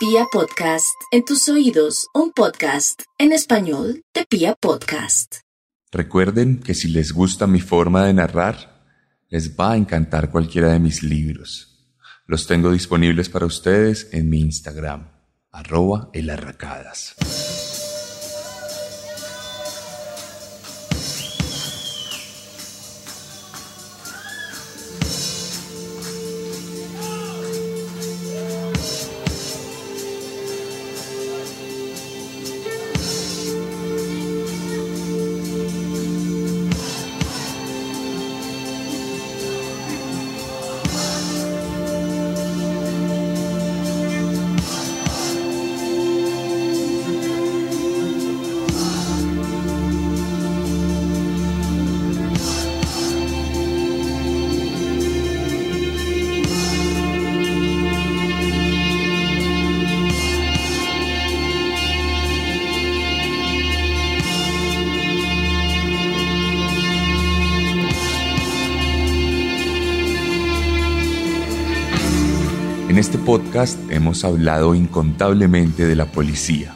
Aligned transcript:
Pia 0.00 0.24
Podcast, 0.32 0.98
en 1.12 1.26
tus 1.26 1.46
oídos, 1.50 2.06
un 2.14 2.32
podcast 2.32 3.02
en 3.18 3.32
español 3.32 4.02
de 4.14 4.24
Pia 4.24 4.54
Podcast. 4.58 5.40
Recuerden 5.92 6.60
que 6.60 6.72
si 6.72 6.88
les 6.88 7.12
gusta 7.12 7.46
mi 7.46 7.60
forma 7.60 8.06
de 8.06 8.14
narrar, 8.14 8.80
les 9.28 9.54
va 9.54 9.72
a 9.72 9.76
encantar 9.76 10.30
cualquiera 10.30 10.72
de 10.72 10.78
mis 10.78 11.02
libros. 11.02 11.92
Los 12.24 12.46
tengo 12.46 12.72
disponibles 12.72 13.28
para 13.28 13.44
ustedes 13.44 14.08
en 14.12 14.30
mi 14.30 14.40
Instagram, 14.40 15.06
arroba 15.52 16.08
elarracadas. 16.14 17.14
Podcast 73.50 73.90
hemos 73.90 74.22
hablado 74.22 74.76
incontablemente 74.76 75.84
de 75.84 75.96
la 75.96 76.06
policía. 76.06 76.72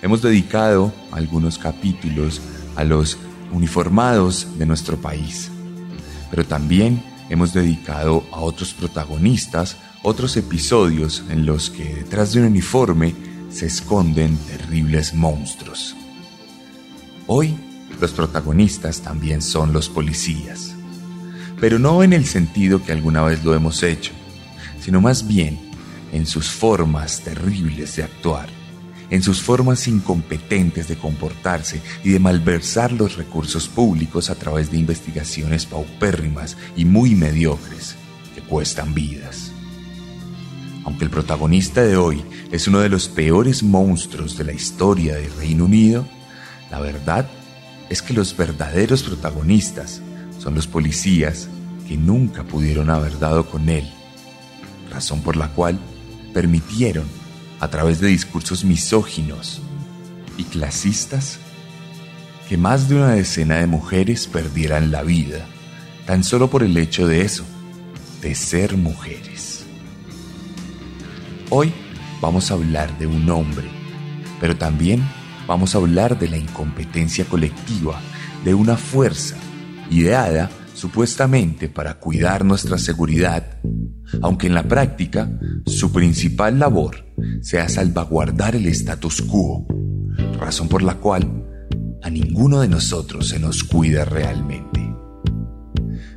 Hemos 0.00 0.22
dedicado 0.22 0.94
algunos 1.12 1.58
capítulos 1.58 2.40
a 2.74 2.84
los 2.84 3.18
uniformados 3.52 4.58
de 4.58 4.64
nuestro 4.64 4.96
país, 4.96 5.50
pero 6.30 6.46
también 6.46 7.02
hemos 7.28 7.52
dedicado 7.52 8.24
a 8.32 8.40
otros 8.40 8.72
protagonistas 8.72 9.76
otros 10.02 10.38
episodios 10.38 11.22
en 11.28 11.44
los 11.44 11.68
que 11.68 11.96
detrás 11.96 12.32
de 12.32 12.40
un 12.40 12.46
uniforme 12.46 13.14
se 13.50 13.66
esconden 13.66 14.38
terribles 14.38 15.12
monstruos. 15.12 15.94
Hoy 17.26 17.54
los 18.00 18.12
protagonistas 18.12 19.02
también 19.02 19.42
son 19.42 19.74
los 19.74 19.90
policías, 19.90 20.74
pero 21.60 21.78
no 21.78 22.02
en 22.02 22.14
el 22.14 22.24
sentido 22.24 22.82
que 22.82 22.92
alguna 22.92 23.20
vez 23.22 23.44
lo 23.44 23.54
hemos 23.54 23.82
hecho 23.82 24.12
sino 24.80 25.00
más 25.00 25.26
bien 25.26 25.69
en 26.12 26.26
sus 26.26 26.50
formas 26.50 27.20
terribles 27.20 27.96
de 27.96 28.02
actuar, 28.02 28.48
en 29.10 29.22
sus 29.22 29.42
formas 29.42 29.88
incompetentes 29.88 30.88
de 30.88 30.96
comportarse 30.96 31.80
y 32.04 32.10
de 32.10 32.18
malversar 32.18 32.92
los 32.92 33.16
recursos 33.16 33.68
públicos 33.68 34.30
a 34.30 34.34
través 34.34 34.70
de 34.70 34.78
investigaciones 34.78 35.66
paupérrimas 35.66 36.56
y 36.76 36.84
muy 36.84 37.14
mediocres 37.14 37.96
que 38.34 38.40
cuestan 38.40 38.94
vidas. 38.94 39.52
Aunque 40.84 41.04
el 41.04 41.10
protagonista 41.10 41.82
de 41.82 41.96
hoy 41.96 42.24
es 42.50 42.66
uno 42.66 42.80
de 42.80 42.88
los 42.88 43.08
peores 43.08 43.62
monstruos 43.62 44.36
de 44.36 44.44
la 44.44 44.52
historia 44.52 45.16
del 45.16 45.32
Reino 45.36 45.64
Unido, 45.66 46.06
la 46.70 46.80
verdad 46.80 47.28
es 47.88 48.02
que 48.02 48.14
los 48.14 48.36
verdaderos 48.36 49.02
protagonistas 49.02 50.00
son 50.38 50.54
los 50.54 50.66
policías 50.66 51.48
que 51.86 51.96
nunca 51.96 52.44
pudieron 52.44 52.88
haber 52.88 53.18
dado 53.18 53.46
con 53.50 53.68
él 53.68 53.92
razón 54.90 55.22
por 55.22 55.36
la 55.36 55.48
cual 55.48 55.78
permitieron, 56.32 57.04
a 57.60 57.68
través 57.68 58.00
de 58.00 58.08
discursos 58.08 58.64
misóginos 58.64 59.60
y 60.38 60.44
clasistas, 60.44 61.38
que 62.48 62.56
más 62.56 62.88
de 62.88 62.96
una 62.96 63.10
decena 63.10 63.56
de 63.56 63.66
mujeres 63.66 64.26
perdieran 64.26 64.90
la 64.90 65.02
vida, 65.02 65.46
tan 66.06 66.24
solo 66.24 66.50
por 66.50 66.62
el 66.62 66.76
hecho 66.76 67.06
de 67.06 67.22
eso, 67.22 67.44
de 68.22 68.34
ser 68.34 68.76
mujeres. 68.76 69.64
Hoy 71.50 71.72
vamos 72.20 72.50
a 72.50 72.54
hablar 72.54 72.98
de 72.98 73.06
un 73.06 73.28
hombre, 73.28 73.68
pero 74.40 74.56
también 74.56 75.06
vamos 75.46 75.74
a 75.74 75.78
hablar 75.78 76.18
de 76.18 76.28
la 76.28 76.36
incompetencia 76.36 77.24
colectiva 77.24 78.00
de 78.44 78.54
una 78.54 78.76
fuerza 78.76 79.36
ideada 79.90 80.50
supuestamente 80.74 81.68
para 81.68 81.98
cuidar 81.98 82.44
nuestra 82.44 82.78
seguridad, 82.78 83.58
aunque 84.22 84.46
en 84.46 84.54
la 84.54 84.64
práctica 84.64 85.30
su 85.66 85.92
principal 85.92 86.58
labor 86.58 87.06
sea 87.42 87.68
salvaguardar 87.68 88.56
el 88.56 88.66
status 88.66 89.22
quo, 89.22 89.66
razón 90.38 90.68
por 90.68 90.82
la 90.82 90.94
cual 90.94 91.46
a 92.02 92.10
ninguno 92.10 92.60
de 92.60 92.68
nosotros 92.68 93.28
se 93.28 93.38
nos 93.38 93.64
cuida 93.64 94.04
realmente. 94.04 94.80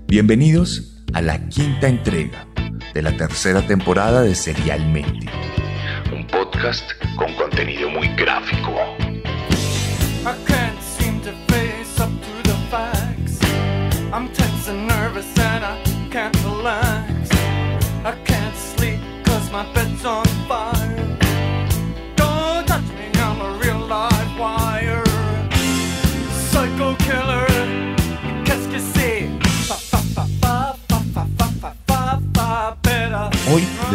Bienvenidos 0.07 1.03
a 1.13 1.21
la 1.21 1.49
quinta 1.49 1.87
entrega 1.87 2.47
de 2.93 3.01
la 3.01 3.15
tercera 3.17 3.65
temporada 3.65 4.21
de 4.21 4.35
Serialmente, 4.35 5.27
un 6.15 6.25
podcast 6.27 6.83
con 7.15 7.33
contenido 7.35 7.89
muy 7.89 8.07
gráfico. 8.15 9.02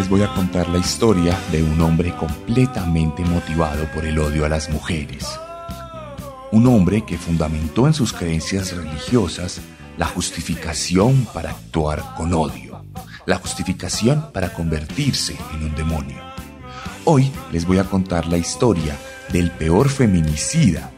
Voy 0.08 0.22
a 0.22 0.34
contar 0.34 0.68
la 0.68 0.78
historia 0.78 1.38
de 1.52 1.62
un 1.62 1.80
hombre 1.80 2.14
completamente 2.16 3.22
motivado 3.24 3.86
por 3.92 4.06
el 4.06 4.18
odio 4.18 4.46
a 4.46 4.48
las 4.48 4.70
mujeres. 4.70 5.26
Un 6.50 6.66
hombre 6.66 7.04
que 7.04 7.18
fundamentó 7.18 7.86
en 7.86 7.92
sus 7.92 8.12
creencias 8.12 8.74
religiosas 8.74 9.60
la 9.98 10.06
justificación 10.06 11.26
para 11.34 11.50
actuar 11.50 12.14
con 12.16 12.32
odio, 12.32 12.82
la 13.26 13.36
justificación 13.36 14.32
para 14.32 14.54
convertirse 14.54 15.36
en 15.54 15.64
un 15.64 15.74
demonio. 15.74 16.22
Hoy 17.04 17.30
les 17.52 17.66
voy 17.66 17.78
a 17.78 17.84
contar 17.84 18.26
la 18.26 18.38
historia 18.38 18.96
del 19.32 19.50
peor 19.50 19.90
feminicida 19.90 20.90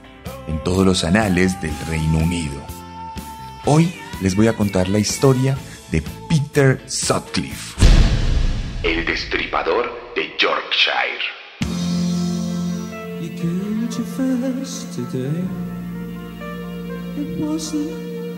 en 0.47 0.63
todos 0.63 0.87
los 0.87 1.03
anales 1.03 1.61
del 1.61 1.75
Reino 1.89 2.19
Unido. 2.19 2.61
Hoy 3.67 3.93
les 4.21 4.37
voy 4.37 4.47
a 4.47 4.57
contar 4.57 4.89
la 4.89 4.99
historia 4.99 5.57
de 5.91 6.03
Peter 6.29 6.81
Sutcliffe, 6.87 7.90
el 8.83 9.05
destripador 9.05 9.91
de 10.15 10.35
Yorkshire. 10.39 11.21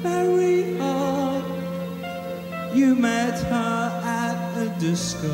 very 0.03 0.77
hard. 0.79 1.45
You 2.75 2.97
met 2.97 3.39
her 3.39 4.03
at 4.05 4.33
disco 4.81 5.33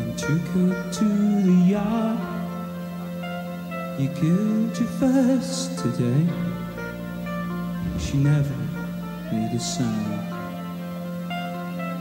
and 0.00 0.18
took 0.18 0.42
her 0.56 0.90
to 0.98 1.04
the 1.48 1.58
yard. 1.70 2.18
You 4.00 4.08
killed 4.08 4.78
your 4.78 4.88
first 4.98 5.78
today. 5.78 6.26
She 8.00 8.16
never 8.16 8.56
made 9.30 9.54
a 9.54 9.60
sound. 9.60 10.29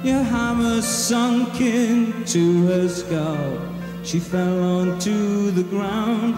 Your 0.01 0.23
hammer 0.23 0.81
sunk 0.81 1.59
into 1.59 2.65
her 2.67 2.87
skull. 2.87 3.59
She 4.03 4.19
fell 4.19 4.63
onto 4.63 5.51
the 5.51 5.63
ground. 5.63 6.35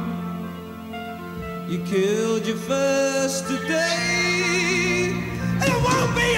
You 1.70 1.78
killed 1.86 2.48
your 2.48 2.58
first 2.58 3.48
today. 3.48 5.14
It 5.62 5.76
won't 5.84 6.16
be 6.16 6.32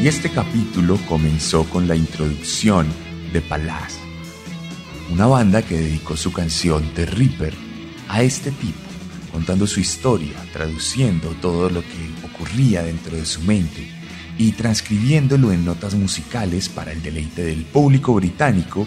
Y 0.00 0.06
este 0.06 0.30
capítulo 0.30 0.96
comenzó 1.08 1.64
con 1.64 1.88
la 1.88 1.96
introducción 1.96 2.86
de 3.32 3.40
Palaz, 3.40 3.98
una 5.12 5.26
banda 5.26 5.60
que 5.62 5.76
dedicó 5.76 6.16
su 6.16 6.32
canción 6.32 6.88
The 6.94 7.04
Reaper 7.04 7.52
a 8.08 8.22
este 8.22 8.52
tipo, 8.52 8.87
contando 9.32 9.66
su 9.66 9.80
historia, 9.80 10.34
traduciendo 10.52 11.30
todo 11.40 11.70
lo 11.70 11.82
que 11.82 12.10
ocurría 12.24 12.82
dentro 12.82 13.16
de 13.16 13.26
su 13.26 13.42
mente 13.42 13.88
y 14.38 14.52
transcribiéndolo 14.52 15.52
en 15.52 15.64
notas 15.64 15.94
musicales 15.94 16.68
para 16.68 16.92
el 16.92 17.02
deleite 17.02 17.42
del 17.42 17.64
público 17.64 18.14
británico 18.14 18.86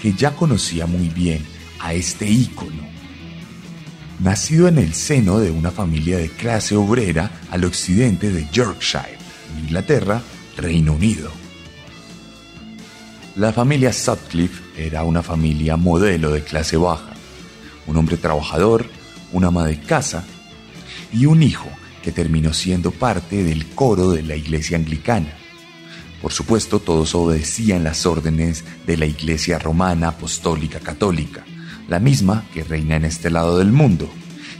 que 0.00 0.12
ya 0.12 0.32
conocía 0.36 0.86
muy 0.86 1.08
bien 1.08 1.44
a 1.80 1.94
este 1.94 2.28
ícono. 2.28 2.88
Nacido 4.20 4.68
en 4.68 4.78
el 4.78 4.92
seno 4.92 5.38
de 5.38 5.50
una 5.50 5.70
familia 5.70 6.18
de 6.18 6.28
clase 6.28 6.76
obrera 6.76 7.30
al 7.50 7.64
occidente 7.64 8.30
de 8.30 8.46
Yorkshire, 8.52 9.16
Inglaterra, 9.58 10.20
Reino 10.56 10.92
Unido. 10.92 11.30
La 13.36 13.52
familia 13.52 13.92
Sutcliffe 13.92 14.62
era 14.76 15.04
una 15.04 15.22
familia 15.22 15.76
modelo 15.76 16.30
de 16.30 16.44
clase 16.44 16.76
baja, 16.76 17.14
un 17.86 17.96
hombre 17.96 18.18
trabajador, 18.18 18.86
una 19.32 19.48
ama 19.48 19.66
de 19.66 19.80
casa 19.80 20.24
y 21.12 21.26
un 21.26 21.42
hijo 21.42 21.68
que 22.02 22.12
terminó 22.12 22.52
siendo 22.52 22.90
parte 22.90 23.42
del 23.44 23.66
coro 23.66 24.10
de 24.10 24.22
la 24.22 24.36
iglesia 24.36 24.76
anglicana. 24.76 25.34
Por 26.22 26.32
supuesto, 26.32 26.80
todos 26.80 27.14
obedecían 27.14 27.84
las 27.84 28.06
órdenes 28.06 28.64
de 28.86 28.96
la 28.96 29.06
iglesia 29.06 29.58
romana 29.58 30.08
apostólica 30.08 30.80
católica, 30.80 31.44
la 31.88 31.98
misma 31.98 32.44
que 32.52 32.62
reina 32.62 32.96
en 32.96 33.04
este 33.04 33.30
lado 33.30 33.58
del 33.58 33.72
mundo 33.72 34.10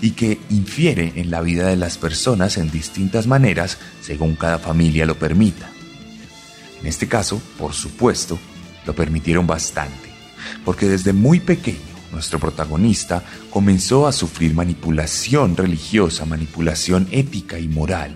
y 0.00 0.12
que 0.12 0.38
infiere 0.48 1.12
en 1.16 1.30
la 1.30 1.42
vida 1.42 1.66
de 1.66 1.76
las 1.76 1.98
personas 1.98 2.56
en 2.56 2.70
distintas 2.70 3.26
maneras 3.26 3.78
según 4.00 4.36
cada 4.36 4.58
familia 4.58 5.04
lo 5.04 5.18
permita. 5.18 5.70
En 6.80 6.86
este 6.86 7.08
caso, 7.08 7.40
por 7.58 7.74
supuesto, 7.74 8.38
lo 8.86 8.94
permitieron 8.94 9.46
bastante, 9.46 10.08
porque 10.64 10.88
desde 10.88 11.12
muy 11.12 11.40
pequeño 11.40 11.89
nuestro 12.12 12.38
protagonista 12.38 13.22
comenzó 13.50 14.06
a 14.06 14.12
sufrir 14.12 14.54
manipulación 14.54 15.56
religiosa, 15.56 16.24
manipulación 16.24 17.08
ética 17.10 17.58
y 17.58 17.68
moral, 17.68 18.14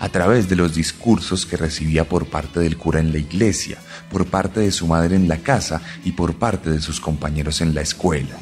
a 0.00 0.08
través 0.08 0.48
de 0.48 0.56
los 0.56 0.74
discursos 0.74 1.46
que 1.46 1.56
recibía 1.56 2.08
por 2.08 2.26
parte 2.26 2.60
del 2.60 2.76
cura 2.76 3.00
en 3.00 3.12
la 3.12 3.18
iglesia, 3.18 3.78
por 4.10 4.26
parte 4.26 4.60
de 4.60 4.72
su 4.72 4.86
madre 4.86 5.16
en 5.16 5.28
la 5.28 5.38
casa 5.38 5.80
y 6.04 6.12
por 6.12 6.34
parte 6.34 6.70
de 6.70 6.80
sus 6.80 7.00
compañeros 7.00 7.60
en 7.60 7.74
la 7.74 7.80
escuela. 7.80 8.36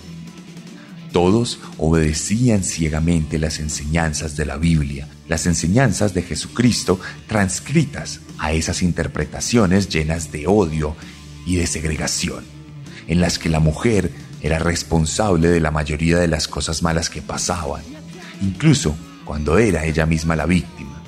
Todos 1.12 1.58
obedecían 1.76 2.64
ciegamente 2.64 3.38
las 3.38 3.58
enseñanzas 3.58 4.34
de 4.34 4.46
la 4.46 4.56
Biblia, 4.56 5.08
las 5.28 5.46
enseñanzas 5.46 6.14
de 6.14 6.22
Jesucristo 6.22 6.98
transcritas 7.26 8.20
a 8.38 8.52
esas 8.52 8.82
interpretaciones 8.82 9.90
llenas 9.90 10.32
de 10.32 10.46
odio 10.46 10.96
y 11.44 11.56
de 11.56 11.66
segregación, 11.66 12.44
en 13.08 13.20
las 13.20 13.38
que 13.38 13.50
la 13.50 13.60
mujer 13.60 14.10
era 14.42 14.58
responsable 14.58 15.48
de 15.48 15.60
la 15.60 15.70
mayoría 15.70 16.18
de 16.18 16.28
las 16.28 16.48
cosas 16.48 16.82
malas 16.82 17.08
que 17.08 17.22
pasaban, 17.22 17.82
incluso 18.40 18.96
cuando 19.24 19.56
era 19.56 19.84
ella 19.84 20.04
misma 20.04 20.34
la 20.34 20.46
víctima, 20.46 21.00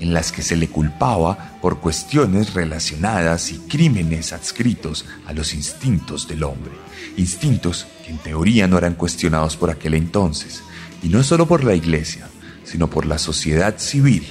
en 0.00 0.12
las 0.12 0.32
que 0.32 0.42
se 0.42 0.56
le 0.56 0.68
culpaba 0.68 1.58
por 1.62 1.80
cuestiones 1.80 2.52
relacionadas 2.52 3.50
y 3.52 3.58
crímenes 3.60 4.34
adscritos 4.34 5.06
a 5.26 5.32
los 5.32 5.54
instintos 5.54 6.28
del 6.28 6.42
hombre, 6.42 6.72
instintos 7.16 7.86
que 8.04 8.12
en 8.12 8.18
teoría 8.18 8.68
no 8.68 8.76
eran 8.76 8.94
cuestionados 8.94 9.56
por 9.56 9.70
aquel 9.70 9.94
entonces, 9.94 10.62
y 11.02 11.08
no 11.08 11.22
solo 11.22 11.46
por 11.46 11.64
la 11.64 11.74
iglesia, 11.74 12.28
sino 12.64 12.88
por 12.90 13.06
la 13.06 13.18
sociedad 13.18 13.78
civil, 13.78 14.26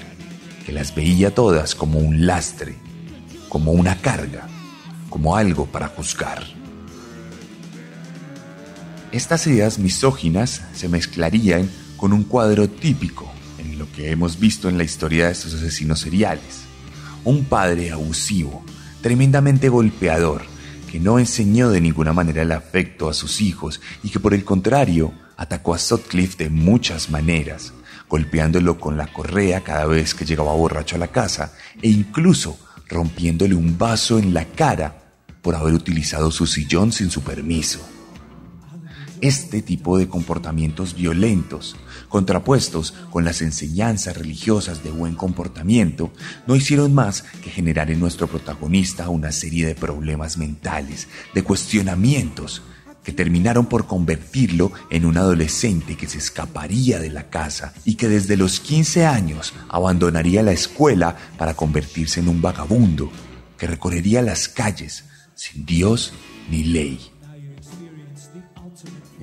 que 0.65 0.71
las 0.71 0.93
veía 0.93 1.33
todas 1.33 1.73
como 1.73 1.99
un 1.99 2.25
lastre, 2.27 2.75
como 3.49 3.71
una 3.71 3.99
carga, 3.99 4.47
como 5.09 5.35
algo 5.35 5.65
para 5.65 5.87
juzgar. 5.87 6.62
Estas 9.13 9.45
ideas 9.45 9.77
misóginas 9.77 10.63
se 10.73 10.89
mezclarían 10.89 11.69
con 11.97 12.13
un 12.13 12.23
cuadro 12.23 12.67
típico 12.67 13.31
en 13.59 13.77
lo 13.77 13.89
que 13.91 14.09
hemos 14.09 14.39
visto 14.39 14.69
en 14.69 14.79
la 14.79 14.83
historia 14.83 15.27
de 15.27 15.33
estos 15.33 15.53
asesinos 15.53 15.99
seriales. 15.99 16.63
Un 17.23 17.45
padre 17.45 17.91
abusivo, 17.91 18.65
tremendamente 19.01 19.69
golpeador, 19.69 20.41
que 20.91 20.99
no 20.99 21.19
enseñó 21.19 21.69
de 21.69 21.79
ninguna 21.79 22.11
manera 22.11 22.41
el 22.41 22.51
afecto 22.51 23.07
a 23.07 23.13
sus 23.13 23.39
hijos 23.39 23.81
y 24.01 24.09
que 24.09 24.19
por 24.19 24.33
el 24.33 24.43
contrario 24.43 25.13
atacó 25.37 25.75
a 25.75 25.77
Sutcliffe 25.77 26.45
de 26.45 26.49
muchas 26.49 27.11
maneras, 27.11 27.71
golpeándolo 28.09 28.79
con 28.79 28.97
la 28.97 29.13
correa 29.13 29.61
cada 29.61 29.85
vez 29.85 30.15
que 30.15 30.25
llegaba 30.25 30.53
borracho 30.53 30.95
a 30.95 30.99
la 30.99 31.09
casa 31.09 31.53
e 31.83 31.87
incluso 31.87 32.57
rompiéndole 32.89 33.53
un 33.53 33.77
vaso 33.77 34.17
en 34.17 34.33
la 34.33 34.45
cara 34.45 35.03
por 35.43 35.53
haber 35.53 35.75
utilizado 35.75 36.31
su 36.31 36.47
sillón 36.47 36.91
sin 36.91 37.11
su 37.11 37.21
permiso. 37.21 37.92
Este 39.23 39.61
tipo 39.61 39.97
de 39.97 40.09
comportamientos 40.09 40.95
violentos, 40.95 41.77
contrapuestos 42.09 42.93
con 43.09 43.23
las 43.23 43.41
enseñanzas 43.41 44.17
religiosas 44.17 44.83
de 44.83 44.91
buen 44.91 45.15
comportamiento, 45.15 46.11
no 46.45 46.57
hicieron 46.57 46.93
más 46.93 47.21
que 47.41 47.49
generar 47.49 47.89
en 47.89 48.01
nuestro 48.01 48.27
protagonista 48.27 49.07
una 49.07 49.31
serie 49.31 49.65
de 49.65 49.75
problemas 49.75 50.37
mentales, 50.37 51.07
de 51.33 51.41
cuestionamientos, 51.41 52.63
que 53.01 53.13
terminaron 53.13 53.67
por 53.67 53.87
convertirlo 53.87 54.73
en 54.89 55.05
un 55.05 55.17
adolescente 55.17 55.95
que 55.95 56.09
se 56.09 56.17
escaparía 56.17 56.99
de 56.99 57.09
la 57.09 57.29
casa 57.29 57.73
y 57.85 57.95
que 57.95 58.09
desde 58.09 58.35
los 58.35 58.59
15 58.59 59.05
años 59.05 59.53
abandonaría 59.69 60.43
la 60.43 60.51
escuela 60.51 61.15
para 61.37 61.53
convertirse 61.53 62.19
en 62.19 62.27
un 62.27 62.41
vagabundo, 62.41 63.09
que 63.57 63.67
recorrería 63.67 64.21
las 64.21 64.49
calles 64.49 65.05
sin 65.33 65.65
Dios 65.65 66.11
ni 66.49 66.65
ley. 66.65 67.12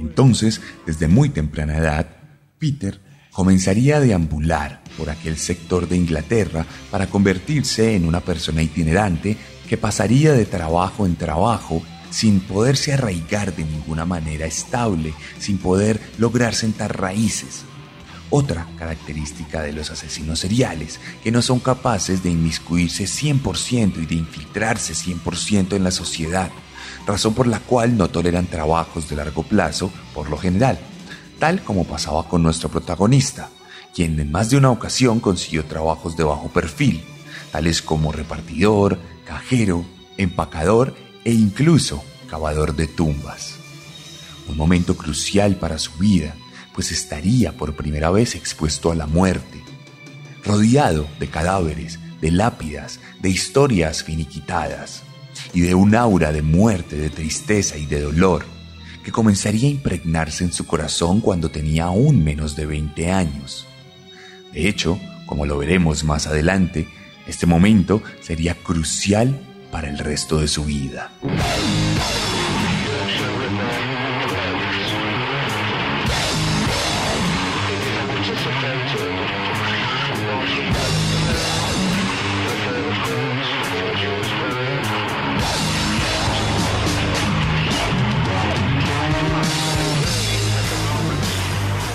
Entonces, 0.00 0.60
desde 0.86 1.08
muy 1.08 1.28
temprana 1.28 1.76
edad, 1.76 2.06
Peter 2.58 3.00
comenzaría 3.30 3.98
a 3.98 4.00
deambular 4.00 4.82
por 4.96 5.10
aquel 5.10 5.36
sector 5.36 5.88
de 5.88 5.96
Inglaterra 5.96 6.66
para 6.90 7.06
convertirse 7.06 7.94
en 7.94 8.06
una 8.06 8.20
persona 8.20 8.62
itinerante 8.62 9.36
que 9.68 9.76
pasaría 9.76 10.32
de 10.32 10.46
trabajo 10.46 11.06
en 11.06 11.16
trabajo 11.16 11.82
sin 12.10 12.40
poderse 12.40 12.92
arraigar 12.92 13.54
de 13.54 13.64
ninguna 13.64 14.04
manera 14.04 14.46
estable, 14.46 15.14
sin 15.38 15.58
poder 15.58 16.00
lograr 16.18 16.54
sentar 16.54 16.98
raíces. 16.98 17.62
Otra 18.30 18.66
característica 18.78 19.62
de 19.62 19.72
los 19.72 19.90
asesinos 19.90 20.40
seriales, 20.40 20.98
que 21.22 21.30
no 21.30 21.42
son 21.42 21.60
capaces 21.60 22.22
de 22.22 22.30
inmiscuirse 22.30 23.04
100% 23.04 24.02
y 24.02 24.06
de 24.06 24.14
infiltrarse 24.14 24.94
100% 24.94 25.76
en 25.76 25.84
la 25.84 25.90
sociedad, 25.90 26.50
razón 27.06 27.34
por 27.34 27.46
la 27.46 27.60
cual 27.60 27.96
no 27.96 28.08
toleran 28.08 28.46
trabajos 28.46 29.08
de 29.08 29.16
largo 29.16 29.42
plazo 29.42 29.90
por 30.14 30.30
lo 30.30 30.36
general, 30.36 30.78
tal 31.38 31.62
como 31.62 31.84
pasaba 31.84 32.28
con 32.28 32.42
nuestro 32.42 32.68
protagonista, 32.68 33.50
quien 33.94 34.18
en 34.20 34.30
más 34.30 34.50
de 34.50 34.56
una 34.56 34.70
ocasión 34.70 35.20
consiguió 35.20 35.64
trabajos 35.64 36.16
de 36.16 36.24
bajo 36.24 36.48
perfil, 36.48 37.02
tales 37.50 37.82
como 37.82 38.12
repartidor, 38.12 38.98
cajero, 39.24 39.84
empacador 40.16 40.94
e 41.24 41.32
incluso 41.32 42.02
cavador 42.28 42.76
de 42.76 42.86
tumbas. 42.86 43.54
Un 44.48 44.56
momento 44.56 44.96
crucial 44.96 45.56
para 45.56 45.78
su 45.78 45.92
vida, 45.98 46.34
pues 46.74 46.92
estaría 46.92 47.52
por 47.52 47.74
primera 47.74 48.10
vez 48.10 48.34
expuesto 48.34 48.90
a 48.90 48.94
la 48.94 49.06
muerte, 49.06 49.62
rodeado 50.44 51.06
de 51.18 51.28
cadáveres, 51.28 51.98
de 52.20 52.30
lápidas, 52.30 53.00
de 53.20 53.30
historias 53.30 54.04
finiquitadas 54.04 55.02
y 55.52 55.60
de 55.60 55.74
un 55.74 55.94
aura 55.94 56.32
de 56.32 56.42
muerte, 56.42 56.96
de 56.96 57.10
tristeza 57.10 57.76
y 57.76 57.86
de 57.86 58.00
dolor 58.00 58.44
que 59.04 59.12
comenzaría 59.12 59.68
a 59.68 59.72
impregnarse 59.72 60.44
en 60.44 60.52
su 60.52 60.66
corazón 60.66 61.20
cuando 61.20 61.50
tenía 61.50 61.84
aún 61.84 62.22
menos 62.22 62.56
de 62.56 62.66
20 62.66 63.10
años. 63.10 63.66
De 64.52 64.68
hecho, 64.68 64.98
como 65.26 65.46
lo 65.46 65.58
veremos 65.58 66.04
más 66.04 66.26
adelante, 66.26 66.88
este 67.26 67.46
momento 67.46 68.02
sería 68.20 68.54
crucial 68.54 69.38
para 69.70 69.88
el 69.88 69.98
resto 69.98 70.40
de 70.40 70.48
su 70.48 70.64
vida. 70.64 71.12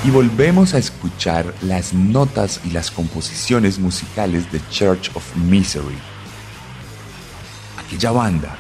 Y 0.05 0.11
volvemos 0.11 0.75
a 0.75 0.77
escuchar 0.77 1.51
las 1.63 1.91
notas 1.91 2.61
y 2.63 2.69
las 2.69 2.91
composiciones 2.91 3.79
musicales 3.79 4.51
de 4.51 4.61
Church 4.69 5.09
of 5.15 5.35
Misery. 5.35 5.97
Aquella 7.83 8.11
banda 8.11 8.55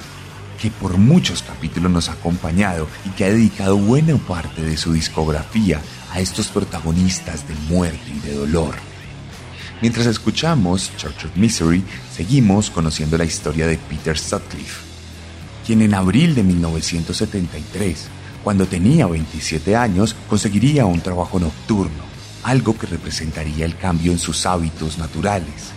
que 0.59 0.71
por 0.71 0.97
muchos 0.97 1.43
capítulos 1.43 1.91
nos 1.91 2.09
ha 2.09 2.13
acompañado 2.13 2.87
y 3.05 3.09
que 3.09 3.25
ha 3.25 3.29
dedicado 3.29 3.77
buena 3.77 4.17
parte 4.17 4.63
de 4.63 4.75
su 4.75 4.93
discografía 4.93 5.81
a 6.11 6.19
estos 6.19 6.47
protagonistas 6.47 7.47
de 7.47 7.53
muerte 7.69 8.11
y 8.15 8.27
de 8.27 8.33
dolor. 8.33 8.73
Mientras 9.81 10.07
escuchamos 10.07 10.91
Church 10.97 11.25
of 11.25 11.35
Misery, 11.35 11.83
seguimos 12.11 12.71
conociendo 12.71 13.19
la 13.19 13.25
historia 13.25 13.67
de 13.67 13.77
Peter 13.77 14.17
Sutcliffe, 14.17 14.81
quien 15.63 15.83
en 15.83 15.93
abril 15.93 16.33
de 16.33 16.41
1973 16.41 18.14
cuando 18.45 18.67
tenía 18.67 19.07
27 19.07 19.75
años, 19.75 20.15
conseguiría 20.29 20.85
un 20.85 21.01
trabajo 21.01 21.39
nocturno, 21.39 22.03
algo 22.43 22.77
que 22.77 22.85
representaría 22.85 23.65
el 23.65 23.75
cambio 23.75 24.11
en 24.11 24.19
sus 24.19 24.45
hábitos 24.45 24.99
naturales. 24.99 25.71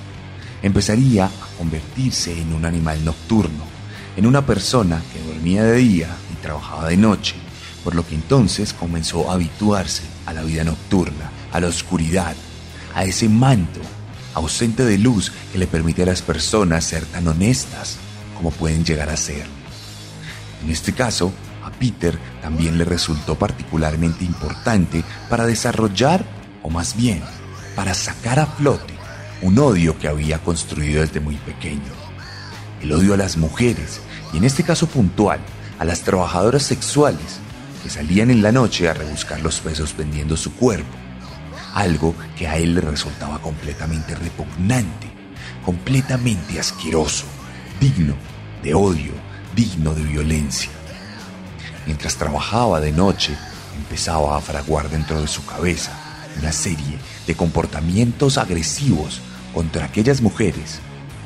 empezaría 0.61 1.25
a 1.25 1.57
convertirse 1.57 2.39
en 2.39 2.53
un 2.53 2.67
animal 2.67 3.03
nocturno, 3.07 3.65
en 4.19 4.27
una 4.27 4.45
persona 4.45 5.01
que 5.15 5.33
dormía 5.33 5.65
de 5.65 5.77
día 5.77 6.09
y 6.31 6.43
trabajaba 6.43 6.91
de 6.91 6.99
noche, 6.99 7.37
por 7.83 7.95
lo 7.95 8.07
que 8.07 8.17
entonces 8.17 8.75
comenzó 8.75 9.31
a 9.31 9.35
habituarse 9.35 10.03
a 10.27 10.35
la 10.35 10.43
vida 10.43 10.63
nocturna, 10.63 11.31
a 11.51 11.61
la 11.61 11.69
oscuridad, 11.69 12.37
a 12.95 13.05
ese 13.05 13.31
manto 13.31 13.81
ausente 14.35 14.85
de 14.85 14.99
luz 14.99 15.33
que 15.53 15.59
le 15.59 15.69
permite 15.69 16.03
a 16.03 16.07
las 16.07 16.21
personas 16.21 16.85
ser 16.85 17.07
tan 17.07 17.27
honestas 17.29 17.97
como 18.37 18.51
pueden 18.51 18.85
llegar 18.85 19.09
a 19.09 19.17
ser. 19.17 19.47
En 20.63 20.71
este 20.71 20.93
caso, 20.93 21.33
Peter 21.79 22.19
también 22.43 22.79
le 22.79 22.85
resultó 22.85 23.37
particularmente 23.37 24.25
importante 24.25 25.05
para 25.29 25.47
desarrollar, 25.47 26.25
o 26.63 26.71
más 26.71 26.97
bien, 26.97 27.23
para 27.75 27.95
sacar 27.95 28.39
a 28.41 28.47
flote 28.47 28.95
un 29.41 29.59
odio 29.59 29.99
que 29.99 30.09
había 30.09 30.39
construido 30.39 31.01
desde 31.01 31.21
muy 31.21 31.37
pequeño. 31.37 31.93
El 32.83 32.93
odio 32.93 33.15
a 33.15 33.17
las 33.17 33.37
mujeres, 33.37 34.01
y 34.33 34.39
en 34.39 34.45
este 34.45 34.65
caso 34.65 34.87
puntual, 34.87 35.41
a 35.79 35.85
las 35.85 36.03
trabajadoras 36.03 36.65
sexuales 36.65 37.39
que 37.83 37.91
salían 37.91 38.31
en 38.31 38.43
la 38.43 38.53
noche 38.53 38.89
a 38.89 38.95
rebuscar 38.95 39.41
los 39.41 39.61
pesos 39.61 39.95
vendiendo 39.97 40.37
su 40.37 40.53
cuerpo 40.55 40.97
algo 41.75 42.15
que 42.37 42.49
a 42.49 42.57
él 42.57 42.75
le 42.75 42.81
resultaba 42.81 43.41
completamente 43.41 44.15
repugnante, 44.15 45.09
completamente 45.65 46.59
asqueroso, 46.59 47.27
digno 47.81 48.15
de 48.63 48.75
odio, 48.75 49.13
digno 49.55 49.95
de 49.95 50.03
violencia. 50.03 50.71
Mientras 51.89 52.17
trabajaba 52.17 52.83
de 52.83 52.93
noche, 52.93 53.35
empezaba 53.75 54.37
a 54.37 54.43
fraguar 54.43 54.91
dentro 54.91 55.23
de 55.23 55.27
su 55.27 55.47
cabeza 55.47 55.91
una 56.39 56.53
serie 56.53 56.99
de 57.27 57.35
comportamientos 57.35 58.37
agresivos 58.37 59.23
contra 59.55 59.87
aquellas 59.87 60.21
mujeres 60.21 60.81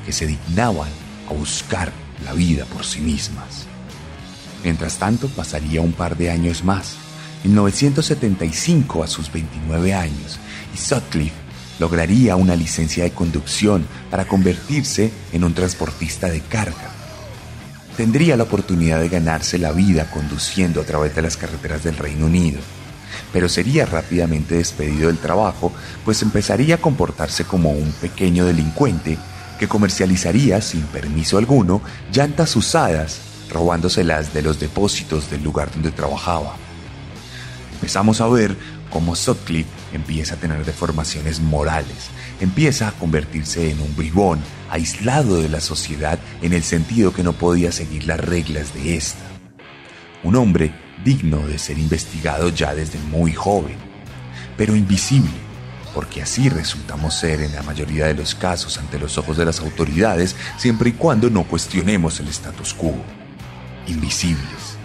que 0.07 0.13
se 0.13 0.25
dignaban 0.25 0.89
a 1.29 1.33
buscar 1.33 1.91
la 2.25 2.33
vida 2.33 2.65
por 2.67 2.85
sí 2.85 3.01
mismas. 3.01 3.67
Mientras 4.63 4.99
tanto, 4.99 5.27
pasaría 5.31 5.81
un 5.81 5.95
par 5.95 6.17
de 6.17 6.31
años 6.31 6.63
más 6.63 6.95
1975 7.43 9.03
a 9.03 9.09
sus 9.09 9.33
29 9.33 9.95
años 9.95 10.39
y 10.73 10.79
Sutcliffe 10.79 11.35
lograría 11.81 12.37
una 12.37 12.55
licencia 12.55 13.03
de 13.03 13.11
conducción 13.11 13.85
para 14.13 14.29
convertirse 14.29 15.11
en 15.33 15.43
un 15.43 15.55
transportista 15.55 16.29
de 16.29 16.41
carga. 16.41 17.02
Tendría 17.97 18.37
la 18.37 18.45
oportunidad 18.45 19.01
de 19.01 19.09
ganarse 19.09 19.59
la 19.59 19.73
vida 19.73 20.11
conduciendo 20.11 20.81
a 20.81 20.85
través 20.85 21.15
de 21.15 21.23
las 21.23 21.37
carreteras 21.37 21.85
del 21.85 21.97
Reino 21.97 22.27
Unido, 22.27 22.59
pero 23.33 23.49
sería 23.49 23.85
rápidamente 23.85 24.55
despedido 24.57 25.09
del 25.09 25.19
trabajo, 25.19 25.73
pues 26.05 26.23
empezaría 26.23 26.77
a 26.77 26.81
comportarse 26.81 27.45
como 27.45 27.71
un 27.71 27.93
pequeño 27.93 28.47
delincuente 28.47 29.19
que 29.59 29.69
comercializaría 29.69 30.61
sin 30.61 30.83
permiso 30.83 31.39
alguno 31.39 31.83
llantas 32.13 32.57
usadas, 32.57 33.21
robándoselas 33.51 34.33
de 34.33 34.43
los 34.43 34.59
depósitos 34.59 35.31
del 35.31 35.45
lugar 35.45 35.71
donde 35.71 35.93
trabajaba. 35.93 36.57
Empezamos 37.75 38.21
a 38.21 38.29
ver 38.29 38.57
cómo 38.91 39.15
Sutcliffe 39.15 39.69
empieza 39.93 40.35
a 40.35 40.39
tener 40.39 40.65
deformaciones 40.65 41.41
morales, 41.41 42.09
empieza 42.43 42.89
a 42.89 42.93
convertirse 42.93 43.71
en 43.71 43.81
un 43.81 43.95
bribón, 43.95 44.41
aislado 44.69 45.41
de 45.41 45.49
la 45.49 45.61
sociedad 45.61 46.19
en 46.41 46.53
el 46.53 46.65
sentido 46.65 47.13
que 47.13 47.23
no 47.23 47.35
podía 47.35 47.71
seguir 47.71 48.05
las 48.07 48.19
reglas 48.19 48.75
de 48.75 48.97
esta. 48.97 49.23
Un 50.25 50.35
hombre 50.35 50.75
digno 51.05 51.47
de 51.47 51.59
ser 51.59 51.79
investigado 51.79 52.49
ya 52.49 52.75
desde 52.75 52.99
muy 52.99 53.33
joven, 53.33 53.77
pero 54.57 54.75
invisible, 54.75 55.31
porque 55.95 56.23
así 56.23 56.49
resultamos 56.49 57.15
ser 57.15 57.41
en 57.43 57.55
la 57.55 57.63
mayoría 57.63 58.07
de 58.07 58.15
los 58.15 58.35
casos 58.35 58.77
ante 58.77 58.99
los 58.99 59.19
ojos 59.19 59.37
de 59.37 59.45
las 59.45 59.61
autoridades, 59.61 60.35
siempre 60.57 60.91
y 60.91 60.93
cuando 60.95 61.31
no 61.31 61.45
cuestionemos 61.45 62.19
el 62.19 62.29
status 62.29 62.75
quo. 62.75 62.97
Invisibles. 63.87 64.77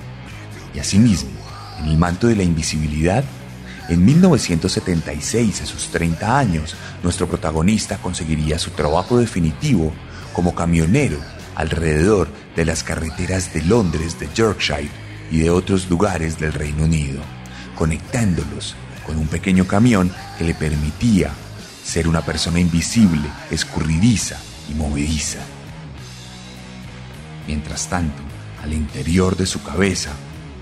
Y 0.76 0.80
asimismo, 0.80 1.32
en 1.80 1.86
el 1.86 1.98
manto 1.98 2.28
de 2.28 2.36
la 2.36 2.44
invisibilidad, 2.44 3.24
en 3.90 4.04
1976, 4.04 5.62
a 5.62 5.66
sus 5.66 5.88
30 5.88 6.38
años, 6.38 6.76
nuestro 7.04 7.28
protagonista 7.28 7.98
conseguiría 7.98 8.60
su 8.60 8.72
trabajo 8.72 9.18
definitivo 9.18 9.94
como 10.34 10.54
camionero 10.54 11.18
alrededor 11.56 12.28
de 12.56 12.66
las 12.66 12.84
carreteras 12.84 13.54
de 13.54 13.64
Londres, 13.64 14.20
de 14.20 14.30
Yorkshire 14.34 14.90
y 15.32 15.40
de 15.40 15.50
otros 15.50 15.90
lugares 15.90 16.38
del 16.38 16.54
Reino 16.54 16.84
Unido, 16.84 17.22
conectándolos 17.76 18.76
con 19.06 19.18
un 19.18 19.28
pequeño 19.28 19.66
camión 19.66 20.12
que 20.38 20.44
le 20.44 20.54
permitía 20.54 21.32
ser 21.84 22.10
una 22.10 22.22
persona 22.22 22.60
invisible, 22.60 23.30
escurridiza 23.50 24.38
y 24.70 24.74
movediza. 24.74 25.40
Mientras 27.48 27.88
tanto, 27.88 28.22
al 28.62 28.74
interior 28.74 29.38
de 29.38 29.46
su 29.46 29.64
cabeza 29.64 30.12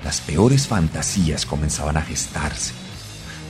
las 0.04 0.22
peores 0.22 0.68
fantasías 0.68 1.48
comenzaban 1.48 1.98
a 1.98 2.04
gestarse. 2.04 2.85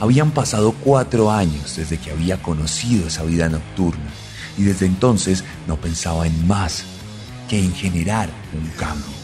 Habían 0.00 0.30
pasado 0.30 0.72
cuatro 0.72 1.30
años 1.30 1.76
desde 1.76 1.98
que 1.98 2.10
había 2.10 2.42
conocido 2.42 3.06
esa 3.06 3.22
vida 3.22 3.48
nocturna 3.48 4.04
y 4.58 4.62
desde 4.62 4.86
entonces 4.86 5.44
no 5.66 5.76
pensaba 5.76 6.26
en 6.26 6.46
más 6.46 6.84
que 7.48 7.58
en 7.58 7.74
generar 7.74 8.28
un 8.52 8.66
cambio. 8.78 9.16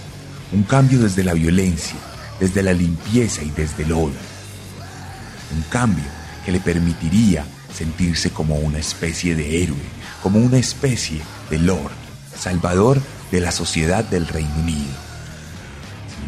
Un 0.52 0.62
cambio 0.62 1.00
desde 1.00 1.24
la 1.24 1.34
violencia, 1.34 1.96
desde 2.40 2.62
la 2.62 2.72
limpieza 2.72 3.42
y 3.42 3.50
desde 3.50 3.84
el 3.84 3.92
odio. 3.92 4.20
Un 5.54 5.62
cambio 5.70 6.04
que 6.44 6.52
le 6.52 6.60
permitiría 6.60 7.44
sentirse 7.74 8.30
como 8.30 8.56
una 8.56 8.78
especie 8.78 9.34
de 9.34 9.62
héroe, 9.62 9.76
como 10.22 10.38
una 10.38 10.58
especie 10.58 11.20
de 11.50 11.58
lord, 11.58 11.92
salvador 12.38 13.00
de 13.30 13.40
la 13.40 13.52
sociedad 13.52 14.04
del 14.04 14.26
Reino 14.28 14.54
Unido 14.56 15.12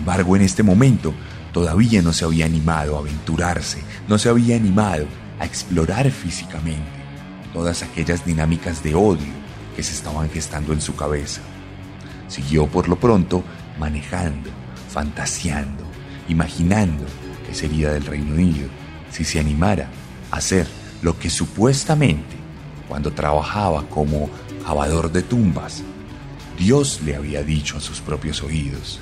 embargo, 0.04 0.36
en 0.36 0.42
este 0.42 0.62
momento 0.62 1.14
todavía 1.54 2.02
no 2.02 2.12
se 2.12 2.24
había 2.24 2.46
animado 2.46 2.96
a 2.96 2.98
aventurarse, 2.98 3.80
no 4.08 4.18
se 4.18 4.28
había 4.28 4.56
animado 4.56 5.06
a 5.38 5.46
explorar 5.46 6.10
físicamente 6.10 6.82
todas 7.52 7.84
aquellas 7.84 8.26
dinámicas 8.26 8.82
de 8.82 8.96
odio 8.96 9.32
que 9.76 9.84
se 9.84 9.92
estaban 9.92 10.28
gestando 10.28 10.72
en 10.72 10.80
su 10.80 10.96
cabeza. 10.96 11.40
Siguió 12.26 12.66
por 12.66 12.88
lo 12.88 12.96
pronto 12.96 13.44
manejando, 13.78 14.50
fantaseando, 14.90 15.84
imaginando 16.28 17.04
qué 17.46 17.54
sería 17.54 17.92
del 17.92 18.04
Reino 18.04 18.34
Unido 18.34 18.68
si 19.12 19.24
se 19.24 19.38
animara 19.38 19.88
a 20.32 20.38
hacer 20.38 20.66
lo 21.02 21.16
que 21.20 21.30
supuestamente, 21.30 22.34
cuando 22.88 23.12
trabajaba 23.12 23.88
como 23.88 24.28
cavador 24.66 25.12
de 25.12 25.22
tumbas, 25.22 25.84
Dios 26.58 27.00
le 27.04 27.14
había 27.14 27.44
dicho 27.44 27.76
a 27.76 27.80
sus 27.80 28.00
propios 28.00 28.42
oídos 28.42 28.98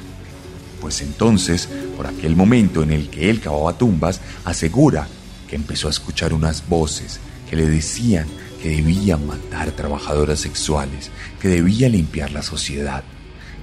pues 0.82 1.00
entonces, 1.00 1.68
por 1.96 2.08
aquel 2.08 2.34
momento 2.34 2.82
en 2.82 2.90
el 2.90 3.08
que 3.08 3.30
él 3.30 3.40
cavaba 3.40 3.78
tumbas, 3.78 4.20
asegura 4.44 5.06
que 5.48 5.54
empezó 5.54 5.86
a 5.86 5.92
escuchar 5.92 6.34
unas 6.34 6.68
voces 6.68 7.20
que 7.48 7.54
le 7.54 7.66
decían 7.66 8.26
que 8.60 8.70
debía 8.70 9.16
matar 9.16 9.70
trabajadoras 9.70 10.40
sexuales, 10.40 11.12
que 11.40 11.46
debía 11.46 11.88
limpiar 11.88 12.32
la 12.32 12.42
sociedad, 12.42 13.04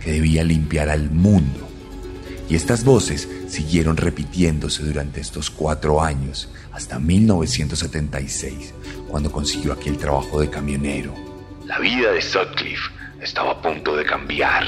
que 0.02 0.14
debía 0.14 0.46
limpiar 0.46 0.88
al 0.88 1.12
mundo. 1.12 1.68
Y 2.48 2.56
estas 2.56 2.86
voces 2.86 3.28
siguieron 3.50 3.98
repitiéndose 3.98 4.84
durante 4.84 5.20
estos 5.20 5.50
cuatro 5.50 6.02
años, 6.02 6.48
hasta 6.72 7.00
1976, 7.00 8.74
cuando 9.10 9.30
consiguió 9.30 9.74
aquel 9.74 9.98
trabajo 9.98 10.40
de 10.40 10.50
camionero. 10.50 11.14
La 11.66 11.80
vida 11.80 12.14
de 12.14 12.22
Sutcliffe 12.22 12.90
estaba 13.22 13.52
a 13.52 13.62
punto 13.62 13.98
de 13.98 14.06
cambiar. 14.06 14.64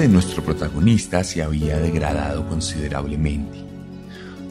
De 0.00 0.08
nuestro 0.08 0.42
protagonista 0.42 1.22
se 1.24 1.42
había 1.42 1.78
degradado 1.78 2.48
considerablemente. 2.48 3.62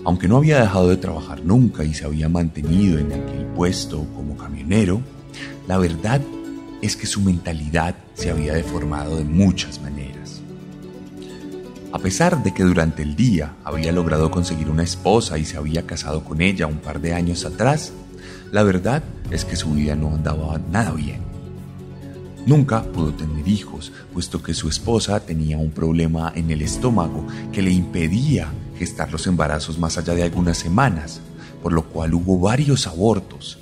Aunque 0.05 0.27
no 0.27 0.37
había 0.37 0.61
dejado 0.61 0.89
de 0.89 0.97
trabajar 0.97 1.43
nunca 1.43 1.83
y 1.83 1.95
se 1.95 2.05
había 2.05 2.29
mantenido 2.29 2.99
en 2.99 3.07
aquel 3.11 3.45
puesto 3.55 4.05
como 4.15 4.37
camionero, 4.37 5.01
la 5.67 5.79
verdad 5.79 6.21
es 6.83 6.95
que 6.95 7.07
su 7.07 7.21
mentalidad 7.21 7.95
se 8.13 8.29
había 8.29 8.53
deformado 8.53 9.17
de 9.17 9.23
muchas 9.23 9.81
maneras. 9.81 10.41
A 11.91 11.97
pesar 11.97 12.43
de 12.43 12.53
que 12.53 12.63
durante 12.63 13.01
el 13.01 13.15
día 13.15 13.55
había 13.63 13.91
logrado 13.91 14.29
conseguir 14.29 14.69
una 14.69 14.83
esposa 14.83 15.39
y 15.39 15.45
se 15.45 15.57
había 15.57 15.87
casado 15.87 16.23
con 16.23 16.41
ella 16.41 16.67
un 16.67 16.77
par 16.77 17.01
de 17.01 17.13
años 17.13 17.43
atrás, 17.43 17.91
la 18.51 18.61
verdad 18.61 19.01
es 19.31 19.45
que 19.45 19.55
su 19.55 19.73
vida 19.73 19.95
no 19.95 20.13
andaba 20.13 20.59
nada 20.71 20.91
bien. 20.91 21.28
Nunca 22.49 22.81
pudo 22.81 23.13
tener 23.13 23.47
hijos, 23.47 23.91
puesto 24.11 24.41
que 24.41 24.55
su 24.55 24.69
esposa 24.69 25.19
tenía 25.19 25.59
un 25.59 25.69
problema 25.69 26.33
en 26.35 26.49
el 26.49 26.63
estómago 26.63 27.27
que 27.53 27.61
le 27.61 27.69
impedía 27.69 28.51
gestar 28.75 29.11
los 29.11 29.27
embarazos 29.27 29.77
más 29.77 29.99
allá 29.99 30.15
de 30.15 30.23
algunas 30.23 30.57
semanas, 30.57 31.21
por 31.61 31.73
lo 31.73 31.83
cual 31.83 32.15
hubo 32.15 32.39
varios 32.39 32.87
abortos. 32.87 33.59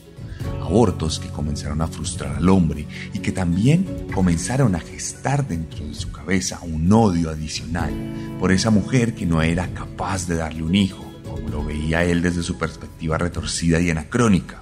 Abortos 0.61 1.19
que 1.19 1.27
comenzaron 1.27 1.81
a 1.81 1.87
frustrar 1.87 2.37
al 2.37 2.47
hombre 2.47 2.87
y 3.13 3.19
que 3.19 3.33
también 3.33 4.07
comenzaron 4.13 4.73
a 4.73 4.79
gestar 4.79 5.45
dentro 5.45 5.85
de 5.85 5.93
su 5.93 6.09
cabeza 6.13 6.61
un 6.61 6.89
odio 6.93 7.29
adicional 7.29 7.91
por 8.39 8.53
esa 8.53 8.69
mujer 8.69 9.15
que 9.15 9.25
no 9.25 9.41
era 9.41 9.67
capaz 9.73 10.27
de 10.27 10.37
darle 10.37 10.63
un 10.63 10.75
hijo, 10.75 11.03
como 11.29 11.49
lo 11.49 11.61
veía 11.61 12.05
él 12.05 12.21
desde 12.21 12.41
su 12.41 12.57
perspectiva 12.57 13.17
retorcida 13.17 13.81
y 13.81 13.89
anacrónica. 13.89 14.61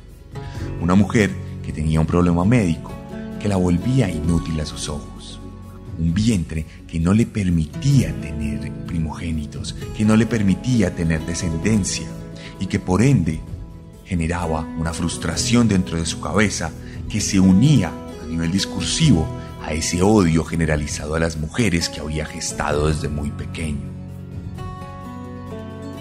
Una 0.82 0.96
mujer 0.96 1.30
que 1.64 1.72
tenía 1.72 2.00
un 2.00 2.08
problema 2.08 2.44
médico 2.44 2.95
que 3.46 3.50
la 3.50 3.58
volvía 3.58 4.10
inútil 4.10 4.60
a 4.60 4.66
sus 4.66 4.90
ojos. 4.90 5.40
Un 6.00 6.16
vientre 6.16 6.66
que 6.88 7.00
no 7.00 7.14
le 7.14 7.28
permitía 7.28 8.12
tener 8.20 8.72
primogénitos, 8.88 9.76
que 9.96 10.04
no 10.04 10.16
le 10.16 10.26
permitía 10.26 10.96
tener 10.96 11.24
descendencia 11.28 12.08
y 12.60 12.66
que 12.66 12.80
por 12.80 13.04
ende 13.04 13.40
generaba 14.04 14.62
una 14.80 14.94
frustración 14.94 15.68
dentro 15.68 16.00
de 16.00 16.08
su 16.08 16.22
cabeza 16.22 16.72
que 17.08 17.22
se 17.22 17.40
unía 17.40 17.92
a 18.24 18.26
nivel 18.26 18.52
discursivo 18.52 19.28
a 19.62 19.74
ese 19.74 20.02
odio 20.02 20.44
generalizado 20.44 21.14
a 21.14 21.20
las 21.20 21.38
mujeres 21.38 21.88
que 21.88 22.00
había 22.00 22.26
gestado 22.26 22.88
desde 22.88 23.10
muy 23.10 23.30
pequeño. 23.30 23.94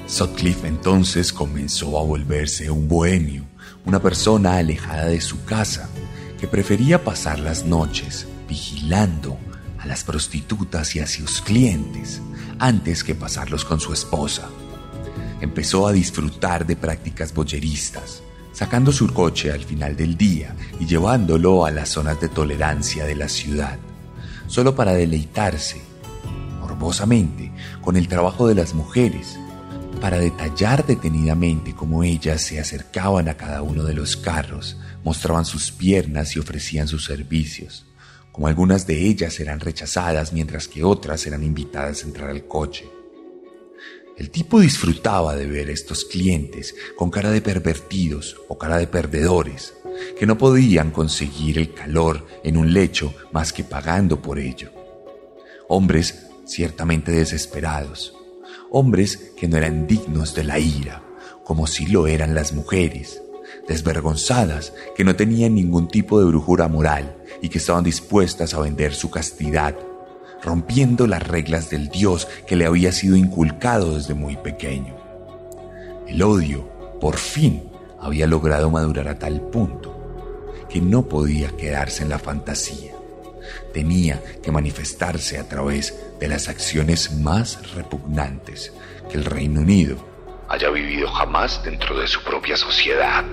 Sutcliffe 0.06 0.66
entonces 0.66 1.30
comenzó 1.30 1.98
a 1.98 2.04
volverse 2.04 2.70
un 2.70 2.88
bohemio, 2.88 3.44
una 3.84 4.00
persona 4.00 4.56
alejada 4.56 5.08
de 5.08 5.20
su 5.20 5.44
casa, 5.44 5.90
prefería 6.46 7.04
pasar 7.04 7.38
las 7.38 7.64
noches 7.64 8.26
vigilando 8.48 9.38
a 9.78 9.86
las 9.86 10.04
prostitutas 10.04 10.96
y 10.96 11.00
a 11.00 11.06
sus 11.06 11.42
clientes 11.42 12.20
antes 12.58 13.04
que 13.04 13.14
pasarlos 13.14 13.64
con 13.64 13.80
su 13.80 13.92
esposa. 13.92 14.48
Empezó 15.40 15.86
a 15.86 15.92
disfrutar 15.92 16.66
de 16.66 16.76
prácticas 16.76 17.34
boyeristas, 17.34 18.22
sacando 18.52 18.92
su 18.92 19.12
coche 19.12 19.52
al 19.52 19.64
final 19.64 19.96
del 19.96 20.16
día 20.16 20.54
y 20.80 20.86
llevándolo 20.86 21.66
a 21.66 21.70
las 21.70 21.90
zonas 21.90 22.20
de 22.20 22.28
tolerancia 22.28 23.04
de 23.04 23.16
la 23.16 23.28
ciudad, 23.28 23.78
solo 24.46 24.74
para 24.74 24.92
deleitarse, 24.92 25.82
morbosamente, 26.60 27.52
con 27.82 27.96
el 27.96 28.08
trabajo 28.08 28.46
de 28.46 28.54
las 28.54 28.74
mujeres, 28.74 29.38
para 30.00 30.18
detallar 30.18 30.86
detenidamente 30.86 31.74
cómo 31.74 32.04
ellas 32.04 32.42
se 32.42 32.60
acercaban 32.60 33.28
a 33.28 33.34
cada 33.34 33.62
uno 33.62 33.84
de 33.84 33.94
los 33.94 34.16
carros, 34.16 34.76
mostraban 35.04 35.44
sus 35.44 35.70
piernas 35.70 36.34
y 36.34 36.40
ofrecían 36.40 36.88
sus 36.88 37.04
servicios, 37.04 37.86
como 38.32 38.48
algunas 38.48 38.86
de 38.86 39.06
ellas 39.06 39.38
eran 39.38 39.60
rechazadas 39.60 40.32
mientras 40.32 40.66
que 40.66 40.82
otras 40.82 41.26
eran 41.26 41.44
invitadas 41.44 42.02
a 42.02 42.06
entrar 42.06 42.30
al 42.30 42.46
coche. 42.46 42.88
El 44.16 44.30
tipo 44.30 44.60
disfrutaba 44.60 45.36
de 45.36 45.46
ver 45.46 45.68
a 45.68 45.72
estos 45.72 46.04
clientes 46.04 46.74
con 46.96 47.10
cara 47.10 47.30
de 47.30 47.40
pervertidos 47.40 48.36
o 48.48 48.56
cara 48.56 48.78
de 48.78 48.86
perdedores, 48.86 49.74
que 50.18 50.26
no 50.26 50.38
podían 50.38 50.90
conseguir 50.90 51.58
el 51.58 51.74
calor 51.74 52.26
en 52.42 52.56
un 52.56 52.72
lecho 52.72 53.14
más 53.32 53.52
que 53.52 53.62
pagando 53.62 54.22
por 54.22 54.38
ello. 54.38 54.72
Hombres 55.68 56.26
ciertamente 56.46 57.12
desesperados, 57.12 58.14
hombres 58.70 59.32
que 59.36 59.48
no 59.48 59.56
eran 59.56 59.86
dignos 59.86 60.34
de 60.34 60.44
la 60.44 60.58
ira, 60.58 61.02
como 61.44 61.66
si 61.66 61.86
lo 61.86 62.06
eran 62.06 62.34
las 62.34 62.52
mujeres, 62.52 63.20
desvergonzadas, 63.68 64.72
que 64.96 65.04
no 65.04 65.16
tenían 65.16 65.54
ningún 65.54 65.88
tipo 65.88 66.20
de 66.20 66.26
brujura 66.26 66.68
moral 66.68 67.16
y 67.42 67.48
que 67.48 67.58
estaban 67.58 67.84
dispuestas 67.84 68.54
a 68.54 68.60
vender 68.60 68.94
su 68.94 69.10
castidad 69.10 69.74
rompiendo 70.44 71.06
las 71.06 71.26
reglas 71.26 71.70
del 71.70 71.88
Dios 71.88 72.28
que 72.46 72.56
le 72.56 72.66
había 72.66 72.92
sido 72.92 73.16
inculcado 73.16 73.96
desde 73.96 74.14
muy 74.14 74.36
pequeño. 74.36 74.94
El 76.06 76.22
odio, 76.22 76.68
por 77.00 77.16
fin, 77.16 77.70
había 77.98 78.26
logrado 78.26 78.70
madurar 78.70 79.08
a 79.08 79.18
tal 79.18 79.40
punto 79.40 79.92
que 80.68 80.80
no 80.80 81.08
podía 81.08 81.48
quedarse 81.56 82.02
en 82.02 82.10
la 82.10 82.18
fantasía. 82.18 82.92
Tenía 83.72 84.22
que 84.42 84.52
manifestarse 84.52 85.38
a 85.38 85.48
través 85.48 85.94
de 86.20 86.28
las 86.28 86.48
acciones 86.48 87.14
más 87.14 87.72
repugnantes 87.74 88.72
que 89.10 89.16
el 89.16 89.24
Reino 89.24 89.60
Unido 89.60 90.13
haya 90.54 90.70
vivido 90.70 91.10
jamás 91.10 91.60
dentro 91.64 91.98
de 91.98 92.06
su 92.06 92.22
propia 92.22 92.56
sociedad. 92.56 93.24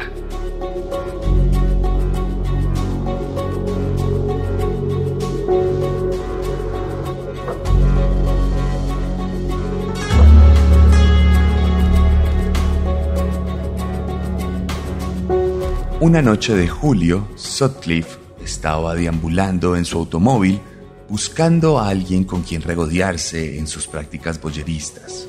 Una 16.00 16.24
noche 16.24 16.56
de 16.56 16.68
julio, 16.68 17.28
Sutcliffe 17.36 18.18
estaba 18.44 18.96
deambulando 18.96 19.76
en 19.76 19.86
su 19.86 20.00
automóvil 20.00 20.60
buscando 21.08 21.78
a 21.78 21.90
alguien 21.90 22.24
con 22.24 22.42
quien 22.42 22.64
regodearse 22.64 23.60
en 23.60 23.68
sus 23.68 23.86
prácticas 23.86 24.42
boyeristas. 24.42 25.28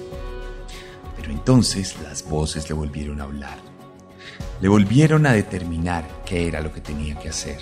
Entonces 1.32 1.96
las 2.02 2.28
voces 2.28 2.68
le 2.68 2.74
volvieron 2.74 3.20
a 3.20 3.24
hablar. 3.24 3.56
Le 4.60 4.68
volvieron 4.68 5.24
a 5.26 5.32
determinar 5.32 6.04
qué 6.26 6.46
era 6.46 6.60
lo 6.60 6.70
que 6.70 6.82
tenía 6.82 7.18
que 7.18 7.30
hacer. 7.30 7.58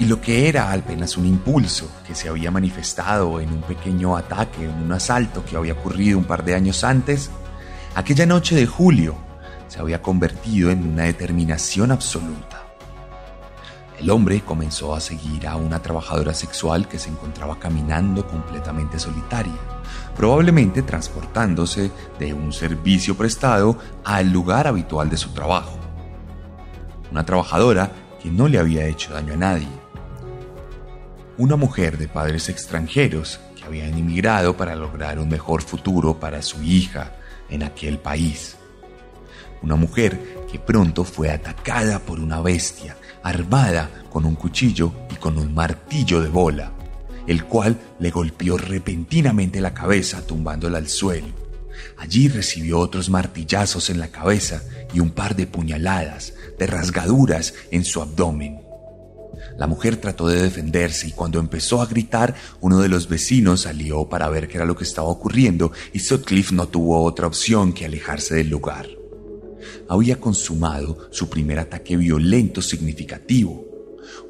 Y 0.00 0.06
lo 0.06 0.20
que 0.20 0.48
era 0.48 0.72
apenas 0.72 1.16
un 1.16 1.26
impulso 1.26 1.88
que 2.04 2.16
se 2.16 2.28
había 2.28 2.50
manifestado 2.50 3.40
en 3.40 3.50
un 3.50 3.62
pequeño 3.62 4.16
ataque, 4.16 4.64
en 4.64 4.82
un 4.82 4.92
asalto 4.92 5.44
que 5.44 5.56
había 5.56 5.74
ocurrido 5.74 6.18
un 6.18 6.24
par 6.24 6.44
de 6.44 6.56
años 6.56 6.82
antes, 6.82 7.30
aquella 7.94 8.26
noche 8.26 8.56
de 8.56 8.66
julio 8.66 9.14
se 9.68 9.78
había 9.78 10.02
convertido 10.02 10.70
en 10.70 10.84
una 10.84 11.04
determinación 11.04 11.92
absoluta. 11.92 12.64
El 14.00 14.10
hombre 14.10 14.40
comenzó 14.40 14.94
a 14.94 15.00
seguir 15.00 15.46
a 15.46 15.56
una 15.56 15.80
trabajadora 15.80 16.34
sexual 16.34 16.88
que 16.88 16.98
se 16.98 17.08
encontraba 17.08 17.58
caminando 17.58 18.26
completamente 18.26 18.98
solitaria, 18.98 19.54
probablemente 20.18 20.82
transportándose 20.82 21.90
de 22.18 22.34
un 22.34 22.52
servicio 22.52 23.16
prestado 23.16 23.78
al 24.04 24.30
lugar 24.30 24.66
habitual 24.66 25.08
de 25.08 25.16
su 25.16 25.30
trabajo. 25.30 25.78
Una 27.10 27.24
trabajadora 27.24 27.90
que 28.22 28.30
no 28.30 28.48
le 28.48 28.58
había 28.58 28.86
hecho 28.86 29.14
daño 29.14 29.32
a 29.32 29.36
nadie. 29.36 29.68
Una 31.38 31.56
mujer 31.56 31.96
de 31.96 32.08
padres 32.08 32.50
extranjeros 32.50 33.40
que 33.56 33.64
habían 33.64 33.96
emigrado 33.96 34.56
para 34.56 34.76
lograr 34.76 35.18
un 35.18 35.30
mejor 35.30 35.62
futuro 35.62 36.20
para 36.20 36.42
su 36.42 36.62
hija 36.62 37.12
en 37.48 37.62
aquel 37.62 37.98
país 37.98 38.58
una 39.62 39.76
mujer 39.76 40.46
que 40.50 40.58
pronto 40.58 41.04
fue 41.04 41.30
atacada 41.30 41.98
por 41.98 42.20
una 42.20 42.40
bestia 42.40 42.96
armada 43.22 43.90
con 44.10 44.24
un 44.24 44.34
cuchillo 44.34 44.92
y 45.10 45.16
con 45.16 45.38
un 45.38 45.52
martillo 45.54 46.20
de 46.22 46.28
bola, 46.28 46.72
el 47.28 47.44
cual 47.44 47.78
le 48.00 48.10
golpeó 48.10 48.58
repentinamente 48.58 49.60
la 49.60 49.74
cabeza 49.74 50.26
tumbándola 50.26 50.78
al 50.78 50.88
suelo. 50.88 51.28
Allí 51.96 52.28
recibió 52.28 52.80
otros 52.80 53.08
martillazos 53.10 53.90
en 53.90 54.00
la 54.00 54.08
cabeza 54.08 54.62
y 54.92 54.98
un 54.98 55.10
par 55.10 55.36
de 55.36 55.46
puñaladas, 55.46 56.34
de 56.58 56.66
rasgaduras 56.66 57.54
en 57.70 57.84
su 57.84 58.02
abdomen. 58.02 58.60
La 59.56 59.68
mujer 59.68 59.96
trató 59.96 60.26
de 60.26 60.42
defenderse 60.42 61.06
y 61.08 61.12
cuando 61.12 61.38
empezó 61.38 61.80
a 61.80 61.86
gritar, 61.86 62.34
uno 62.60 62.80
de 62.80 62.88
los 62.88 63.08
vecinos 63.08 63.62
salió 63.62 64.08
para 64.08 64.28
ver 64.28 64.48
qué 64.48 64.56
era 64.56 64.66
lo 64.66 64.76
que 64.76 64.84
estaba 64.84 65.08
ocurriendo 65.08 65.70
y 65.92 66.00
Sutcliffe 66.00 66.54
no 66.54 66.66
tuvo 66.66 67.02
otra 67.04 67.28
opción 67.28 67.72
que 67.72 67.84
alejarse 67.84 68.34
del 68.34 68.48
lugar 68.48 68.88
había 69.88 70.20
consumado 70.20 71.08
su 71.10 71.28
primer 71.28 71.58
ataque 71.58 71.96
violento 71.96 72.62
significativo. 72.62 73.67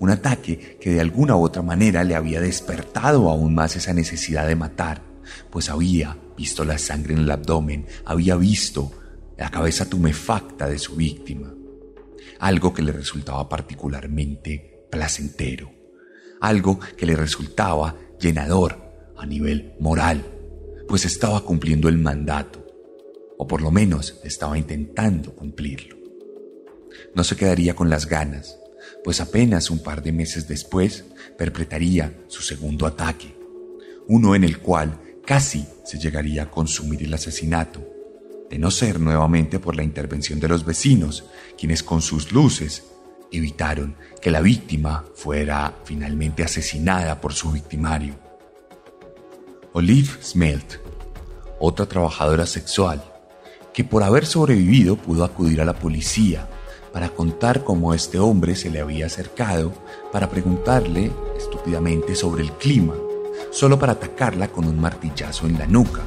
Un 0.01 0.11
ataque 0.11 0.79
que 0.81 0.91
de 0.91 1.01
alguna 1.01 1.37
u 1.37 1.45
otra 1.45 1.63
manera 1.63 2.05
le 2.05 2.15
había 2.15 2.41
despertado 2.41 3.29
aún 3.29 3.55
más 3.55 3.77
esa 3.77 3.93
necesidad 3.93 4.47
de 4.47 4.57
matar, 4.57 5.03
pues 5.51 5.69
había 5.71 6.17
visto 6.37 6.65
la 6.65 6.79
sangre 6.79 7.15
en 7.15 7.21
el 7.21 7.31
abdomen, 7.31 7.87
había 8.05 8.37
visto 8.37 8.93
la 9.37 9.51
cabeza 9.51 9.89
tumefacta 9.89 10.69
de 10.69 10.79
su 10.79 10.97
víctima. 10.97 11.53
Algo 12.41 12.73
que 12.73 12.83
le 12.83 12.93
resultaba 12.93 13.49
particularmente 13.49 14.87
placentero, 14.91 15.71
algo 16.41 16.79
que 16.97 17.07
le 17.07 17.17
resultaba 17.17 17.97
llenador 18.21 18.79
a 19.17 19.27
nivel 19.27 19.75
moral, 19.81 20.25
pues 20.87 21.05
estaba 21.05 21.45
cumpliendo 21.45 21.89
el 21.89 21.99
mandato 21.99 22.65
o 23.39 23.47
por 23.47 23.63
lo 23.63 23.71
menos 23.71 24.21
estaba 24.25 24.59
intentando 24.59 25.35
cumplirlo. 25.35 25.97
No 27.15 27.25
se 27.25 27.37
quedaría 27.37 27.75
con 27.75 27.89
las 27.89 28.07
ganas, 28.07 28.58
pues 29.09 29.23
apenas 29.23 29.71
un 29.71 29.79
par 29.79 30.03
de 30.03 30.13
meses 30.13 30.47
después 30.49 31.07
perpetraría 31.39 32.13
su 32.27 32.43
segundo 32.43 32.87
ataque, 32.87 33.35
uno 34.07 34.35
en 34.35 34.45
el 34.45 34.59
cual 34.59 35.01
casi 35.25 35.67
se 35.83 35.99
llegaría 35.99 36.43
a 36.43 36.51
consumir 36.51 37.03
el 37.03 37.15
asesinato, 37.15 37.83
de 38.51 38.59
no 38.59 38.71
ser 38.71 39.01
nuevamente 39.01 39.61
por 39.61 39.77
la 39.77 39.83
intervención 39.83 40.41
de 40.41 40.49
los 40.49 40.67
vecinos, 40.67 41.25
quienes 41.57 41.83
con 41.83 42.03
sus 42.03 42.33
luces 42.33 42.85
evitaron 43.33 43.97
que 44.21 44.31
la 44.31 44.43
víctima 44.43 45.07
fuera 45.15 45.75
finalmente 45.87 46.45
asesinada 46.45 47.19
por 47.19 47.33
su 47.33 47.51
victimario. 47.51 48.15
Olive 49.73 50.23
Smelt, 50.23 50.81
otra 51.59 51.87
trabajadora 51.87 52.45
sexual, 52.45 53.03
que 53.73 53.85
por 53.85 54.03
haber 54.03 54.27
sobrevivido 54.27 54.97
pudo 54.97 55.25
acudir 55.25 55.63
a 55.63 55.65
la 55.65 55.79
policía 55.79 56.47
para 56.99 57.11
contar 57.11 57.63
cómo 57.63 57.95
este 57.95 58.19
hombre 58.19 58.57
se 58.57 58.71
le 58.71 58.81
había 58.81 59.07
acercado 59.07 59.73
para 60.11 60.29
preguntarle 60.29 61.13
estúpidamente 61.37 62.17
sobre 62.17 62.43
el 62.43 62.51
clima, 62.55 62.95
solo 63.53 63.79
para 63.79 63.93
atacarla 63.93 64.49
con 64.49 64.67
un 64.67 64.81
martillazo 64.81 65.47
en 65.47 65.61
la 65.61 65.67
nuca, 65.69 66.01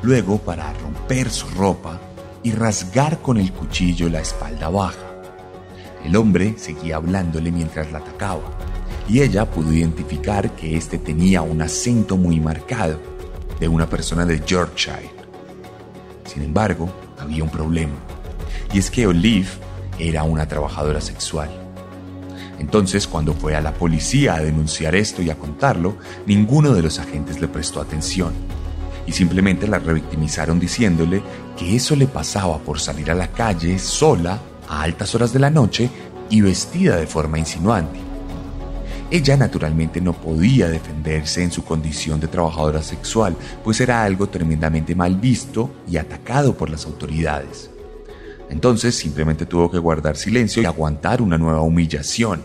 luego 0.00 0.38
para 0.38 0.72
romper 0.72 1.28
su 1.28 1.46
ropa 1.48 2.00
y 2.42 2.52
rasgar 2.52 3.20
con 3.20 3.36
el 3.36 3.52
cuchillo 3.52 4.08
la 4.08 4.22
espalda 4.22 4.70
baja. 4.70 4.96
El 6.02 6.16
hombre 6.16 6.54
seguía 6.56 6.96
hablándole 6.96 7.52
mientras 7.52 7.92
la 7.92 7.98
atacaba, 7.98 8.44
y 9.06 9.20
ella 9.20 9.50
pudo 9.50 9.74
identificar 9.74 10.52
que 10.52 10.74
éste 10.74 10.96
tenía 10.96 11.42
un 11.42 11.60
acento 11.60 12.16
muy 12.16 12.40
marcado 12.40 12.98
de 13.60 13.68
una 13.68 13.90
persona 13.90 14.24
de 14.24 14.40
Yorkshire. 14.40 15.10
Sin 16.24 16.44
embargo, 16.44 16.88
había 17.18 17.44
un 17.44 17.50
problema, 17.50 17.92
y 18.72 18.78
es 18.78 18.90
que 18.90 19.06
Olive 19.06 19.63
era 19.98 20.24
una 20.24 20.46
trabajadora 20.46 21.00
sexual. 21.00 21.50
Entonces, 22.58 23.06
cuando 23.06 23.34
fue 23.34 23.56
a 23.56 23.60
la 23.60 23.74
policía 23.74 24.34
a 24.34 24.40
denunciar 24.40 24.94
esto 24.94 25.22
y 25.22 25.30
a 25.30 25.36
contarlo, 25.36 25.96
ninguno 26.26 26.72
de 26.72 26.82
los 26.82 26.98
agentes 26.98 27.40
le 27.40 27.48
prestó 27.48 27.80
atención 27.80 28.32
y 29.06 29.12
simplemente 29.12 29.66
la 29.66 29.78
revictimizaron 29.78 30.58
diciéndole 30.58 31.22
que 31.58 31.76
eso 31.76 31.94
le 31.96 32.06
pasaba 32.06 32.58
por 32.58 32.80
salir 32.80 33.10
a 33.10 33.14
la 33.14 33.28
calle 33.28 33.78
sola 33.78 34.38
a 34.68 34.82
altas 34.82 35.14
horas 35.14 35.32
de 35.32 35.40
la 35.40 35.50
noche 35.50 35.90
y 36.30 36.40
vestida 36.40 36.96
de 36.96 37.06
forma 37.06 37.38
insinuante. 37.38 37.98
Ella 39.10 39.36
naturalmente 39.36 40.00
no 40.00 40.14
podía 40.14 40.68
defenderse 40.68 41.42
en 41.42 41.52
su 41.52 41.64
condición 41.64 42.18
de 42.18 42.28
trabajadora 42.28 42.82
sexual, 42.82 43.36
pues 43.62 43.80
era 43.80 44.02
algo 44.02 44.28
tremendamente 44.28 44.94
mal 44.94 45.16
visto 45.16 45.70
y 45.88 45.98
atacado 45.98 46.56
por 46.56 46.70
las 46.70 46.86
autoridades. 46.86 47.70
Entonces 48.50 48.94
simplemente 48.94 49.46
tuvo 49.46 49.70
que 49.70 49.78
guardar 49.78 50.16
silencio 50.16 50.62
y 50.62 50.66
aguantar 50.66 51.22
una 51.22 51.38
nueva 51.38 51.62
humillación, 51.62 52.44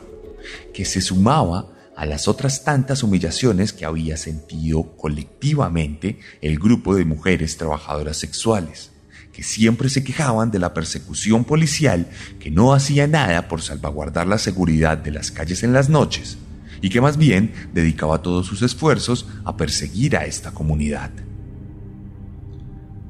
que 0.73 0.85
se 0.85 1.01
sumaba 1.01 1.67
a 1.95 2.05
las 2.05 2.27
otras 2.27 2.63
tantas 2.63 3.03
humillaciones 3.03 3.73
que 3.73 3.85
había 3.85 4.15
sentido 4.15 4.95
colectivamente 4.95 6.19
el 6.41 6.57
grupo 6.57 6.95
de 6.95 7.05
mujeres 7.05 7.57
trabajadoras 7.57 8.17
sexuales 8.17 8.91
que 9.39 9.43
siempre 9.43 9.87
se 9.89 10.03
quejaban 10.03 10.51
de 10.51 10.59
la 10.59 10.73
persecución 10.73 11.45
policial, 11.45 12.09
que 12.39 12.51
no 12.51 12.73
hacía 12.73 13.07
nada 13.07 13.47
por 13.47 13.61
salvaguardar 13.61 14.27
la 14.27 14.37
seguridad 14.37 14.97
de 14.97 15.11
las 15.11 15.31
calles 15.31 15.63
en 15.63 15.71
las 15.71 15.87
noches, 15.87 16.37
y 16.81 16.89
que 16.89 16.99
más 16.99 17.15
bien 17.15 17.53
dedicaba 17.73 18.21
todos 18.21 18.47
sus 18.47 18.61
esfuerzos 18.63 19.27
a 19.45 19.55
perseguir 19.55 20.17
a 20.17 20.25
esta 20.25 20.51
comunidad. 20.51 21.11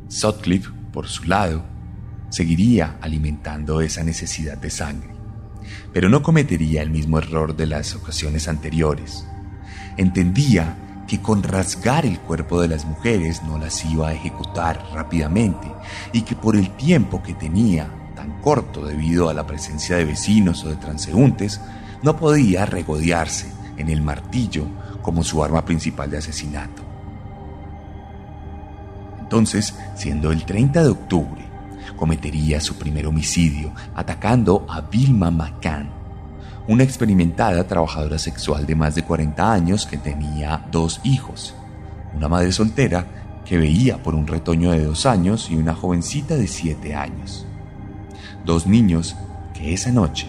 Sutcliffe, 0.08 0.70
por 0.92 1.08
su 1.08 1.24
lado, 1.24 1.64
seguiría 2.30 2.98
alimentando 3.02 3.82
esa 3.82 4.04
necesidad 4.04 4.58
de 4.58 4.70
sangre, 4.70 5.10
pero 5.94 6.10
no 6.10 6.22
cometería 6.22 6.82
el 6.82 6.90
mismo 6.90 7.18
error 7.18 7.56
de 7.56 7.68
las 7.68 7.96
ocasiones 7.96 8.48
anteriores. 8.48 9.26
Entendía 9.98 10.78
que 11.08 11.22
con 11.22 11.42
rasgar 11.42 12.06
el 12.06 12.20
cuerpo 12.20 12.62
de 12.62 12.68
las 12.68 12.86
mujeres 12.86 13.42
no 13.44 13.58
las 13.58 13.84
iba 13.84 14.10
a 14.10 14.14
ejecutar 14.14 14.86
rápidamente 14.94 15.68
y 16.14 16.22
que 16.22 16.36
por 16.36 16.56
el 16.56 16.70
tiempo 16.78 17.24
que 17.24 17.34
tenía, 17.34 17.90
tan 18.16 18.40
corto 18.42 18.86
debido 18.86 19.28
a 19.28 19.34
la 19.34 19.48
presencia 19.48 19.98
de 19.98 20.06
vecinos 20.06 20.64
o 20.64 20.70
de 20.70 20.76
transeúntes, 20.76 21.60
no 22.04 22.16
podía 22.16 22.66
regodearse 22.66 23.52
en 23.78 23.90
el 23.90 24.02
martillo 24.02 24.68
como 25.02 25.24
su 25.24 25.44
arma 25.44 25.66
principal 25.66 26.12
de 26.12 26.20
asesinato. 26.20 26.84
Entonces, 29.20 29.74
siendo 29.96 30.32
el 30.32 30.46
30 30.46 30.84
de 30.84 30.90
octubre, 30.90 31.49
cometería 31.96 32.62
su 32.62 32.76
primer 32.76 33.08
homicidio 33.08 33.72
atacando 33.96 34.66
a 34.70 34.82
Vilma 34.82 35.32
McCann, 35.32 35.90
una 36.68 36.84
experimentada 36.84 37.66
trabajadora 37.66 38.20
sexual 38.20 38.66
de 38.66 38.76
más 38.76 38.96
de 38.96 39.04
40 39.04 39.52
años 39.52 39.86
que 39.86 39.98
tenía 39.98 40.66
dos 40.72 41.02
hijos, 41.04 41.56
una 42.16 42.28
madre 42.28 42.52
soltera 42.52 43.06
que 43.46 43.58
veía 43.58 44.02
por 44.04 44.14
un 44.14 44.28
retoño 44.28 44.72
de 44.72 44.86
dos 44.86 45.06
años 45.06 45.50
y 45.50 45.56
una 45.56 45.74
jovencita 45.74 46.36
de 46.36 46.48
siete 46.48 46.94
años. 46.94 47.48
Dos 48.46 48.68
niños 48.68 49.16
que 49.54 49.74
esa 49.74 49.92
noche 49.92 50.28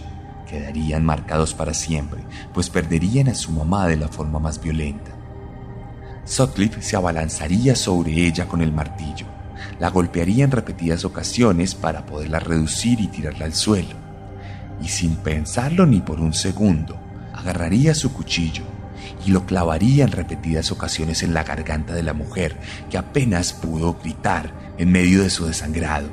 quedarían 0.49 1.05
marcados 1.05 1.55
para 1.55 1.75
siempre, 1.75 2.23
pues 2.53 2.71
perderían 2.71 3.29
a 3.29 3.35
su 3.35 3.53
mamá 3.53 3.87
de 3.87 3.97
la 3.97 4.09
forma 4.09 4.39
más 4.39 4.61
violenta. 4.61 5.13
Sutcliffe 6.25 6.83
se 6.83 6.97
abalanzaría 6.97 7.77
sobre 7.77 8.13
ella 8.13 8.49
con 8.49 8.61
el 8.61 8.73
martillo, 8.73 9.27
la 9.81 9.91
golpearía 9.91 10.45
en 10.45 10.53
repetidas 10.53 11.05
ocasiones 11.05 11.75
para 11.75 12.07
poderla 12.07 12.39
reducir 12.39 13.01
y 13.01 13.09
tirarla 13.09 13.47
al 13.47 13.55
suelo 13.55 14.11
y 14.83 14.89
sin 14.89 15.17
pensarlo 15.17 15.87
ni 15.87 16.01
por 16.01 16.21
un 16.21 16.33
segundo, 16.33 16.99
agarraría 17.35 17.95
su 17.95 18.13
cuchillo 18.13 18.65
y 19.25 19.31
lo 19.31 19.47
clavaría 19.47 20.05
en 20.05 20.13
repetidas 20.13 20.73
ocasiones 20.73 21.23
en 21.23 21.35
la 21.35 21.45
garganta 21.45 21.95
de 21.95 22.03
la 22.03 22.13
mujer, 22.13 22.57
que 22.91 22.99
apenas 22.99 23.53
pudo 23.53 23.99
gritar 24.03 24.53
en 24.79 24.91
medio 24.91 25.23
de 25.23 25.31
su 25.31 25.47
desangrado. 25.47 26.09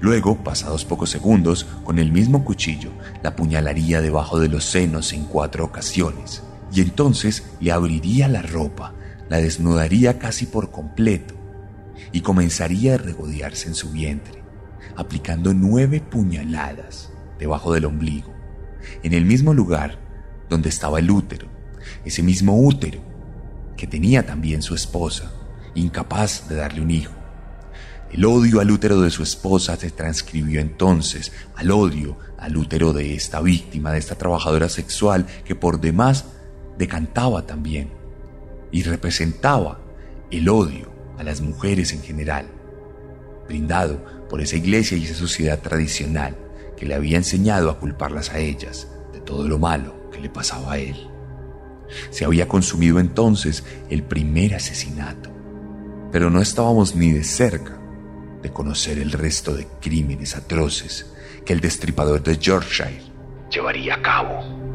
Luego, 0.00 0.36
pasados 0.42 0.84
pocos 0.84 1.10
segundos, 1.10 1.66
con 1.84 1.98
el 1.98 2.12
mismo 2.12 2.44
cuchillo, 2.44 2.90
la 3.22 3.30
apuñalaría 3.30 4.00
debajo 4.00 4.38
de 4.38 4.48
los 4.48 4.64
senos 4.64 5.12
en 5.12 5.24
cuatro 5.24 5.64
ocasiones, 5.64 6.42
y 6.72 6.80
entonces 6.80 7.44
le 7.60 7.72
abriría 7.72 8.28
la 8.28 8.42
ropa, 8.42 8.94
la 9.28 9.38
desnudaría 9.38 10.18
casi 10.18 10.46
por 10.46 10.70
completo, 10.70 11.35
y 12.12 12.20
comenzaría 12.20 12.94
a 12.94 12.98
regodearse 12.98 13.68
en 13.68 13.74
su 13.74 13.90
vientre, 13.90 14.42
aplicando 14.96 15.52
nueve 15.54 16.00
puñaladas 16.00 17.12
debajo 17.38 17.72
del 17.72 17.84
ombligo, 17.84 18.32
en 19.02 19.12
el 19.12 19.24
mismo 19.24 19.54
lugar 19.54 19.98
donde 20.48 20.68
estaba 20.68 20.98
el 20.98 21.10
útero, 21.10 21.48
ese 22.04 22.22
mismo 22.22 22.58
útero 22.58 23.00
que 23.76 23.86
tenía 23.86 24.24
también 24.24 24.62
su 24.62 24.74
esposa, 24.74 25.32
incapaz 25.74 26.48
de 26.48 26.56
darle 26.56 26.80
un 26.80 26.90
hijo. 26.90 27.12
El 28.10 28.24
odio 28.24 28.60
al 28.60 28.70
útero 28.70 29.00
de 29.00 29.10
su 29.10 29.22
esposa 29.22 29.76
se 29.76 29.90
transcribió 29.90 30.60
entonces 30.60 31.32
al 31.56 31.70
odio 31.70 32.16
al 32.38 32.56
útero 32.56 32.92
de 32.92 33.14
esta 33.14 33.40
víctima, 33.40 33.92
de 33.92 33.98
esta 33.98 34.14
trabajadora 34.14 34.68
sexual 34.68 35.26
que 35.44 35.54
por 35.54 35.80
demás 35.80 36.24
decantaba 36.78 37.46
también 37.46 37.90
y 38.70 38.82
representaba 38.84 39.80
el 40.30 40.48
odio 40.48 40.95
a 41.18 41.22
las 41.22 41.40
mujeres 41.40 41.92
en 41.92 42.02
general, 42.02 42.46
brindado 43.46 44.04
por 44.28 44.40
esa 44.40 44.56
iglesia 44.56 44.96
y 44.96 45.04
esa 45.04 45.14
sociedad 45.14 45.60
tradicional 45.60 46.36
que 46.76 46.86
le 46.86 46.94
había 46.94 47.16
enseñado 47.16 47.70
a 47.70 47.78
culparlas 47.78 48.30
a 48.30 48.38
ellas 48.38 48.88
de 49.12 49.20
todo 49.20 49.48
lo 49.48 49.58
malo 49.58 50.10
que 50.10 50.20
le 50.20 50.28
pasaba 50.28 50.72
a 50.72 50.78
él. 50.78 51.08
Se 52.10 52.24
había 52.24 52.48
consumido 52.48 52.98
entonces 52.98 53.64
el 53.88 54.02
primer 54.02 54.54
asesinato, 54.54 55.30
pero 56.12 56.30
no 56.30 56.40
estábamos 56.40 56.94
ni 56.94 57.12
de 57.12 57.24
cerca 57.24 57.78
de 58.42 58.52
conocer 58.52 58.98
el 58.98 59.12
resto 59.12 59.54
de 59.54 59.66
crímenes 59.80 60.36
atroces 60.36 61.12
que 61.44 61.52
el 61.52 61.60
destripador 61.60 62.22
de 62.22 62.38
Yorkshire 62.38 63.00
llevaría 63.50 63.94
a 63.94 64.02
cabo. 64.02 64.65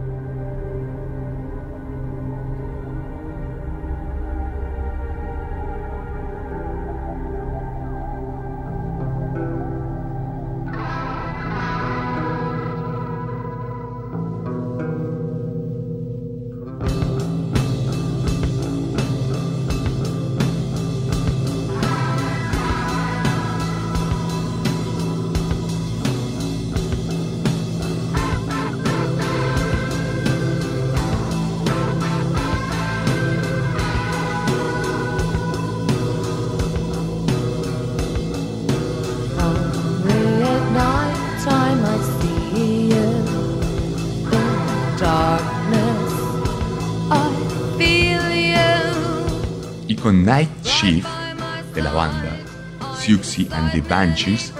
Siouxsie 53.31 53.47
and 53.53 53.71
the 53.71 53.81
Banshees, 53.81 54.51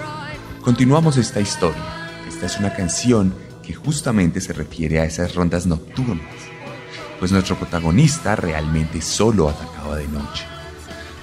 continuamos 0.62 1.18
esta 1.18 1.40
historia. 1.40 1.82
Esta 2.26 2.46
es 2.46 2.58
una 2.58 2.72
canción 2.72 3.34
que 3.62 3.74
justamente 3.74 4.40
se 4.40 4.54
refiere 4.54 4.98
a 4.98 5.04
esas 5.04 5.34
rondas 5.34 5.66
nocturnas, 5.66 6.34
pues 7.18 7.32
nuestro 7.32 7.56
protagonista 7.56 8.34
realmente 8.34 9.02
solo 9.02 9.50
atacaba 9.50 9.96
de 9.96 10.08
noche. 10.08 10.44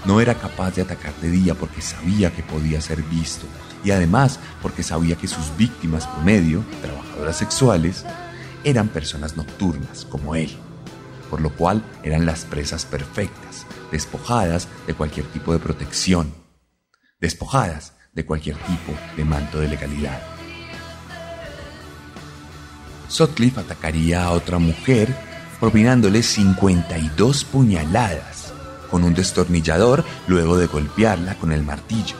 No 0.05 0.21
era 0.21 0.35
capaz 0.35 0.75
de 0.75 0.83
atacar 0.83 1.13
de 1.21 1.31
día 1.31 1.55
porque 1.55 1.81
sabía 1.81 2.31
que 2.31 2.43
podía 2.43 2.81
ser 2.81 3.01
visto 3.03 3.47
y 3.83 3.91
además 3.91 4.39
porque 4.61 4.83
sabía 4.83 5.15
que 5.15 5.27
sus 5.27 5.57
víctimas 5.57 6.05
promedio, 6.05 6.63
trabajadoras 6.83 7.37
sexuales, 7.37 8.05
eran 8.63 8.89
personas 8.89 9.35
nocturnas 9.37 10.05
como 10.05 10.35
él, 10.35 10.55
por 11.31 11.41
lo 11.41 11.49
cual 11.49 11.83
eran 12.03 12.27
las 12.27 12.45
presas 12.45 12.85
perfectas, 12.85 13.65
despojadas 13.91 14.67
de 14.85 14.93
cualquier 14.93 15.25
tipo 15.27 15.51
de 15.51 15.59
protección, 15.59 16.38
despojadas 17.19 17.93
de 18.13 18.25
cualquier 18.25 18.55
tipo 18.57 18.93
de 19.15 19.25
manto 19.25 19.59
de 19.59 19.67
legalidad. 19.67 20.21
Sutcliffe 23.07 23.59
atacaría 23.59 24.23
a 24.23 24.31
otra 24.31 24.59
mujer 24.59 25.13
propinándole 25.59 26.23
52 26.23 27.43
puñaladas 27.43 28.53
con 28.89 29.03
un 29.03 29.13
destornillador 29.13 30.05
luego 30.27 30.57
de 30.57 30.67
golpearla 30.67 31.35
con 31.35 31.51
el 31.51 31.63
martillo. 31.63 32.15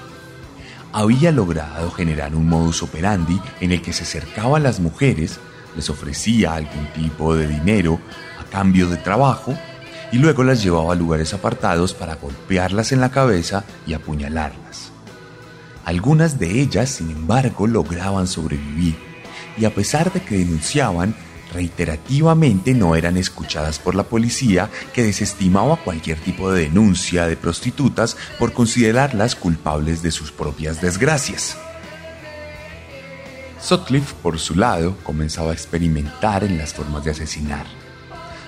Había 0.91 1.31
logrado 1.31 1.91
generar 1.91 2.35
un 2.35 2.47
modus 2.47 2.83
operandi 2.83 3.39
en 3.59 3.71
el 3.71 3.81
que 3.81 3.93
se 3.93 4.03
acercaba 4.03 4.57
a 4.57 4.59
las 4.59 4.79
mujeres, 4.79 5.39
les 5.75 5.89
ofrecía 5.89 6.53
algún 6.53 6.87
tipo 6.93 7.35
de 7.35 7.47
dinero 7.47 7.99
a 8.39 8.43
cambio 8.45 8.87
de 8.89 8.97
trabajo 8.97 9.55
y 10.11 10.17
luego 10.17 10.43
las 10.43 10.63
llevaba 10.63 10.93
a 10.93 10.95
lugares 10.95 11.33
apartados 11.33 11.93
para 11.93 12.15
golpearlas 12.15 12.91
en 12.91 13.01
la 13.01 13.11
cabeza 13.11 13.63
y 13.85 13.93
apuñalarlas. 13.93 14.88
Algunas 15.89 16.37
de 16.37 16.61
ellas, 16.61 16.91
sin 16.91 17.09
embargo, 17.09 17.65
lograban 17.65 18.27
sobrevivir 18.27 18.95
y 19.57 19.65
a 19.65 19.73
pesar 19.73 20.13
de 20.13 20.21
que 20.21 20.37
denunciaban, 20.37 21.15
reiterativamente 21.51 22.75
no 22.75 22.95
eran 22.95 23.17
escuchadas 23.17 23.79
por 23.79 23.95
la 23.95 24.03
policía 24.03 24.69
que 24.93 25.01
desestimaba 25.01 25.77
cualquier 25.77 26.19
tipo 26.19 26.51
de 26.51 26.65
denuncia 26.65 27.25
de 27.25 27.35
prostitutas 27.35 28.17
por 28.37 28.53
considerarlas 28.53 29.33
culpables 29.33 30.03
de 30.03 30.11
sus 30.11 30.31
propias 30.31 30.79
desgracias. 30.79 31.57
Sutcliffe, 33.59 34.13
por 34.21 34.37
su 34.37 34.53
lado, 34.53 34.95
comenzaba 35.01 35.49
a 35.49 35.55
experimentar 35.55 36.43
en 36.43 36.59
las 36.59 36.71
formas 36.71 37.03
de 37.03 37.09
asesinar. 37.09 37.65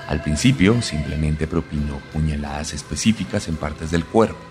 Al 0.08 0.22
principio 0.22 0.80
simplemente 0.84 1.48
propinó 1.48 1.98
puñaladas 2.14 2.74
específicas 2.74 3.48
en 3.48 3.56
partes 3.56 3.90
del 3.90 4.06
cuerpo. 4.06 4.51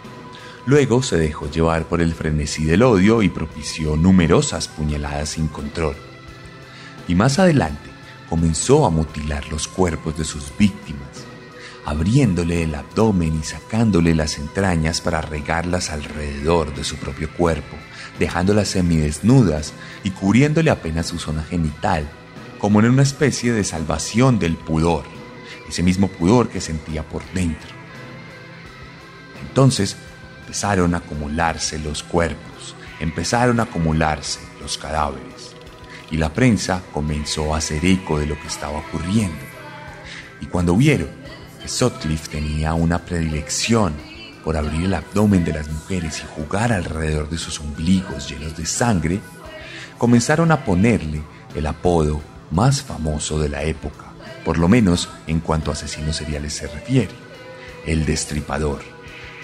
Luego 0.67 1.03
se 1.03 1.17
dejó 1.17 1.51
llevar 1.51 1.87
por 1.87 2.01
el 2.01 2.15
frenesí 2.15 2.65
del 2.65 2.83
odio 2.83 3.23
y 3.23 3.29
propició 3.31 3.97
numerosas 3.97 4.69
puñaladas 4.69 5.31
sin 5.31 5.49
control. 5.49 5.97
Y 7.09 7.15
más 7.15 7.39
adelante, 7.39 7.91
comenzó 8.29 8.85
a 8.85 8.91
mutilar 8.91 9.49
los 9.49 9.67
cuerpos 9.67 10.19
de 10.19 10.25
sus 10.25 10.53
víctimas, 10.59 11.09
abriéndole 11.85 12.63
el 12.63 12.75
abdomen 12.75 13.41
y 13.41 13.43
sacándole 13.43 14.15
las 14.15 14.39
entrañas 14.39 15.01
para 15.01 15.23
regarlas 15.23 15.91
alrededor 15.91 16.75
de 16.75 16.85
su 16.85 16.97
propio 16.97 17.33
cuerpo, 17.33 17.77
dejándolas 18.19 18.69
semidesnudas 18.69 19.73
y 20.05 20.11
cubriéndole 20.11 20.71
apenas 20.71 21.09
su 21.09 21.19
zona 21.19 21.43
genital, 21.43 22.09
como 22.59 22.81
en 22.81 22.91
una 22.91 23.03
especie 23.03 23.53
de 23.53 23.65
salvación 23.65 24.39
del 24.39 24.57
pudor, 24.57 25.05
ese 25.69 25.83
mismo 25.83 26.09
pudor 26.09 26.51
que 26.51 26.61
sentía 26.61 27.03
por 27.03 27.25
dentro. 27.33 27.71
Entonces 29.49 29.97
empezaron 30.51 30.97
a 30.97 30.99
acumularse 30.99 31.79
los 31.79 32.03
cuerpos, 32.03 32.75
empezaron 32.99 33.61
a 33.61 33.63
acumularse 33.63 34.41
los 34.61 34.79
cadáveres 34.79 35.55
y 36.11 36.17
la 36.17 36.35
prensa 36.35 36.83
comenzó 36.93 37.55
a 37.55 37.59
hacer 37.59 37.85
eco 37.85 38.19
de 38.19 38.27
lo 38.27 38.35
que 38.35 38.49
estaba 38.49 38.79
ocurriendo. 38.79 39.45
Y 40.41 40.47
cuando 40.47 40.75
vieron 40.75 41.09
que 41.63 41.69
Sutcliffe 41.69 42.29
tenía 42.33 42.75
una 42.75 42.99
predilección 42.99 43.95
por 44.43 44.57
abrir 44.57 44.87
el 44.87 44.95
abdomen 44.95 45.45
de 45.45 45.53
las 45.53 45.69
mujeres 45.69 46.21
y 46.21 46.27
jugar 46.35 46.73
alrededor 46.73 47.31
de 47.31 47.39
sus 47.39 47.61
ombligos 47.61 48.29
llenos 48.29 48.57
de 48.57 48.67
sangre, 48.67 49.21
comenzaron 49.99 50.51
a 50.51 50.65
ponerle 50.65 51.23
el 51.55 51.65
apodo 51.65 52.21
más 52.51 52.83
famoso 52.83 53.39
de 53.39 53.51
la 53.51 53.63
época, 53.63 54.07
por 54.45 54.59
lo 54.59 54.67
menos 54.67 55.09
en 55.29 55.39
cuanto 55.39 55.71
a 55.71 55.75
asesinos 55.75 56.17
seriales 56.17 56.55
se 56.55 56.67
refiere, 56.67 57.15
el 57.87 58.05
destripador, 58.05 58.90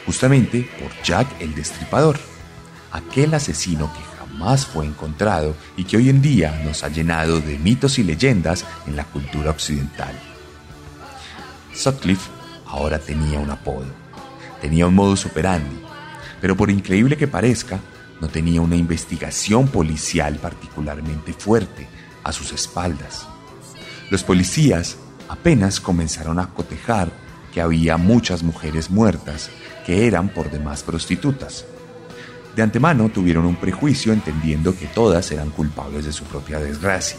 justamente 0.07 0.71
por 0.81 0.91
Jack 1.03 1.29
el 1.41 1.55
destripador, 1.55 2.19
aquel 2.93 3.35
asesino 3.35 3.93
que 3.93 4.17
más 4.37 4.67
fue 4.67 4.87
encontrado 4.87 5.55
y 5.77 5.85
que 5.85 5.97
hoy 5.97 6.11
en 6.11 6.23
día 6.23 6.61
nos 6.65 6.85
ha 6.85 6.89
llenado 6.89 7.41
de 7.41 7.59
mitos 7.59 7.99
y 7.99 8.05
leyendas 8.05 8.65
en 8.87 8.97
la 8.97 9.05
cultura 9.05 9.51
occidental. 9.51 10.15
Sutcliffe 11.75 12.31
ahora 12.67 12.99
tenía 12.99 13.39
un 13.39 13.51
apodo, 13.51 13.87
tenía 14.61 14.87
un 14.87 14.95
modus 14.95 15.27
operandi, 15.27 15.81
pero 16.41 16.57
por 16.57 16.71
increíble 16.71 17.17
que 17.17 17.29
parezca, 17.29 17.81
no 18.21 18.29
tenía 18.29 18.61
una 18.61 18.77
investigación 18.77 19.69
policial 19.69 20.37
particularmente 20.37 21.33
fuerte 21.33 21.87
a 22.25 22.33
sus 22.33 22.53
espaldas. 22.53 23.27
Los 24.11 24.23
policías 24.23 24.97
apenas 25.29 25.81
comenzaron 25.81 26.39
a 26.39 26.49
cotejar 26.49 27.11
que 27.53 27.61
había 27.61 27.97
muchas 27.97 28.43
mujeres 28.43 28.91
muertas 28.91 29.51
que 29.87 30.07
eran 30.07 30.29
por 30.29 30.51
demás 30.51 30.83
prostitutas 30.83 31.65
de 32.57 32.63
antemano 32.63 33.11
tuvieron 33.11 33.45
un 33.45 33.57
prejuicio 33.57 34.15
entendiendo 34.15 34.75
que 34.75 34.87
todas 34.87 35.31
eran 35.31 35.51
culpables 35.51 36.07
de 36.07 36.13
su 36.13 36.25
propia 36.25 36.59
desgracia. 36.59 37.19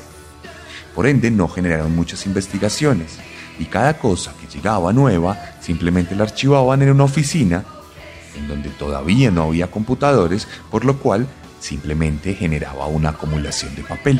Por 0.95 1.05
ende, 1.05 1.29
no 1.29 1.47
generaron 1.47 1.95
muchas 1.95 2.25
investigaciones 2.25 3.19
y 3.59 3.65
cada 3.65 3.99
cosa 3.99 4.33
que 4.41 4.47
llegaba 4.47 4.91
nueva 4.93 5.37
simplemente 5.61 6.15
la 6.15 6.23
archivaban 6.23 6.81
en 6.81 6.89
una 6.89 7.03
oficina 7.03 7.63
en 8.35 8.47
donde 8.47 8.69
todavía 8.71 9.29
no 9.29 9.43
había 9.43 9.69
computadores, 9.69 10.47
por 10.71 10.85
lo 10.85 10.97
cual 10.97 11.27
simplemente 11.59 12.33
generaba 12.33 12.87
una 12.87 13.09
acumulación 13.09 13.75
de 13.75 13.83
papel. 13.83 14.19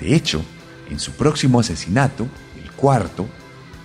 De 0.00 0.14
hecho, 0.14 0.44
en 0.90 1.00
su 1.00 1.12
próximo 1.12 1.60
asesinato, 1.60 2.26
el 2.62 2.70
cuarto, 2.72 3.26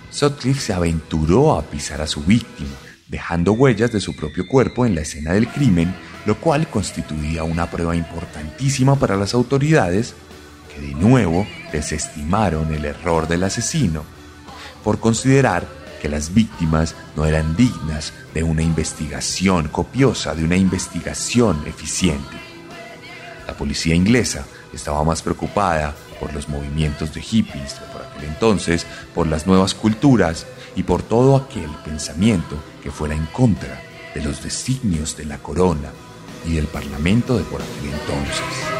Sutcliffe 0.10 0.60
se 0.60 0.74
aventuró 0.74 1.58
a 1.58 1.62
pisar 1.62 2.02
a 2.02 2.08
su 2.08 2.22
víctima, 2.24 2.76
dejando 3.10 3.54
huellas 3.54 3.92
de 3.92 4.00
su 4.00 4.16
propio 4.16 4.48
cuerpo 4.48 4.86
en 4.86 4.96
la 4.96 5.02
escena 5.02 5.34
del 5.34 5.48
crimen 5.48 5.94
lo 6.26 6.40
cual 6.40 6.68
constituía 6.68 7.44
una 7.44 7.70
prueba 7.70 7.96
importantísima 7.96 8.96
para 8.96 9.16
las 9.16 9.34
autoridades 9.34 10.14
que 10.74 10.82
de 10.82 10.94
nuevo 10.94 11.48
desestimaron 11.72 12.74
el 12.74 12.86
error 12.86 13.28
del 13.28 13.44
asesino 13.44 14.04
por 14.84 15.00
considerar 15.00 15.68
que 16.02 16.10
las 16.10 16.34
víctimas 16.34 16.96
no 17.16 17.26
eran 17.26 17.56
dignas 17.56 18.14
de 18.34 18.44
una 18.44 18.62
investigación 18.62 19.68
copiosa, 19.68 20.34
de 20.34 20.46
una 20.46 20.56
investigación 20.56 21.62
eficiente. 21.66 22.38
La 23.48 23.58
policía 23.58 23.96
inglesa 23.96 24.46
estaba 24.72 25.04
más 25.04 25.22
preocupada 25.22 25.96
por 26.20 26.34
los 26.34 26.48
movimientos 26.48 27.14
de 27.14 27.22
hippies 27.22 27.74
por 27.92 28.04
aquel 28.04 28.30
entonces, 28.30 28.86
por 29.14 29.28
las 29.28 29.48
nuevas 29.48 29.74
culturas 29.74 30.46
y 30.80 30.84
por 30.84 31.04
todo 31.04 31.36
aquel 31.36 31.70
pensamiento 31.84 32.56
que 32.82 32.90
fuera 32.90 33.14
en 33.14 33.26
contra 33.26 33.82
de 34.16 34.24
los 34.24 34.42
designios 34.42 35.18
de 35.18 35.26
la 35.26 35.38
corona 35.40 35.92
y 36.48 36.54
del 36.54 36.68
Parlamento 36.68 37.38
de 37.38 37.44
por 37.44 37.62
aquel 37.62 37.92
entonces. 37.92 38.79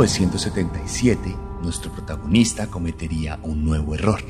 1977, 0.00 1.36
nuestro 1.62 1.92
protagonista 1.92 2.68
cometería 2.68 3.38
un 3.42 3.66
nuevo 3.66 3.94
error. 3.94 4.22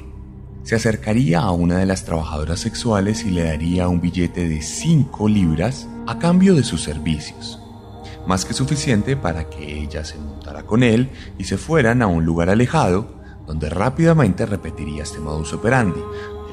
Se 0.64 0.74
acercaría 0.74 1.42
a 1.42 1.52
una 1.52 1.78
de 1.78 1.86
las 1.86 2.04
trabajadoras 2.04 2.58
sexuales 2.58 3.24
y 3.24 3.30
le 3.30 3.44
daría 3.44 3.86
un 3.86 4.00
billete 4.00 4.48
de 4.48 4.62
5 4.62 5.28
libras 5.28 5.86
a 6.08 6.18
cambio 6.18 6.56
de 6.56 6.64
sus 6.64 6.82
servicios, 6.82 7.60
más 8.26 8.44
que 8.44 8.52
suficiente 8.52 9.16
para 9.16 9.48
que 9.48 9.80
ella 9.80 10.04
se 10.04 10.18
montara 10.18 10.64
con 10.64 10.82
él 10.82 11.08
y 11.38 11.44
se 11.44 11.56
fueran 11.56 12.02
a 12.02 12.08
un 12.08 12.24
lugar 12.24 12.50
alejado 12.50 13.20
donde 13.46 13.70
rápidamente 13.70 14.46
repetiría 14.46 15.04
este 15.04 15.20
modus 15.20 15.52
operandi, 15.52 16.00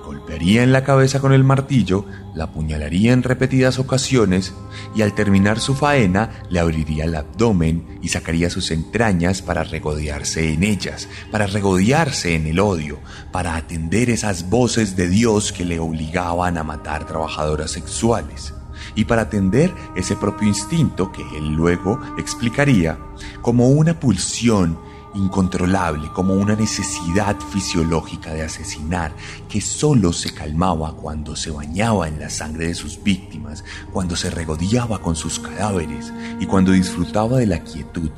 golpearía 0.08 0.64
en 0.64 0.72
la 0.72 0.86
cabeza 0.86 1.20
con 1.20 1.34
el 1.34 1.44
martillo, 1.44 2.06
la 2.34 2.46
apuñalaría 2.46 3.12
en 3.12 3.24
repetidas 3.24 3.78
ocasiones 3.78 4.54
y 4.96 5.02
al 5.02 5.14
terminar 5.14 5.60
su 5.60 5.76
faena 5.76 6.30
le 6.50 6.62
abriría 6.62 7.04
el 7.04 7.14
abdomen 7.14 8.00
y 8.02 8.08
sacaría 8.08 8.50
sus 8.50 8.72
entrañas 8.72 9.42
para 9.42 9.66
regodearse 9.66 10.54
en 10.54 10.64
ellas, 10.64 11.10
para 11.30 11.46
regodearse 11.46 12.36
en 12.36 12.48
el 12.48 12.60
odio, 12.60 13.00
para 13.34 13.58
atender 13.58 14.10
esas 14.10 14.50
voces 14.50 14.96
de 14.96 15.10
Dios 15.10 15.52
que 15.52 15.66
le 15.66 15.78
obligaban 15.78 16.58
a 16.58 16.64
matar 16.64 17.06
trabajadoras 17.06 17.72
sexuales. 17.72 18.54
Y 18.96 19.06
para 19.06 19.24
atender 19.24 19.74
ese 19.98 20.16
propio 20.16 20.48
instinto 20.48 21.12
que 21.12 21.24
él 21.38 21.54
luego 21.54 22.00
explicaría 22.18 22.98
como 23.42 23.68
una 23.68 24.00
pulsión 24.00 24.80
incontrolable, 25.14 26.12
como 26.14 26.34
una 26.34 26.56
necesidad 26.56 27.38
fisiológica 27.52 28.34
de 28.34 28.44
asesinar, 28.44 29.14
que 29.50 29.62
solo 29.62 30.14
se 30.14 30.34
calmaba 30.34 30.94
cuando 30.96 31.36
se 31.36 31.52
bañaba 31.52 32.08
en 32.08 32.20
la 32.20 32.30
sangre 32.30 32.68
de 32.68 32.76
sus 32.76 33.02
víctimas, 33.04 33.64
cuando 33.92 34.16
se 34.16 34.30
regodeaba 34.30 35.00
con 35.00 35.16
sus 35.16 35.40
cadáveres 35.40 36.12
y 36.40 36.46
cuando 36.46 36.72
disfrutaba 36.72 37.38
de 37.38 37.48
la 37.48 37.64
quietud 37.64 38.12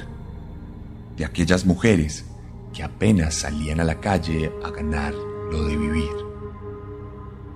de 1.17 1.25
aquellas 1.25 1.65
mujeres 1.65 2.25
que 2.73 2.83
apenas 2.83 3.35
salían 3.35 3.79
a 3.79 3.83
la 3.83 3.99
calle 3.99 4.51
a 4.63 4.69
ganar 4.69 5.13
lo 5.13 5.65
de 5.65 5.75
vivir. 5.75 6.09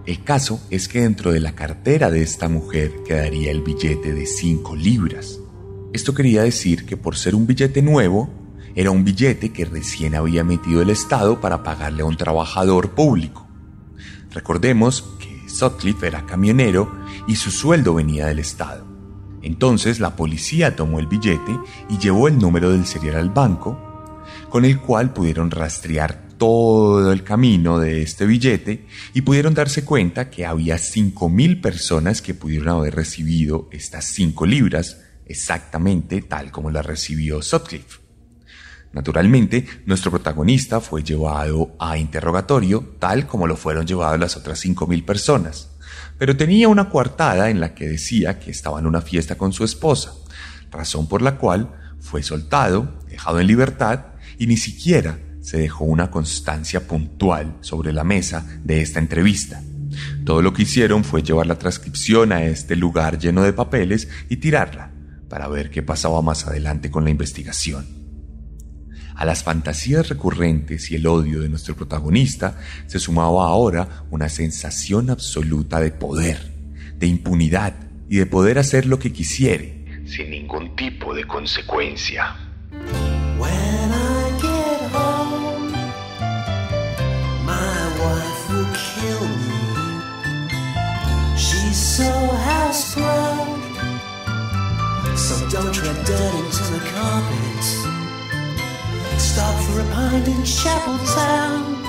El 0.05 0.21
caso 0.23 0.59
es 0.69 0.89
que 0.89 1.01
dentro 1.01 1.31
de 1.31 1.39
la 1.39 1.55
cartera 1.55 2.11
de 2.11 2.21
esta 2.21 2.49
mujer 2.49 3.03
quedaría 3.05 3.51
el 3.51 3.61
billete 3.61 4.13
de 4.13 4.25
5 4.25 4.75
libras. 4.75 5.39
Esto 5.93 6.13
quería 6.13 6.43
decir 6.43 6.85
que 6.85 6.97
por 6.97 7.15
ser 7.15 7.35
un 7.35 7.47
billete 7.47 7.81
nuevo, 7.81 8.29
era 8.75 8.91
un 8.91 9.03
billete 9.03 9.51
que 9.51 9.65
recién 9.65 10.15
había 10.15 10.43
metido 10.43 10.81
el 10.81 10.89
Estado 10.89 11.39
para 11.39 11.63
pagarle 11.63 12.01
a 12.01 12.05
un 12.05 12.17
trabajador 12.17 12.91
público. 12.91 13.47
Recordemos 14.31 15.03
que 15.19 15.47
Sutcliffe 15.47 16.07
era 16.07 16.25
camionero 16.25 16.91
y 17.27 17.35
su 17.35 17.51
sueldo 17.51 17.93
venía 17.93 18.25
del 18.25 18.39
Estado. 18.39 18.85
Entonces 19.43 19.99
la 19.99 20.15
policía 20.15 20.75
tomó 20.75 20.99
el 20.99 21.07
billete 21.07 21.59
y 21.89 21.97
llevó 21.99 22.27
el 22.27 22.39
número 22.39 22.71
del 22.71 22.85
serial 22.85 23.17
al 23.17 23.29
banco, 23.29 24.23
con 24.49 24.65
el 24.65 24.79
cual 24.79 25.13
pudieron 25.13 25.51
rastrear 25.51 26.29
todo 26.37 27.11
el 27.11 27.23
camino 27.23 27.77
de 27.77 28.01
este 28.01 28.25
billete 28.25 28.87
y 29.13 29.21
pudieron 29.21 29.53
darse 29.53 29.85
cuenta 29.85 30.29
que 30.29 30.45
había 30.45 30.77
5.000 30.77 31.61
personas 31.61 32.21
que 32.21 32.33
pudieron 32.33 32.69
haber 32.69 32.95
recibido 32.95 33.69
estas 33.71 34.05
5 34.05 34.45
libras 34.45 34.99
exactamente 35.25 36.21
tal 36.21 36.51
como 36.51 36.71
las 36.71 36.85
recibió 36.85 37.41
Sutcliffe. 37.41 38.02
Naturalmente, 38.93 39.65
nuestro 39.87 40.11
protagonista 40.11 40.79
fue 40.79 41.03
llevado 41.03 41.75
a 41.79 41.97
interrogatorio 41.97 42.95
tal 42.99 43.25
como 43.25 43.47
lo 43.47 43.57
fueron 43.57 43.87
llevadas 43.87 44.19
las 44.19 44.37
otras 44.37 44.63
5.000 44.63 45.03
personas, 45.03 45.71
pero 46.19 46.37
tenía 46.37 46.67
una 46.67 46.89
coartada 46.89 47.49
en 47.49 47.59
la 47.59 47.73
que 47.73 47.89
decía 47.89 48.39
que 48.39 48.51
estaba 48.51 48.79
en 48.79 48.85
una 48.85 49.01
fiesta 49.01 49.35
con 49.35 49.51
su 49.51 49.63
esposa, 49.63 50.13
razón 50.69 51.07
por 51.07 51.23
la 51.23 51.37
cual 51.37 51.73
fue 51.99 52.21
soltado, 52.21 52.99
dejado 53.09 53.39
en 53.39 53.47
libertad 53.47 54.05
y 54.37 54.45
ni 54.45 54.57
siquiera 54.57 55.17
se 55.41 55.57
dejó 55.57 55.85
una 55.85 56.11
constancia 56.11 56.87
puntual 56.87 57.57
sobre 57.61 57.93
la 57.93 58.03
mesa 58.03 58.45
de 58.63 58.81
esta 58.81 58.99
entrevista. 58.99 59.63
Todo 60.23 60.43
lo 60.43 60.53
que 60.53 60.63
hicieron 60.63 61.03
fue 61.03 61.23
llevar 61.23 61.47
la 61.47 61.57
transcripción 61.57 62.31
a 62.31 62.43
este 62.43 62.75
lugar 62.75 63.17
lleno 63.17 63.41
de 63.41 63.53
papeles 63.53 64.07
y 64.29 64.37
tirarla 64.37 64.91
para 65.29 65.47
ver 65.47 65.71
qué 65.71 65.81
pasaba 65.81 66.21
más 66.21 66.45
adelante 66.45 66.91
con 66.91 67.03
la 67.03 67.09
investigación. 67.09 68.02
A 69.15 69.25
las 69.25 69.43
fantasías 69.43 70.09
recurrentes 70.09 70.89
y 70.91 70.95
el 70.95 71.07
odio 71.07 71.41
de 71.41 71.49
nuestro 71.49 71.75
protagonista 71.75 72.59
se 72.87 72.99
sumaba 72.99 73.47
ahora 73.47 74.05
una 74.11 74.29
sensación 74.29 75.09
absoluta 75.09 75.79
de 75.79 75.91
poder, 75.91 76.51
de 76.97 77.07
impunidad 77.07 77.75
y 78.09 78.17
de 78.17 78.25
poder 78.25 78.59
hacer 78.59 78.85
lo 78.85 78.99
que 78.99 79.13
quisiere, 79.13 80.03
sin 80.05 80.31
ningún 80.31 80.75
tipo 80.75 81.13
de 81.13 81.25
consecuencia. 81.25 82.35
so 95.15 95.47
don't 95.47 95.73
tread 95.73 96.05
dirt 96.05 96.35
into 96.35 96.63
the 96.73 96.79
carpet. 96.89 97.92
Stop 99.23 99.55
for 99.63 99.79
a 99.79 99.85
pint 99.95 100.27
in 100.27 100.43
Chapel 100.43 100.97
Town. 101.15 101.81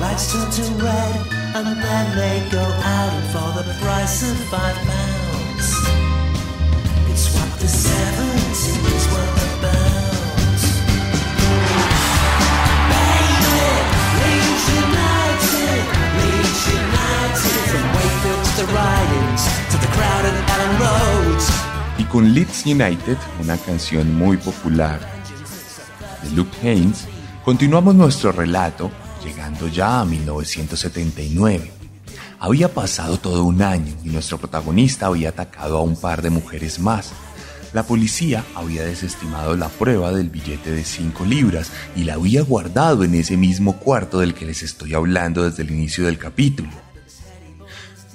Lights 0.00 0.32
turn 0.32 0.50
to 0.50 0.62
red 0.82 1.16
and 1.54 1.66
then 1.66 2.06
they 2.16 2.48
go 2.50 2.64
out 2.96 3.12
for 3.30 3.62
the 3.62 3.68
price 3.78 4.22
of 4.28 4.36
five 4.48 4.74
pounds. 4.88 5.68
It's 7.12 7.28
what 7.36 7.50
the 7.60 7.68
seventies 7.68 9.04
were 9.12 9.32
about. 9.52 10.60
Baby, 12.88 13.60
Leeds 14.18 14.66
United, 14.82 15.82
Leeds 16.18 16.62
United. 16.80 17.64
From 17.70 17.86
Wakefield 17.96 18.44
to 18.48 18.52
the 18.60 18.66
Ridings 18.72 19.42
to 19.70 19.76
the 19.76 19.90
crowded 19.94 20.36
Ellen 20.52 20.74
Roads. 20.80 21.46
Y 21.98 22.04
con 22.04 22.32
Leeds 22.32 22.64
United, 22.64 23.18
una 23.40 23.58
canción 23.58 24.16
muy 24.16 24.38
popular 24.38 25.21
de 26.22 26.30
Luke 26.30 26.56
Haynes, 26.62 27.06
continuamos 27.44 27.94
nuestro 27.94 28.32
relato 28.32 28.90
llegando 29.24 29.68
ya 29.68 30.00
a 30.00 30.04
1979. 30.04 31.72
Había 32.38 32.72
pasado 32.72 33.18
todo 33.18 33.44
un 33.44 33.62
año 33.62 33.94
y 34.04 34.08
nuestro 34.08 34.38
protagonista 34.38 35.06
había 35.06 35.30
atacado 35.30 35.78
a 35.78 35.82
un 35.82 35.96
par 35.96 36.22
de 36.22 36.30
mujeres 36.30 36.78
más. 36.78 37.12
La 37.72 37.84
policía 37.84 38.44
había 38.54 38.84
desestimado 38.84 39.56
la 39.56 39.68
prueba 39.68 40.12
del 40.12 40.28
billete 40.28 40.70
de 40.70 40.84
5 40.84 41.24
libras 41.24 41.70
y 41.96 42.04
la 42.04 42.14
había 42.14 42.42
guardado 42.42 43.04
en 43.04 43.14
ese 43.14 43.36
mismo 43.36 43.78
cuarto 43.78 44.18
del 44.18 44.34
que 44.34 44.44
les 44.44 44.62
estoy 44.62 44.94
hablando 44.94 45.48
desde 45.48 45.62
el 45.62 45.70
inicio 45.70 46.04
del 46.04 46.18
capítulo. 46.18 46.70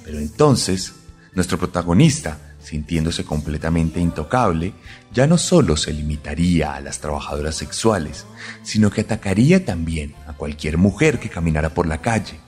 Pero 0.04 0.18
entonces, 0.18 0.92
nuestro 1.34 1.58
protagonista 1.58 2.38
sintiéndose 2.68 3.24
completamente 3.24 3.98
intocable, 3.98 4.74
ya 5.10 5.26
no 5.26 5.38
solo 5.38 5.74
se 5.76 5.92
limitaría 5.92 6.74
a 6.74 6.80
las 6.82 7.00
trabajadoras 7.00 7.56
sexuales, 7.56 8.26
sino 8.62 8.90
que 8.90 9.00
atacaría 9.00 9.64
también 9.64 10.14
a 10.26 10.34
cualquier 10.34 10.76
mujer 10.76 11.18
que 11.18 11.30
caminara 11.30 11.72
por 11.72 11.86
la 11.86 12.02
calle. 12.02 12.38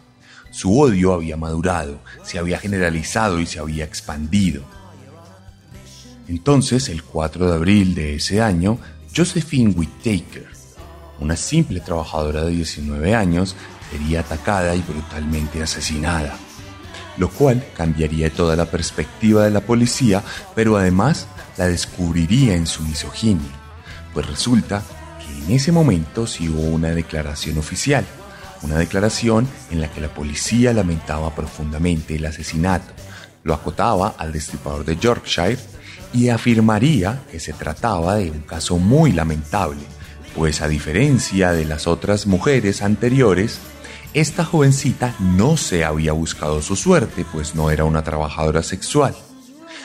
Su 0.50 0.78
odio 0.78 1.14
había 1.14 1.38
madurado, 1.38 2.00
se 2.22 2.38
había 2.38 2.58
generalizado 2.58 3.40
y 3.40 3.46
se 3.46 3.60
había 3.60 3.84
expandido. 3.84 4.62
Entonces, 6.28 6.90
el 6.90 7.02
4 7.02 7.48
de 7.48 7.54
abril 7.54 7.94
de 7.94 8.16
ese 8.16 8.42
año, 8.42 8.78
Josephine 9.16 9.72
Whittaker, 9.74 10.46
una 11.18 11.36
simple 11.36 11.80
trabajadora 11.80 12.44
de 12.44 12.50
19 12.50 13.14
años, 13.14 13.56
sería 13.90 14.20
atacada 14.20 14.74
y 14.74 14.82
brutalmente 14.82 15.62
asesinada 15.62 16.36
lo 17.16 17.28
cual 17.28 17.64
cambiaría 17.76 18.30
toda 18.30 18.56
la 18.56 18.66
perspectiva 18.66 19.44
de 19.44 19.50
la 19.50 19.60
policía, 19.60 20.22
pero 20.54 20.76
además 20.76 21.26
la 21.56 21.66
descubriría 21.66 22.54
en 22.54 22.66
su 22.66 22.82
misoginia, 22.82 23.50
pues 24.14 24.26
resulta 24.26 24.82
que 25.18 25.44
en 25.44 25.50
ese 25.52 25.72
momento 25.72 26.26
sí 26.26 26.48
hubo 26.48 26.62
una 26.62 26.90
declaración 26.90 27.58
oficial, 27.58 28.04
una 28.62 28.76
declaración 28.76 29.48
en 29.70 29.80
la 29.80 29.90
que 29.90 30.00
la 30.00 30.12
policía 30.12 30.72
lamentaba 30.72 31.34
profundamente 31.34 32.16
el 32.16 32.26
asesinato, 32.26 32.92
lo 33.42 33.54
acotaba 33.54 34.14
al 34.18 34.32
destripador 34.32 34.84
de 34.84 34.96
Yorkshire 34.96 35.58
y 36.12 36.28
afirmaría 36.28 37.22
que 37.30 37.40
se 37.40 37.52
trataba 37.52 38.16
de 38.16 38.30
un 38.30 38.40
caso 38.40 38.78
muy 38.78 39.12
lamentable, 39.12 39.80
pues 40.36 40.60
a 40.60 40.68
diferencia 40.68 41.52
de 41.52 41.64
las 41.64 41.86
otras 41.86 42.26
mujeres 42.26 42.82
anteriores, 42.82 43.58
esta 44.12 44.44
jovencita 44.44 45.14
no 45.20 45.56
se 45.56 45.84
había 45.84 46.12
buscado 46.12 46.62
su 46.62 46.74
suerte, 46.74 47.24
pues 47.30 47.54
no 47.54 47.70
era 47.70 47.84
una 47.84 48.02
trabajadora 48.02 48.62
sexual, 48.62 49.14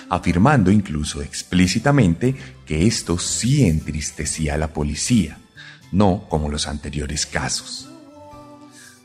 afirmando 0.10 0.72
incluso 0.72 1.22
explícitamente 1.22 2.36
que 2.66 2.88
esto 2.88 3.20
sí 3.20 3.68
entristecía 3.68 4.56
a 4.56 4.58
la 4.58 4.74
policía, 4.74 5.38
no 5.92 6.26
como 6.28 6.50
los 6.50 6.68
anteriores 6.68 7.28
casos. 7.28 7.90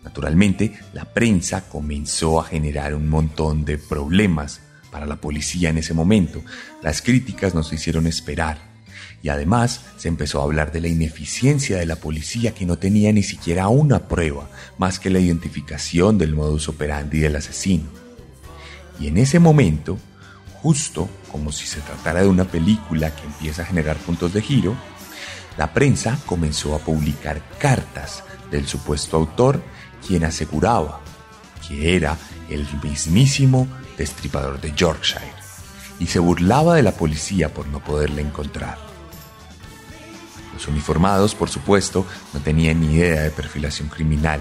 Naturalmente, 0.02 0.78
la 0.94 1.04
prensa 1.04 1.68
comenzó 1.68 2.40
a 2.40 2.44
generar 2.44 2.94
un 2.94 3.08
montón 3.08 3.66
de 3.66 3.76
problemas 3.76 4.62
para 4.90 5.04
la 5.04 5.16
policía 5.16 5.68
en 5.68 5.78
ese 5.78 5.92
momento. 5.92 6.42
Las 6.82 7.02
críticas 7.02 7.54
nos 7.54 7.72
hicieron 7.74 8.06
esperar 8.06 8.69
y 9.22 9.28
además 9.28 9.82
se 9.96 10.08
empezó 10.08 10.40
a 10.40 10.44
hablar 10.44 10.72
de 10.72 10.80
la 10.80 10.88
ineficiencia 10.88 11.78
de 11.78 11.86
la 11.86 11.96
policía 11.96 12.54
que 12.54 12.66
no 12.66 12.78
tenía 12.78 13.12
ni 13.12 13.22
siquiera 13.22 13.68
una 13.68 14.08
prueba 14.08 14.48
más 14.78 14.98
que 14.98 15.10
la 15.10 15.18
identificación 15.18 16.18
del 16.18 16.34
modus 16.34 16.68
operandi 16.68 17.20
del 17.20 17.36
asesino. 17.36 17.84
Y 18.98 19.08
en 19.08 19.18
ese 19.18 19.38
momento, 19.38 19.98
justo 20.62 21.08
como 21.30 21.52
si 21.52 21.66
se 21.66 21.80
tratara 21.80 22.22
de 22.22 22.28
una 22.28 22.44
película 22.44 23.14
que 23.14 23.24
empieza 23.24 23.62
a 23.62 23.66
generar 23.66 23.96
puntos 23.96 24.32
de 24.32 24.42
giro, 24.42 24.76
la 25.56 25.72
prensa 25.72 26.18
comenzó 26.26 26.74
a 26.74 26.78
publicar 26.78 27.42
cartas 27.58 28.24
del 28.50 28.66
supuesto 28.66 29.16
autor 29.16 29.62
quien 30.06 30.24
aseguraba 30.24 31.00
que 31.66 31.96
era 31.96 32.16
el 32.48 32.66
mismísimo 32.82 33.68
destripador 33.96 34.60
de 34.60 34.72
Yorkshire, 34.74 35.32
y 35.98 36.06
se 36.06 36.18
burlaba 36.18 36.74
de 36.74 36.82
la 36.82 36.92
policía 36.92 37.52
por 37.52 37.68
no 37.68 37.84
poderle 37.84 38.22
encontrar. 38.22 38.89
Los 40.60 40.68
uniformados, 40.68 41.34
por 41.34 41.48
supuesto, 41.48 42.04
no 42.34 42.40
tenían 42.40 42.82
ni 42.82 42.96
idea 42.96 43.22
de 43.22 43.30
perfilación 43.30 43.88
criminal. 43.88 44.40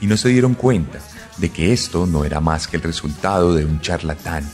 Y 0.00 0.06
no 0.06 0.16
se 0.16 0.28
dieron 0.28 0.54
cuenta 0.54 1.00
de 1.36 1.50
que 1.50 1.72
esto 1.72 2.06
no 2.06 2.24
era 2.24 2.40
más 2.40 2.68
que 2.68 2.76
el 2.76 2.84
resultado 2.84 3.56
de 3.56 3.64
un 3.64 3.80
charlatán, 3.80 4.48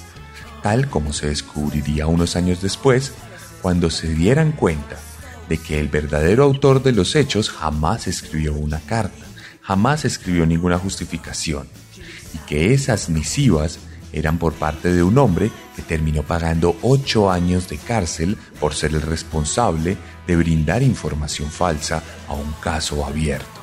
tal 0.62 0.88
como 0.88 1.12
se 1.12 1.26
descubriría 1.26 2.06
unos 2.06 2.36
años 2.36 2.62
después 2.62 3.12
cuando 3.60 3.90
se 3.90 4.08
dieran 4.14 4.52
cuenta 4.52 4.96
de 5.46 5.58
que 5.58 5.78
el 5.78 5.88
verdadero 5.88 6.42
autor 6.42 6.82
de 6.82 6.92
los 6.92 7.16
hechos 7.16 7.50
jamás 7.50 8.06
escribió 8.06 8.54
una 8.54 8.80
carta, 8.80 9.26
jamás 9.60 10.06
escribió 10.06 10.46
ninguna 10.46 10.78
justificación, 10.78 11.68
y 12.32 12.38
que 12.46 12.72
esas 12.72 13.10
misivas 13.10 13.78
eran 14.14 14.38
por 14.38 14.52
parte 14.54 14.92
de 14.92 15.02
un 15.02 15.18
hombre 15.18 15.50
que 15.74 15.82
terminó 15.82 16.22
pagando 16.22 16.76
ocho 16.82 17.30
años 17.30 17.68
de 17.68 17.78
cárcel 17.78 18.38
por 18.60 18.74
ser 18.74 18.92
el 18.92 19.02
responsable 19.02 19.96
de 20.26 20.36
brindar 20.36 20.82
información 20.82 21.50
falsa 21.50 22.02
a 22.28 22.34
un 22.34 22.52
caso 22.60 23.04
abierto. 23.04 23.60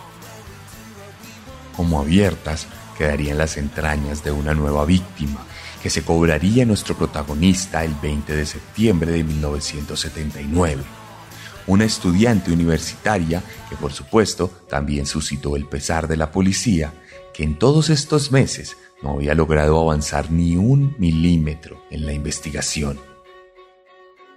Como 1.76 2.00
abiertas 2.00 2.68
quedarían 2.98 3.38
las 3.38 3.58
entrañas 3.58 4.24
de 4.24 4.32
una 4.32 4.54
nueva 4.54 4.86
víctima 4.86 5.46
que 5.82 5.90
se 5.90 6.04
cobraría 6.04 6.66
nuestro 6.66 6.96
protagonista 6.96 7.84
el 7.84 7.96
20 7.96 8.36
de 8.36 8.46
septiembre 8.46 9.12
de 9.12 9.24
1979 9.24 10.84
una 11.68 11.86
estudiante 11.86 12.52
universitaria 12.52 13.44
que 13.70 13.76
por 13.76 13.94
supuesto 13.94 14.50
también 14.70 15.06
suscitó 15.06 15.56
el 15.56 15.68
pesar 15.68 16.08
de 16.08 16.18
la 16.18 16.32
policía, 16.32 16.94
que 17.34 17.44
en 17.44 17.58
todos 17.58 17.90
estos 17.90 18.32
meses 18.32 18.78
no 19.02 19.12
había 19.12 19.34
logrado 19.34 19.80
avanzar 19.80 20.32
ni 20.32 20.56
un 20.58 20.96
milímetro 20.98 21.82
en 21.90 22.06
la 22.06 22.14
investigación. 22.14 23.00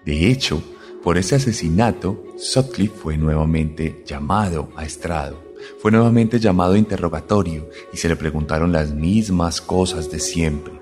De 0.05 0.29
hecho, 0.29 0.63
por 1.03 1.19
ese 1.19 1.35
asesinato, 1.37 2.25
Sutcliffe 2.37 2.97
fue 2.97 3.17
nuevamente 3.17 4.03
llamado 4.07 4.71
a 4.77 4.85
estrado, 4.85 5.43
fue 5.81 5.91
nuevamente 5.91 6.39
llamado 6.39 6.75
a 6.75 6.79
interrogatorio 6.79 7.69
y 7.93 7.97
se 7.97 8.09
le 8.09 8.17
preguntaron 8.17 8.73
las 8.73 8.93
mismas 8.93 9.61
cosas 9.61 10.11
de 10.11 10.19
siempre. 10.19 10.75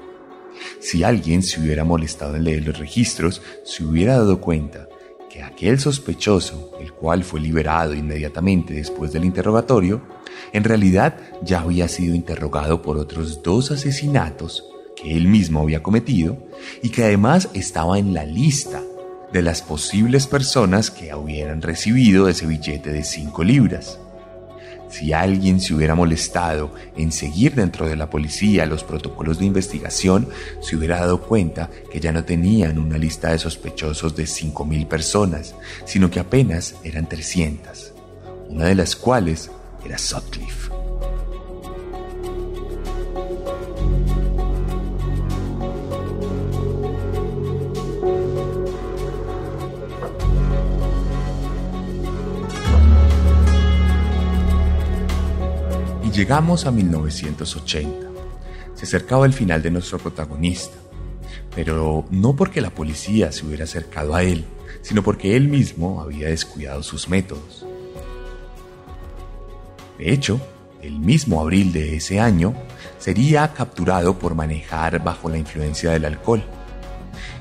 Si 0.80 1.02
alguien 1.02 1.42
se 1.42 1.60
hubiera 1.60 1.84
molestado 1.84 2.36
en 2.36 2.44
leer 2.44 2.66
los 2.66 2.78
registros, 2.78 3.42
se 3.64 3.84
hubiera 3.84 4.16
dado 4.16 4.40
cuenta 4.40 4.88
que 5.30 5.42
aquel 5.42 5.80
sospechoso, 5.80 6.72
el 6.80 6.92
cual 6.92 7.24
fue 7.24 7.40
liberado 7.40 7.94
inmediatamente 7.94 8.74
después 8.74 9.12
del 9.12 9.24
interrogatorio, 9.24 10.02
en 10.53 10.64
realidad 10.64 11.16
ya 11.42 11.61
había 11.61 11.88
sido 11.88 12.14
interrogado 12.14 12.82
por 12.82 12.98
otros 12.98 13.42
dos 13.42 13.70
asesinatos 13.70 14.64
que 14.96 15.16
él 15.16 15.26
mismo 15.26 15.61
había 15.61 15.82
cometido 15.82 16.36
y 16.82 16.90
que 16.90 17.05
además 17.05 17.48
estaba 17.55 17.98
en 17.98 18.14
la 18.14 18.24
lista 18.24 18.82
de 19.32 19.42
las 19.42 19.62
posibles 19.62 20.26
personas 20.26 20.90
que 20.90 21.14
hubieran 21.14 21.62
recibido 21.62 22.28
ese 22.28 22.46
billete 22.46 22.92
de 22.92 23.03
5 23.03 23.44
libras. 23.44 23.98
Si 24.90 25.14
alguien 25.14 25.59
se 25.59 25.72
hubiera 25.72 25.94
molestado 25.94 26.74
en 26.98 27.12
seguir 27.12 27.55
dentro 27.55 27.88
de 27.88 27.96
la 27.96 28.11
policía 28.11 28.66
los 28.66 28.84
protocolos 28.84 29.38
de 29.38 29.46
investigación, 29.46 30.28
se 30.61 30.76
hubiera 30.76 31.00
dado 31.00 31.22
cuenta 31.22 31.70
que 31.90 31.98
ya 31.98 32.12
no 32.12 32.24
tenían 32.24 32.78
una 32.78 32.98
lista 32.98 33.30
de 33.30 33.38
sospechosos 33.38 34.14
de 34.14 34.24
5.000 34.24 34.86
personas, 34.86 35.55
sino 35.86 36.11
que 36.11 36.20
apenas 36.20 36.74
eran 36.84 37.09
300, 37.09 37.94
una 38.50 38.66
de 38.66 38.74
las 38.74 38.94
cuales 38.94 39.50
era 39.84 39.98
Sutcliffe. 39.98 40.70
llegamos 56.12 56.66
a 56.66 56.70
1980. 56.70 58.06
Se 58.74 58.84
acercaba 58.84 59.26
el 59.26 59.32
final 59.32 59.62
de 59.62 59.70
nuestro 59.70 59.98
protagonista, 59.98 60.76
pero 61.54 62.04
no 62.10 62.36
porque 62.36 62.60
la 62.60 62.70
policía 62.70 63.32
se 63.32 63.46
hubiera 63.46 63.64
acercado 63.64 64.14
a 64.14 64.22
él, 64.22 64.44
sino 64.82 65.02
porque 65.02 65.36
él 65.36 65.48
mismo 65.48 66.00
había 66.00 66.28
descuidado 66.28 66.82
sus 66.82 67.08
métodos. 67.08 67.61
De 70.03 70.12
hecho, 70.12 70.40
el 70.82 70.98
mismo 70.98 71.40
abril 71.40 71.72
de 71.72 71.94
ese 71.94 72.18
año, 72.18 72.55
sería 72.98 73.53
capturado 73.53 74.18
por 74.18 74.34
manejar 74.34 75.00
bajo 75.00 75.28
la 75.28 75.38
influencia 75.38 75.92
del 75.92 76.05
alcohol. 76.05 76.42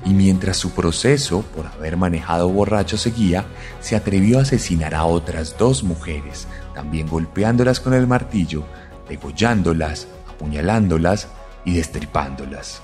Y 0.06 0.12
mientras 0.12 0.58
su 0.58 0.70
proceso 0.70 1.42
por 1.56 1.66
haber 1.66 1.98
manejado 1.98 2.50
borracho 2.50 3.00
seguía, 3.00 3.46
se 3.80 3.96
atrevió 3.96 4.38
a 4.38 4.44
asesinar 4.44 4.94
a 4.94 5.06
otras 5.06 5.58
dos 5.58 5.84
mujeres, 5.84 6.46
también 6.76 7.08
golpeándolas 7.08 7.80
con 7.80 7.96
el 7.96 8.06
martillo, 8.06 8.64
degollándolas, 9.10 10.08
apuñalándolas 10.30 11.30
y 11.66 11.74
destripándolas. 11.74 12.84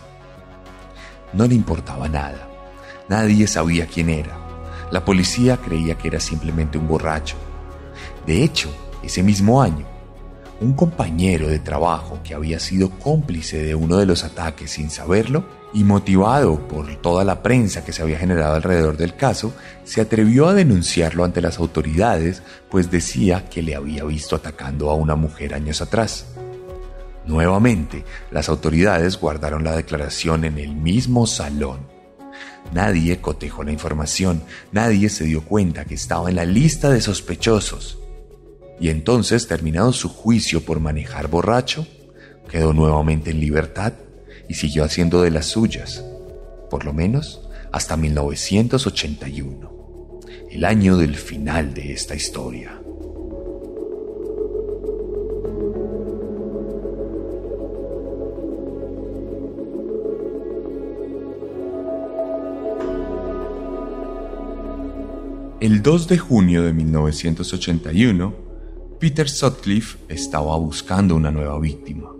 No 1.33 1.45
le 1.45 1.53
importaba 1.53 2.09
nada. 2.09 2.49
Nadie 3.09 3.45
sabía 3.45 3.85
quién 3.85 4.09
era. 4.09 4.39
La 4.89 5.05
policía 5.05 5.57
creía 5.57 5.99
que 5.99 6.07
era 6.07 6.19
simplemente 6.19 6.79
un 6.79 6.87
borracho. 6.87 7.35
De 8.25 8.43
hecho, 8.43 8.71
ese 9.07 9.23
mismo 9.23 9.61
año, 9.61 9.85
un 10.59 10.73
compañero 10.73 11.47
de 11.47 11.59
trabajo 11.59 12.19
que 12.23 12.33
había 12.33 12.59
sido 12.59 12.89
cómplice 12.91 13.63
de 13.63 13.75
uno 13.75 13.97
de 13.97 14.05
los 14.05 14.23
ataques 14.23 14.71
sin 14.71 14.89
saberlo, 14.89 15.45
y 15.73 15.83
motivado 15.83 16.67
por 16.67 16.95
toda 17.01 17.25
la 17.25 17.43
prensa 17.43 17.83
que 17.83 17.91
se 17.91 18.01
había 18.01 18.17
generado 18.17 18.55
alrededor 18.55 18.97
del 18.97 19.15
caso, 19.15 19.53
se 19.83 20.01
atrevió 20.01 20.47
a 20.47 20.53
denunciarlo 20.53 21.25
ante 21.25 21.41
las 21.41 21.59
autoridades, 21.59 22.41
pues 22.71 22.89
decía 22.89 23.49
que 23.49 23.61
le 23.61 23.75
había 23.75 24.03
visto 24.05 24.35
atacando 24.35 24.89
a 24.89 24.95
una 24.95 25.15
mujer 25.15 25.53
años 25.53 25.81
atrás. 25.81 26.25
Nuevamente, 27.25 28.05
las 28.31 28.47
autoridades 28.47 29.19
guardaron 29.19 29.63
la 29.65 29.75
declaración 29.75 30.45
en 30.45 30.57
el 30.57 30.73
mismo 30.73 31.27
salón. 31.27 31.79
Nadie 32.73 33.19
cotejó 33.19 33.63
la 33.63 33.73
información, 33.73 34.41
nadie 34.71 35.09
se 35.09 35.25
dio 35.25 35.43
cuenta 35.43 35.85
que 35.85 35.95
estaba 35.95 36.29
en 36.29 36.37
la 36.37 36.45
lista 36.45 36.89
de 36.89 37.01
sospechosos. 37.01 37.99
Y 38.79 38.89
entonces, 38.89 39.47
terminado 39.47 39.91
su 39.91 40.09
juicio 40.09 40.61
por 40.61 40.79
manejar 40.79 41.29
borracho, 41.29 41.87
quedó 42.49 42.73
nuevamente 42.73 43.31
en 43.31 43.39
libertad 43.39 43.93
y 44.47 44.53
siguió 44.53 44.83
haciendo 44.83 45.21
de 45.21 45.31
las 45.31 45.47
suyas, 45.47 46.03
por 46.69 46.85
lo 46.85 46.93
menos 46.93 47.41
hasta 47.71 47.97
1981, 47.97 50.19
el 50.51 50.65
año 50.65 50.97
del 50.97 51.15
final 51.15 51.73
de 51.73 51.93
esta 51.93 52.15
historia. 52.15 52.79
El 65.59 65.81
2 65.81 66.07
de 66.07 66.17
junio 66.19 66.63
de 66.63 66.71
1981, 66.71 68.46
Peter 68.99 69.29
Sutcliffe 69.29 69.97
estaba 70.09 70.57
buscando 70.57 71.15
una 71.15 71.31
nueva 71.31 71.59
víctima 71.59 72.17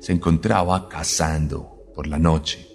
se 0.00 0.12
encontraba 0.12 0.88
cazando 0.88 1.84
por 1.94 2.06
la 2.06 2.18
noche, 2.18 2.66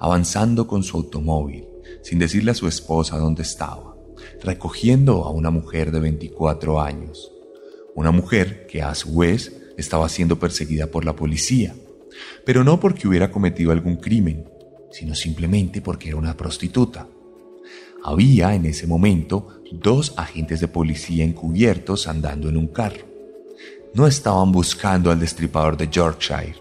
avanzando 0.00 0.66
con 0.66 0.82
su 0.82 0.96
automóvil, 0.96 1.66
sin 2.02 2.18
decirle 2.18 2.50
a 2.50 2.54
su 2.54 2.66
esposa 2.66 3.18
dónde 3.18 3.42
estaba, 3.42 3.96
recogiendo 4.42 5.24
a 5.24 5.30
una 5.30 5.50
mujer 5.50 5.92
de 5.92 6.00
24 6.00 6.80
años, 6.80 7.30
una 7.94 8.10
mujer 8.10 8.66
que 8.66 8.82
a 8.82 8.94
su 8.94 9.16
vez 9.16 9.52
estaba 9.78 10.08
siendo 10.08 10.38
perseguida 10.38 10.88
por 10.88 11.04
la 11.04 11.14
policía, 11.14 11.74
pero 12.44 12.64
no 12.64 12.80
porque 12.80 13.06
hubiera 13.06 13.30
cometido 13.30 13.70
algún 13.70 13.96
crimen, 13.96 14.44
sino 14.90 15.14
simplemente 15.14 15.80
porque 15.80 16.08
era 16.08 16.18
una 16.18 16.36
prostituta. 16.36 17.06
Había 18.04 18.54
en 18.54 18.66
ese 18.66 18.86
momento 18.88 19.61
dos 19.80 20.14
agentes 20.16 20.60
de 20.60 20.68
policía 20.68 21.24
encubiertos 21.24 22.06
andando 22.06 22.48
en 22.48 22.56
un 22.56 22.68
carro. 22.68 23.06
No 23.94 24.06
estaban 24.06 24.52
buscando 24.52 25.10
al 25.10 25.20
destripador 25.20 25.76
de 25.76 25.88
Yorkshire, 25.88 26.56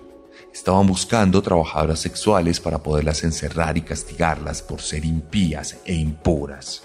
estaban 0.54 0.86
buscando 0.86 1.42
trabajadoras 1.42 2.00
sexuales 2.00 2.60
para 2.60 2.84
poderlas 2.84 3.24
encerrar 3.24 3.78
y 3.78 3.82
castigarlas 3.82 4.62
por 4.62 4.82
ser 4.82 5.06
impías 5.06 5.78
e 5.86 5.94
impuras. 5.94 6.84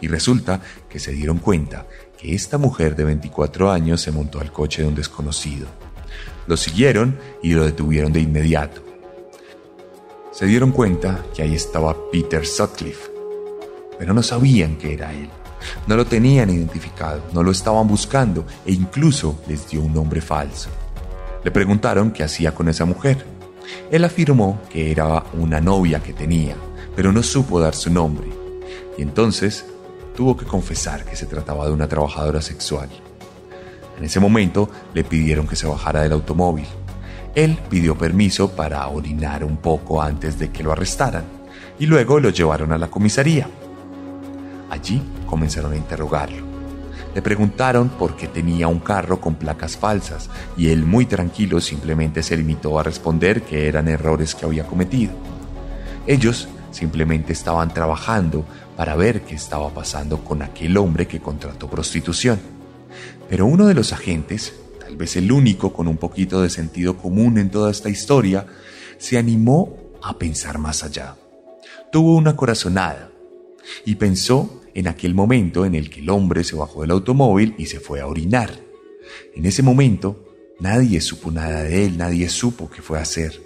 Y 0.00 0.08
resulta 0.08 0.60
que 0.88 0.98
se 0.98 1.12
dieron 1.12 1.38
cuenta 1.38 1.86
que 2.18 2.34
esta 2.34 2.58
mujer 2.58 2.96
de 2.96 3.04
24 3.04 3.70
años 3.70 4.00
se 4.00 4.12
montó 4.12 4.40
al 4.40 4.52
coche 4.52 4.82
de 4.82 4.88
un 4.88 4.94
desconocido. 4.94 5.68
Lo 6.46 6.56
siguieron 6.56 7.18
y 7.42 7.52
lo 7.52 7.64
detuvieron 7.64 8.12
de 8.12 8.20
inmediato. 8.20 8.82
Se 10.32 10.44
dieron 10.44 10.70
cuenta 10.70 11.24
que 11.34 11.42
ahí 11.42 11.54
estaba 11.54 11.96
Peter 12.10 12.46
Sutcliffe, 12.46 13.10
pero 13.98 14.14
no 14.14 14.22
sabían 14.22 14.76
que 14.76 14.94
era 14.94 15.12
él. 15.12 15.30
No 15.86 15.96
lo 15.96 16.04
tenían 16.04 16.50
identificado, 16.50 17.22
no 17.32 17.42
lo 17.42 17.50
estaban 17.50 17.88
buscando 17.88 18.44
e 18.64 18.72
incluso 18.72 19.40
les 19.48 19.68
dio 19.68 19.82
un 19.82 19.94
nombre 19.94 20.20
falso. 20.20 20.68
Le 21.42 21.50
preguntaron 21.50 22.10
qué 22.10 22.22
hacía 22.22 22.54
con 22.54 22.68
esa 22.68 22.84
mujer. 22.84 23.24
Él 23.90 24.04
afirmó 24.04 24.60
que 24.70 24.90
era 24.90 25.24
una 25.34 25.60
novia 25.60 26.00
que 26.00 26.12
tenía, 26.12 26.56
pero 26.94 27.12
no 27.12 27.22
supo 27.22 27.60
dar 27.60 27.74
su 27.74 27.90
nombre. 27.90 28.28
Y 28.98 29.02
entonces 29.02 29.64
tuvo 30.16 30.36
que 30.36 30.44
confesar 30.44 31.04
que 31.04 31.16
se 31.16 31.26
trataba 31.26 31.66
de 31.66 31.72
una 31.72 31.88
trabajadora 31.88 32.40
sexual. 32.40 32.88
En 33.98 34.04
ese 34.04 34.20
momento 34.20 34.68
le 34.94 35.04
pidieron 35.04 35.46
que 35.46 35.56
se 35.56 35.66
bajara 35.66 36.02
del 36.02 36.12
automóvil. 36.12 36.66
Él 37.34 37.58
pidió 37.68 37.96
permiso 37.96 38.50
para 38.50 38.86
orinar 38.88 39.44
un 39.44 39.58
poco 39.58 40.00
antes 40.00 40.38
de 40.38 40.50
que 40.50 40.62
lo 40.62 40.72
arrestaran 40.72 41.24
y 41.78 41.86
luego 41.86 42.18
lo 42.18 42.30
llevaron 42.30 42.72
a 42.72 42.78
la 42.78 42.88
comisaría. 42.88 43.48
Allí 44.70 45.02
comenzaron 45.26 45.72
a 45.72 45.76
interrogarlo. 45.76 46.44
Le 47.14 47.22
preguntaron 47.22 47.88
por 47.88 48.14
qué 48.14 48.28
tenía 48.28 48.68
un 48.68 48.78
carro 48.78 49.20
con 49.20 49.36
placas 49.36 49.76
falsas 49.76 50.28
y 50.56 50.68
él 50.68 50.84
muy 50.84 51.06
tranquilo 51.06 51.60
simplemente 51.60 52.22
se 52.22 52.36
limitó 52.36 52.78
a 52.78 52.82
responder 52.82 53.42
que 53.42 53.68
eran 53.68 53.88
errores 53.88 54.34
que 54.34 54.44
había 54.44 54.66
cometido. 54.66 55.12
Ellos 56.06 56.48
simplemente 56.72 57.32
estaban 57.32 57.72
trabajando 57.72 58.44
para 58.76 58.94
ver 58.96 59.22
qué 59.22 59.34
estaba 59.34 59.70
pasando 59.70 60.22
con 60.22 60.42
aquel 60.42 60.76
hombre 60.76 61.06
que 61.06 61.20
contrató 61.20 61.70
prostitución. 61.70 62.38
Pero 63.30 63.46
uno 63.46 63.66
de 63.66 63.74
los 63.74 63.94
agentes, 63.94 64.52
tal 64.78 64.96
vez 64.96 65.16
el 65.16 65.32
único 65.32 65.72
con 65.72 65.88
un 65.88 65.96
poquito 65.96 66.42
de 66.42 66.50
sentido 66.50 66.98
común 66.98 67.38
en 67.38 67.50
toda 67.50 67.70
esta 67.70 67.88
historia, 67.88 68.46
se 68.98 69.16
animó 69.16 69.74
a 70.02 70.18
pensar 70.18 70.58
más 70.58 70.84
allá. 70.84 71.16
Tuvo 71.90 72.14
una 72.14 72.36
corazonada 72.36 73.10
y 73.84 73.96
pensó 73.96 74.62
en 74.74 74.88
aquel 74.88 75.14
momento 75.14 75.64
en 75.64 75.74
el 75.74 75.88
que 75.90 76.00
el 76.00 76.10
hombre 76.10 76.44
se 76.44 76.56
bajó 76.56 76.82
del 76.82 76.90
automóvil 76.90 77.54
y 77.58 77.66
se 77.66 77.80
fue 77.80 78.00
a 78.00 78.06
orinar. 78.06 78.50
En 79.34 79.46
ese 79.46 79.62
momento, 79.62 80.34
nadie 80.60 81.00
supo 81.00 81.30
nada 81.30 81.62
de 81.62 81.86
él, 81.86 81.96
nadie 81.96 82.28
supo 82.28 82.70
qué 82.70 82.82
fue 82.82 82.98
a 82.98 83.02
hacer. 83.02 83.40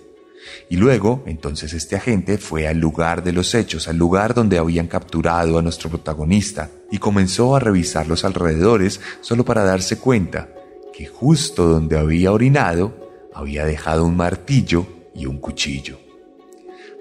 Y 0.68 0.76
luego, 0.76 1.22
entonces 1.26 1.72
este 1.72 1.96
agente 1.96 2.38
fue 2.38 2.66
al 2.66 2.78
lugar 2.78 3.22
de 3.22 3.32
los 3.32 3.54
hechos, 3.54 3.88
al 3.88 3.96
lugar 3.96 4.34
donde 4.34 4.58
habían 4.58 4.88
capturado 4.88 5.58
a 5.58 5.62
nuestro 5.62 5.90
protagonista, 5.90 6.70
y 6.90 6.98
comenzó 6.98 7.54
a 7.54 7.60
revisar 7.60 8.06
los 8.06 8.24
alrededores 8.24 9.00
solo 9.20 9.44
para 9.44 9.64
darse 9.64 9.98
cuenta 9.98 10.48
que 10.92 11.06
justo 11.06 11.68
donde 11.68 11.98
había 11.98 12.32
orinado 12.32 13.28
había 13.34 13.64
dejado 13.64 14.04
un 14.04 14.16
martillo 14.16 14.86
y 15.14 15.26
un 15.26 15.38
cuchillo. 15.38 16.09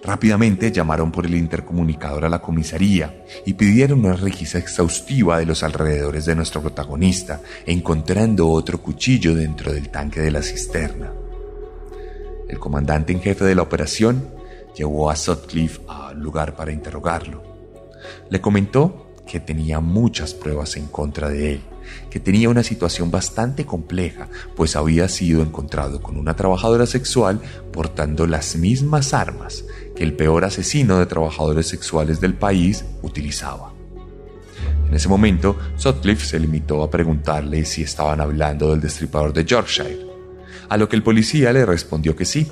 Rápidamente 0.04 0.72
llamaron 0.72 1.12
por 1.12 1.26
el 1.26 1.36
intercomunicador 1.36 2.24
a 2.24 2.30
la 2.30 2.40
comisaría 2.40 3.26
y 3.46 3.54
pidieron 3.54 4.00
una 4.00 4.16
requisa 4.16 4.58
exhaustiva 4.58 5.40
de 5.40 5.46
los 5.46 5.62
alrededores 5.62 6.26
de 6.26 6.36
nuestro 6.36 6.62
protagonista, 6.62 7.42
encontrando 7.66 8.50
otro 8.50 8.82
cuchillo 8.82 9.36
dentro 9.36 9.74
del 9.74 9.90
tanque 9.90 10.22
de 10.22 10.32
la 10.32 10.42
cisterna. 10.42 11.12
El 12.48 12.60
comandante 12.60 13.12
en 13.12 13.22
jefe 13.22 13.44
de 13.44 13.56
la 13.56 13.62
operación 13.62 14.30
llevó 14.76 15.10
a 15.12 15.16
Sutcliffe 15.16 15.82
al 15.88 16.20
lugar 16.20 16.56
para 16.56 16.72
interrogarlo. 16.72 17.44
Le 18.30 18.40
comentó 18.40 19.14
que 19.28 19.40
tenía 19.40 19.80
muchas 19.80 20.34
pruebas 20.34 20.76
en 20.78 20.88
contra 20.88 21.30
de 21.30 21.54
él, 21.54 21.62
que 22.10 22.20
tenía 22.20 22.50
una 22.50 22.64
situación 22.64 23.12
bastante 23.12 23.66
compleja, 23.66 24.30
pues 24.56 24.76
había 24.76 25.08
sido 25.10 25.42
encontrado 25.42 26.02
con 26.02 26.18
una 26.18 26.36
trabajadora 26.36 26.86
sexual 26.86 27.42
portando 27.72 28.28
las 28.28 28.56
mismas 28.56 29.14
armas 29.14 29.66
que 29.96 30.04
el 30.04 30.14
peor 30.14 30.46
asesino 30.46 31.00
de 31.00 31.06
trabajadores 31.06 31.68
sexuales 31.68 32.20
del 32.22 32.34
país 32.34 32.86
utilizaba. 33.02 33.74
En 34.88 34.96
ese 34.96 35.08
momento, 35.08 35.56
Sutcliffe 35.76 36.26
se 36.26 36.40
limitó 36.40 36.82
a 36.82 36.90
preguntarle 36.90 37.64
si 37.66 37.84
estaban 37.84 38.22
hablando 38.22 38.72
del 38.72 38.82
destripador 38.82 39.34
de 39.34 39.46
Yorkshire, 39.46 40.00
a 40.68 40.78
lo 40.78 40.90
que 40.90 40.96
el 40.96 41.04
policía 41.04 41.54
le 41.54 41.66
respondió 41.66 42.16
que 42.16 42.26
sí, 42.26 42.48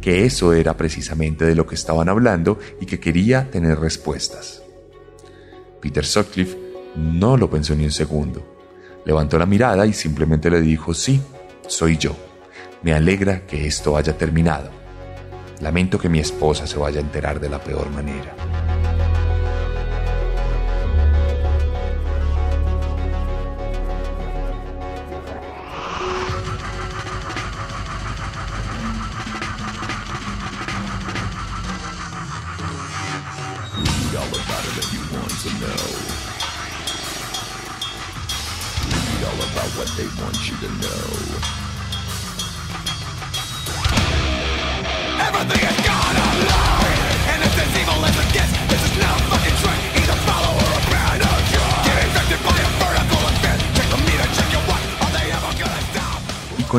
que 0.00 0.24
eso 0.24 0.54
era 0.54 0.76
precisamente 0.76 1.44
de 1.44 1.54
lo 1.54 1.66
que 1.66 1.74
estaban 1.74 2.08
hablando 2.08 2.58
y 2.80 2.86
que 2.86 2.98
quería 2.98 3.50
tener 3.50 3.78
respuestas. 3.78 4.62
Peter 5.82 6.04
Sutcliffe 6.04 6.56
no 6.96 7.36
lo 7.36 7.50
pensó 7.50 7.74
ni 7.74 7.84
un 7.84 7.92
segundo. 7.92 8.55
Levantó 9.06 9.38
la 9.38 9.46
mirada 9.46 9.86
y 9.86 9.92
simplemente 9.92 10.50
le 10.50 10.60
dijo, 10.60 10.92
sí, 10.92 11.22
soy 11.68 11.96
yo. 11.96 12.16
Me 12.82 12.92
alegra 12.92 13.46
que 13.46 13.66
esto 13.66 13.96
haya 13.96 14.18
terminado. 14.18 14.68
Lamento 15.60 15.96
que 15.98 16.08
mi 16.08 16.18
esposa 16.18 16.66
se 16.66 16.76
vaya 16.76 16.98
a 16.98 17.02
enterar 17.02 17.38
de 17.38 17.48
la 17.48 17.60
peor 17.60 17.88
manera. 17.90 18.34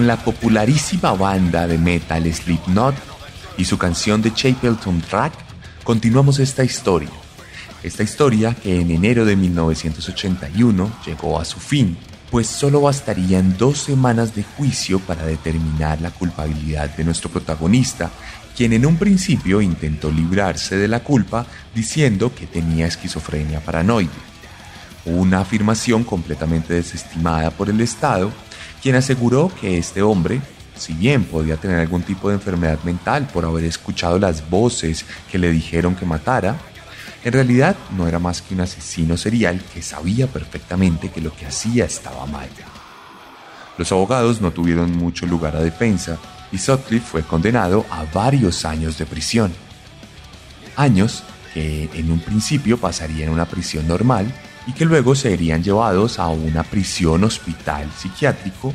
La 0.08 0.16
popularísima 0.16 1.12
banda 1.12 1.68
de 1.68 1.78
metal 1.78 2.34
Slipknot 2.34 2.95
y 3.58 3.66
su 3.66 3.78
canción 3.78 4.22
de 4.22 4.34
Chapelton 4.34 5.01
Track, 5.01 5.34
continuamos 5.84 6.39
esta 6.39 6.64
historia. 6.64 7.10
Esta 7.84 8.03
historia 8.03 8.53
que 8.53 8.80
en 8.80 8.89
enero 8.89 9.26
de 9.26 9.36
1981 9.36 10.91
llegó 11.05 11.41
a 11.41 11.43
su 11.43 11.60
fin, 11.60 11.97
pues 12.32 12.47
solo 12.47 12.80
bastarían 12.80 13.58
dos 13.58 13.80
semanas 13.80 14.34
de 14.34 14.43
juicio 14.43 14.99
para 14.99 15.26
determinar 15.26 15.99
la 15.99 16.12
culpabilidad 16.12 16.89
de 16.95 17.03
nuestro 17.03 17.30
protagonista, 17.30 18.10
quien 18.55 18.72
en 18.72 18.86
un 18.86 18.95
principio 18.95 19.62
intentó 19.62 20.10
librarse 20.10 20.78
de 20.78 20.88
la 20.88 21.01
culpa 21.01 21.45
diciendo 21.76 22.34
que 22.34 22.47
tenía 22.47 22.88
esquizofrenia 22.88 23.60
paranoide. 23.60 24.10
Una 25.03 25.41
afirmación 25.41 26.05
completamente 26.05 26.74
desestimada 26.74 27.51
por 27.51 27.70
el 27.70 27.82
Estado, 27.82 28.32
quien 28.82 28.95
aseguró 28.95 29.51
que 29.59 29.78
este 29.78 30.01
hombre, 30.01 30.41
si 30.75 30.93
bien 30.93 31.23
podía 31.23 31.57
tener 31.57 31.80
algún 31.80 32.03
tipo 32.03 32.30
de 32.30 32.36
enfermedad 32.36 32.80
mental 32.84 33.28
por 33.34 33.45
haber 33.45 33.63
escuchado 33.65 34.19
las 34.19 34.49
voces 34.49 35.05
que 35.32 35.38
le 35.38 35.51
dijeron 35.51 35.95
que 35.95 36.05
matara, 36.05 36.57
en 37.23 37.34
realidad 37.34 37.75
no 37.95 38.07
era 38.07 38.19
más 38.19 38.41
que 38.41 38.53
un 38.53 38.61
asesino 38.61 39.17
serial 39.17 39.61
que 39.73 39.82
sabía 39.82 40.28
perfectamente 40.28 41.09
que 41.09 41.21
lo 41.21 41.36
que 41.36 41.45
hacía 41.45 41.86
estaba 41.86 42.25
mal. 42.25 42.47
Los 43.78 43.91
abogados 43.91 44.41
no 44.41 44.51
tuvieron 44.51 44.95
mucho 44.95 45.25
lugar 45.25 45.55
a 45.55 45.61
defensa 45.61 46.17
y 46.51 46.57
Sutcliffe 46.57 47.05
fue 47.05 47.23
condenado 47.23 47.86
a 47.91 48.05
varios 48.05 48.65
años 48.65 48.97
de 48.97 49.05
prisión. 49.05 49.53
Años 50.75 51.23
que 51.53 51.89
en 51.93 52.11
un 52.11 52.19
principio 52.19 52.78
pasarían 52.78 53.30
en 53.30 53.34
una 53.34 53.45
prisión 53.45 53.88
normal 53.88 54.32
y 54.68 54.74
que 54.74 54.86
luego 54.86 55.15
serían 55.15 55.63
llevados 55.63 56.20
a 56.20 56.28
una 56.28 56.63
prisión 56.63 57.24
hospital 57.24 57.89
psiquiátrico 57.97 58.74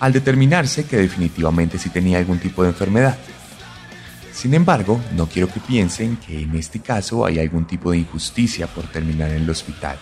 al 0.00 0.12
determinarse 0.12 0.84
que 0.84 0.96
definitivamente 0.96 1.78
sí 1.78 1.90
tenía 1.90 2.18
algún 2.18 2.38
tipo 2.38 2.62
de 2.62 2.70
enfermedad. 2.70 3.16
Sin 4.32 4.54
embargo, 4.54 5.00
no 5.14 5.26
quiero 5.26 5.48
que 5.48 5.60
piensen 5.60 6.16
que 6.16 6.42
en 6.42 6.56
este 6.56 6.80
caso 6.80 7.24
hay 7.24 7.38
algún 7.38 7.66
tipo 7.66 7.90
de 7.90 7.98
injusticia 7.98 8.66
por 8.66 8.86
terminar 8.86 9.30
en 9.30 9.42
el 9.42 9.50
hospital, 9.50 9.98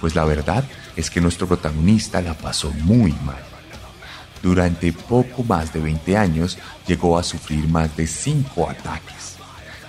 pues 0.00 0.14
la 0.14 0.24
verdad 0.24 0.64
es 0.96 1.10
que 1.10 1.20
nuestro 1.20 1.46
protagonista 1.46 2.20
la 2.20 2.34
pasó 2.34 2.70
muy 2.82 3.12
mal. 3.24 3.42
Durante 4.42 4.92
poco 4.92 5.44
más 5.44 5.72
de 5.72 5.80
20 5.80 6.16
años 6.16 6.58
llegó 6.86 7.18
a 7.18 7.22
sufrir 7.22 7.68
más 7.68 7.94
de 7.96 8.06
5 8.06 8.70
ataques. 8.70 9.36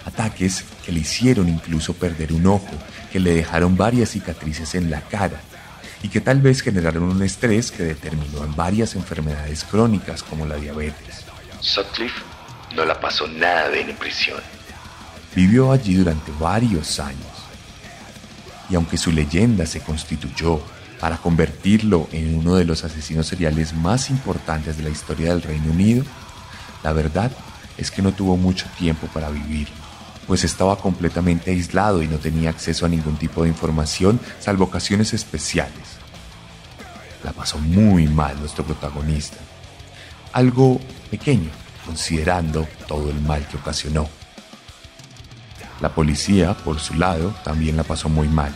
Ataques 0.05 0.63
que 0.91 0.95
le 0.95 1.01
hicieron 1.01 1.47
incluso 1.47 1.93
perder 1.93 2.33
un 2.33 2.45
ojo, 2.47 2.67
que 3.13 3.19
le 3.21 3.33
dejaron 3.33 3.77
varias 3.77 4.09
cicatrices 4.09 4.75
en 4.75 4.91
la 4.91 4.99
cara 4.99 5.39
y 6.03 6.09
que 6.09 6.19
tal 6.19 6.41
vez 6.41 6.61
generaron 6.61 7.03
un 7.03 7.23
estrés 7.23 7.71
que 7.71 7.83
determinó 7.83 8.43
en 8.43 8.53
varias 8.57 8.95
enfermedades 8.95 9.63
crónicas 9.63 10.21
como 10.21 10.45
la 10.45 10.57
diabetes. 10.57 11.23
Sutcliffe 11.61 12.21
no 12.75 12.83
la 12.83 12.99
pasó 12.99 13.25
nada 13.25 13.69
bien 13.69 13.89
en 13.89 13.95
prisión. 13.95 14.41
Vivió 15.33 15.71
allí 15.71 15.93
durante 15.93 16.29
varios 16.37 16.99
años. 16.99 17.21
Y 18.69 18.75
aunque 18.75 18.97
su 18.97 19.13
leyenda 19.13 19.65
se 19.65 19.79
constituyó 19.79 20.61
para 20.99 21.17
convertirlo 21.17 22.09
en 22.11 22.37
uno 22.37 22.55
de 22.55 22.65
los 22.65 22.83
asesinos 22.83 23.27
seriales 23.27 23.73
más 23.73 24.09
importantes 24.09 24.75
de 24.75 24.83
la 24.83 24.89
historia 24.89 25.29
del 25.29 25.41
Reino 25.41 25.71
Unido, 25.71 26.03
la 26.83 26.91
verdad 26.91 27.31
es 27.77 27.91
que 27.91 28.01
no 28.01 28.11
tuvo 28.11 28.35
mucho 28.35 28.67
tiempo 28.77 29.07
para 29.07 29.29
vivir, 29.29 29.69
pues 30.31 30.45
estaba 30.45 30.77
completamente 30.77 31.51
aislado 31.51 32.01
y 32.01 32.07
no 32.07 32.15
tenía 32.15 32.51
acceso 32.51 32.85
a 32.85 32.87
ningún 32.87 33.17
tipo 33.17 33.43
de 33.43 33.49
información 33.49 34.17
salvo 34.39 34.63
ocasiones 34.63 35.13
especiales. 35.13 35.99
La 37.21 37.33
pasó 37.33 37.57
muy 37.57 38.07
mal 38.07 38.39
nuestro 38.39 38.63
protagonista. 38.63 39.35
Algo 40.31 40.79
pequeño, 41.09 41.49
considerando 41.85 42.65
todo 42.87 43.09
el 43.09 43.19
mal 43.19 43.45
que 43.45 43.57
ocasionó. 43.57 44.07
La 45.81 45.93
policía, 45.93 46.53
por 46.53 46.79
su 46.79 46.93
lado, 46.93 47.35
también 47.43 47.75
la 47.75 47.83
pasó 47.83 48.07
muy 48.07 48.29
mal, 48.29 48.55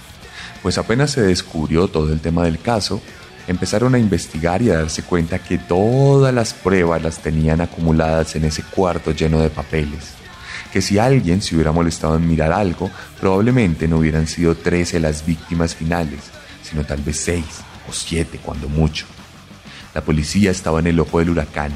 pues 0.64 0.78
apenas 0.78 1.12
se 1.12 1.24
descubrió 1.24 1.90
todo 1.90 2.14
el 2.14 2.22
tema 2.22 2.46
del 2.46 2.62
caso, 2.62 3.02
empezaron 3.50 3.96
a 3.96 4.00
investigar 4.00 4.62
y 4.62 4.70
a 4.70 4.78
darse 4.78 5.04
cuenta 5.04 5.40
que 5.40 5.58
todas 5.58 6.34
las 6.34 6.54
pruebas 6.54 7.04
las 7.04 7.18
tenían 7.18 7.60
acumuladas 7.60 8.34
en 8.38 8.46
ese 8.46 8.64
cuarto 8.64 9.12
lleno 9.12 9.42
de 9.42 9.50
papeles. 9.50 10.15
Que 10.76 10.82
si 10.82 11.00
alguien 11.00 11.42
se 11.42 11.56
hubiera 11.56 11.72
molestado 11.72 12.18
en 12.18 12.28
mirar 12.28 12.52
algo, 12.52 12.92
probablemente 13.22 13.88
no 13.88 14.00
hubieran 14.00 14.28
sido 14.28 14.56
13 14.56 15.00
las 15.00 15.26
víctimas 15.26 15.74
finales, 15.74 16.20
sino 16.64 16.84
tal 16.84 17.02
vez 17.02 17.16
6 17.22 17.46
o 17.88 17.94
7 17.94 18.42
cuando 18.44 18.68
mucho. 18.68 19.06
La 19.94 20.02
policía 20.02 20.52
estaba 20.52 20.82
en 20.82 20.88
el 20.88 21.00
ojo 21.00 21.20
del 21.20 21.30
huracán. 21.30 21.72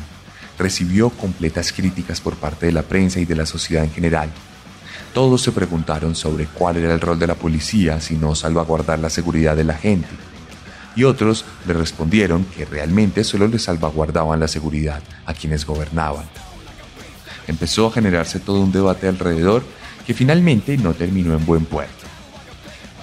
Recibió 0.58 1.12
completas 1.12 1.72
críticas 1.72 2.20
por 2.20 2.36
parte 2.36 2.66
de 2.66 2.74
la 2.74 2.82
prensa 2.82 3.22
y 3.22 3.26
de 3.26 3.38
la 3.38 3.46
sociedad 3.46 3.86
en 3.86 3.92
general. 3.94 4.30
Todos 5.14 5.44
se 5.44 5.54
preguntaron 5.54 6.14
sobre 6.14 6.48
cuál 6.48 6.76
era 6.76 6.94
el 6.94 7.00
rol 7.00 7.18
de 7.18 7.28
la 7.28 7.36
policía 7.36 8.02
si 8.02 8.18
no 8.18 8.36
salvaguardar 8.36 9.00
la 9.00 9.10
seguridad 9.10 9.56
de 9.56 9.64
la 9.64 9.76
gente 9.76 10.10
y 10.98 11.06
otros 11.06 11.46
le 11.66 11.74
respondieron 11.74 12.44
que 12.44 12.66
realmente 12.66 13.24
solo 13.24 13.48
le 13.48 13.60
salvaguardaban 13.60 14.42
la 14.42 14.50
seguridad 14.50 15.02
a 15.26 15.34
quienes 15.34 15.66
gobernaban. 15.66 16.26
Empezó 17.50 17.88
a 17.88 17.92
generarse 17.92 18.40
todo 18.40 18.60
un 18.60 18.72
debate 18.72 19.08
alrededor 19.08 19.64
que 20.06 20.14
finalmente 20.14 20.78
no 20.78 20.94
terminó 20.94 21.34
en 21.34 21.44
buen 21.48 21.66
puerto. 21.66 22.06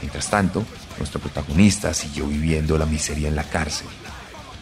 Mientras 0.01 0.30
tanto, 0.30 0.64
nuestro 0.99 1.18
protagonista 1.18 1.92
siguió 1.92 2.28
viviendo 2.28 2.78
la 2.78 2.86
miseria 2.86 3.26
en 3.26 3.34
la 3.34 3.42
cárcel. 3.42 3.88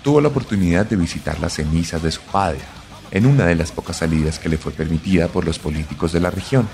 Tuvo 0.03 0.23
la 0.23 0.29
oportunidad 0.29 0.87
de 0.87 0.97
visitar 0.97 1.39
las 1.39 1.53
cenizas 1.53 2.03
de 2.03 2.11
su 2.11 2.23
padre, 2.23 2.61
en 3.11 3.27
una 3.27 3.45
de 3.45 3.57
las 3.57 3.73
pocas 3.73 3.99
salidas 3.99 4.39
que 4.39 4.49
le 4.49 4.57
fue 4.57 4.73
permitida 4.73 5.29
por 5.29 5.45
los 5.45 5.59
políticos 5.59 6.13
de 6.13 6.21
la 6.21 6.31
región. 6.31 6.67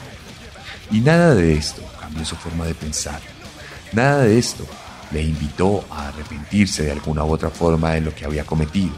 Y 0.93 1.01
nada 1.01 1.35
de 1.35 1.55
esto 1.55 1.83
cambió 1.99 2.25
su 2.25 2.37
forma 2.37 2.65
de 2.65 2.75
pensar. 2.75 3.21
Nada 3.93 4.21
de 4.23 4.39
esto 4.39 4.65
le 5.11 5.23
invitó 5.23 5.85
a 5.91 6.11
arrepentirse 6.11 6.85
de 6.85 6.93
alguna 6.93 7.25
u 7.25 7.33
otra 7.33 7.51
forma 7.51 7.91
de 7.91 8.03
lo 8.03 8.15
que 8.15 8.25
había 8.25 8.47
cometido. 8.47 8.95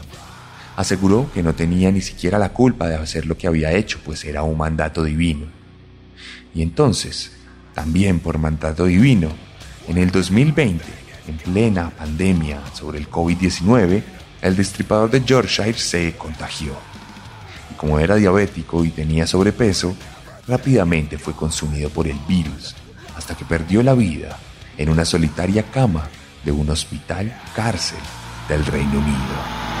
Aseguró 0.75 1.29
que 1.33 1.43
no 1.43 1.53
tenía 1.53 1.91
ni 1.91 2.01
siquiera 2.01 2.39
la 2.39 2.49
culpa 2.49 2.87
de 2.87 2.95
hacer 2.95 3.25
lo 3.25 3.37
que 3.37 3.47
había 3.47 3.71
hecho, 3.71 3.99
pues 4.03 4.23
era 4.25 4.43
un 4.43 4.57
mandato 4.57 5.03
divino. 5.03 5.45
Y 6.55 6.61
entonces, 6.61 7.31
también 7.73 8.19
por 8.19 8.37
mandato 8.37 8.85
divino, 8.85 9.29
en 9.87 9.97
el 9.97 10.11
2020, 10.11 10.83
en 11.27 11.37
plena 11.37 11.89
pandemia 11.91 12.61
sobre 12.73 12.99
el 12.99 13.09
COVID-19, 13.09 14.03
el 14.41 14.55
destripador 14.55 15.09
de 15.09 15.23
Yorkshire 15.23 15.73
se 15.73 16.15
contagió. 16.17 16.73
Y 17.71 17.75
como 17.75 17.99
era 17.99 18.15
diabético 18.15 18.83
y 18.83 18.89
tenía 18.89 19.27
sobrepeso, 19.27 19.95
rápidamente 20.47 21.17
fue 21.17 21.33
consumido 21.33 21.89
por 21.89 22.07
el 22.07 22.17
virus, 22.27 22.75
hasta 23.15 23.35
que 23.35 23.45
perdió 23.45 23.83
la 23.83 23.93
vida 23.93 24.37
en 24.77 24.89
una 24.89 25.05
solitaria 25.05 25.63
cama 25.63 26.07
de 26.43 26.51
un 26.51 26.69
hospital 26.69 27.33
cárcel 27.55 27.99
del 28.49 28.65
Reino 28.65 28.99
Unido. 28.99 29.72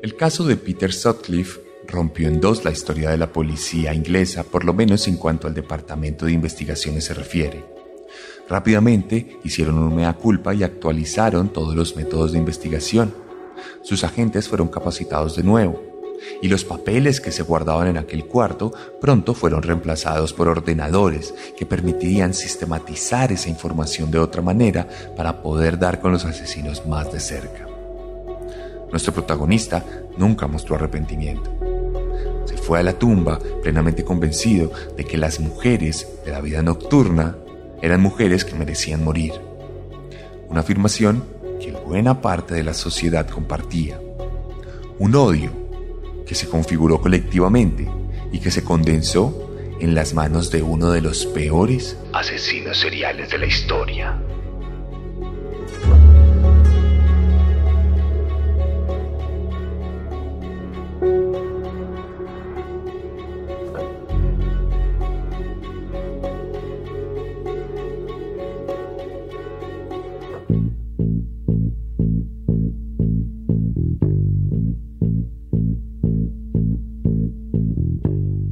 El 0.00 0.14
caso 0.14 0.44
de 0.44 0.56
Peter 0.56 0.92
Sutcliffe 0.92 1.60
rompió 1.88 2.28
en 2.28 2.40
dos 2.40 2.64
la 2.64 2.70
historia 2.70 3.10
de 3.10 3.18
la 3.18 3.32
policía 3.32 3.92
inglesa, 3.92 4.44
por 4.44 4.64
lo 4.64 4.72
menos 4.72 5.08
en 5.08 5.16
cuanto 5.16 5.48
al 5.48 5.54
Departamento 5.54 6.26
de 6.26 6.32
Investigaciones 6.32 7.04
se 7.04 7.14
refiere. 7.14 7.64
Rápidamente 8.48 9.38
hicieron 9.42 9.76
una 9.76 9.94
mea 9.94 10.12
culpa 10.12 10.54
y 10.54 10.62
actualizaron 10.62 11.52
todos 11.52 11.74
los 11.74 11.96
métodos 11.96 12.30
de 12.30 12.38
investigación. 12.38 13.12
Sus 13.82 14.04
agentes 14.04 14.48
fueron 14.48 14.68
capacitados 14.68 15.34
de 15.34 15.42
nuevo, 15.42 15.82
y 16.40 16.46
los 16.46 16.64
papeles 16.64 17.20
que 17.20 17.32
se 17.32 17.42
guardaban 17.42 17.88
en 17.88 17.98
aquel 17.98 18.24
cuarto 18.24 18.72
pronto 19.00 19.34
fueron 19.34 19.62
reemplazados 19.62 20.32
por 20.32 20.46
ordenadores 20.46 21.34
que 21.56 21.66
permitirían 21.66 22.34
sistematizar 22.34 23.32
esa 23.32 23.48
información 23.48 24.12
de 24.12 24.20
otra 24.20 24.42
manera 24.42 24.88
para 25.16 25.42
poder 25.42 25.76
dar 25.76 26.00
con 26.00 26.12
los 26.12 26.24
asesinos 26.24 26.86
más 26.86 27.12
de 27.12 27.18
cerca. 27.18 27.67
Nuestro 28.90 29.12
protagonista 29.12 29.84
nunca 30.16 30.46
mostró 30.46 30.76
arrepentimiento. 30.76 31.54
Se 32.46 32.56
fue 32.56 32.78
a 32.78 32.82
la 32.82 32.94
tumba 32.94 33.38
plenamente 33.62 34.04
convencido 34.04 34.72
de 34.96 35.04
que 35.04 35.18
las 35.18 35.40
mujeres 35.40 36.08
de 36.24 36.32
la 36.32 36.40
vida 36.40 36.62
nocturna 36.62 37.36
eran 37.82 38.00
mujeres 38.00 38.44
que 38.44 38.54
merecían 38.54 39.04
morir. 39.04 39.32
Una 40.48 40.60
afirmación 40.60 41.24
que 41.60 41.72
buena 41.72 42.20
parte 42.20 42.54
de 42.54 42.64
la 42.64 42.74
sociedad 42.74 43.28
compartía. 43.28 44.00
Un 44.98 45.14
odio 45.14 45.50
que 46.26 46.34
se 46.34 46.48
configuró 46.48 47.00
colectivamente 47.00 47.88
y 48.32 48.40
que 48.40 48.50
se 48.50 48.64
condensó 48.64 49.48
en 49.80 49.94
las 49.94 50.14
manos 50.14 50.50
de 50.50 50.62
uno 50.62 50.90
de 50.90 51.00
los 51.00 51.26
peores 51.26 51.96
asesinos 52.12 52.78
seriales 52.78 53.30
de 53.30 53.38
la 53.38 53.46
historia. 53.46 54.20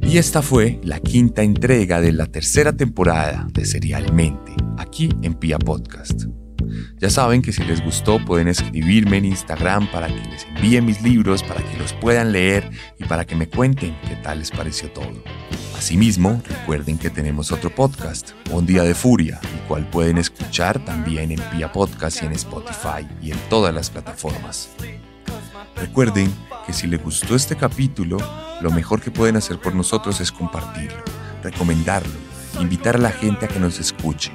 Y 0.07 0.19
esta 0.19 0.41
fue 0.41 0.79
la 0.83 1.01
quinta 1.01 1.43
entrega 1.43 1.99
de 1.99 2.13
la 2.13 2.27
tercera 2.27 2.71
temporada 2.71 3.45
de 3.51 3.65
Serialmente, 3.65 4.53
aquí 4.77 5.09
en 5.21 5.33
Pia 5.33 5.59
Podcast. 5.59 6.23
Ya 6.97 7.09
saben 7.09 7.41
que 7.41 7.51
si 7.51 7.61
les 7.65 7.83
gustó 7.83 8.23
pueden 8.23 8.47
escribirme 8.47 9.17
en 9.17 9.25
Instagram 9.25 9.91
para 9.91 10.07
que 10.07 10.29
les 10.29 10.45
envíe 10.45 10.81
mis 10.81 11.01
libros, 11.01 11.43
para 11.43 11.61
que 11.61 11.77
los 11.77 11.91
puedan 11.91 12.31
leer 12.31 12.69
y 12.97 13.03
para 13.03 13.25
que 13.25 13.35
me 13.35 13.49
cuenten 13.49 13.97
qué 14.07 14.15
tal 14.15 14.39
les 14.39 14.49
pareció 14.49 14.89
todo. 14.91 15.23
Asimismo, 15.77 16.41
recuerden 16.47 16.97
que 16.97 17.09
tenemos 17.09 17.51
otro 17.51 17.69
podcast, 17.75 18.31
Un 18.51 18.65
Día 18.65 18.83
de 18.83 18.95
Furia, 18.95 19.41
el 19.43 19.67
cual 19.67 19.89
pueden 19.89 20.19
escuchar 20.19 20.83
también 20.85 21.33
en 21.33 21.41
Pia 21.51 21.69
Podcast 21.73 22.23
y 22.23 22.27
en 22.27 22.31
Spotify 22.31 23.05
y 23.21 23.31
en 23.31 23.37
todas 23.49 23.73
las 23.73 23.89
plataformas. 23.89 24.69
Recuerden 25.75 26.33
que 26.65 26.73
si 26.73 26.87
les 26.87 27.01
gustó 27.01 27.35
este 27.35 27.55
capítulo, 27.55 28.17
lo 28.61 28.71
mejor 28.71 29.01
que 29.01 29.11
pueden 29.11 29.37
hacer 29.37 29.59
por 29.59 29.75
nosotros 29.75 30.19
es 30.19 30.31
compartirlo, 30.31 31.01
recomendarlo, 31.43 32.13
invitar 32.59 32.95
a 32.95 32.99
la 32.99 33.11
gente 33.11 33.45
a 33.45 33.47
que 33.47 33.59
nos 33.59 33.79
escuche. 33.79 34.31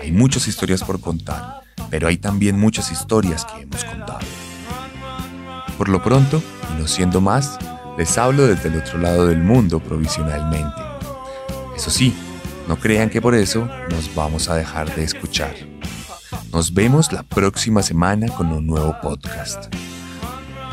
Hay 0.00 0.10
muchas 0.12 0.48
historias 0.48 0.82
por 0.82 1.00
contar, 1.00 1.62
pero 1.90 2.08
hay 2.08 2.16
también 2.16 2.58
muchas 2.58 2.90
historias 2.90 3.44
que 3.44 3.62
hemos 3.62 3.84
contado. 3.84 4.26
Por 5.78 5.88
lo 5.88 6.02
pronto, 6.02 6.42
y 6.72 6.80
no 6.80 6.88
siendo 6.88 7.20
más, 7.20 7.58
les 7.98 8.16
hablo 8.18 8.46
desde 8.46 8.68
el 8.68 8.78
otro 8.78 8.98
lado 8.98 9.26
del 9.26 9.42
mundo 9.42 9.80
provisionalmente. 9.80 10.82
Eso 11.76 11.90
sí, 11.90 12.14
no 12.68 12.76
crean 12.76 13.10
que 13.10 13.20
por 13.20 13.34
eso 13.34 13.68
nos 13.90 14.14
vamos 14.14 14.48
a 14.48 14.56
dejar 14.56 14.94
de 14.94 15.04
escuchar. 15.04 15.54
Nos 16.52 16.72
vemos 16.72 17.12
la 17.12 17.22
próxima 17.22 17.82
semana 17.82 18.28
con 18.28 18.52
un 18.52 18.66
nuevo 18.66 18.96
podcast 19.02 19.74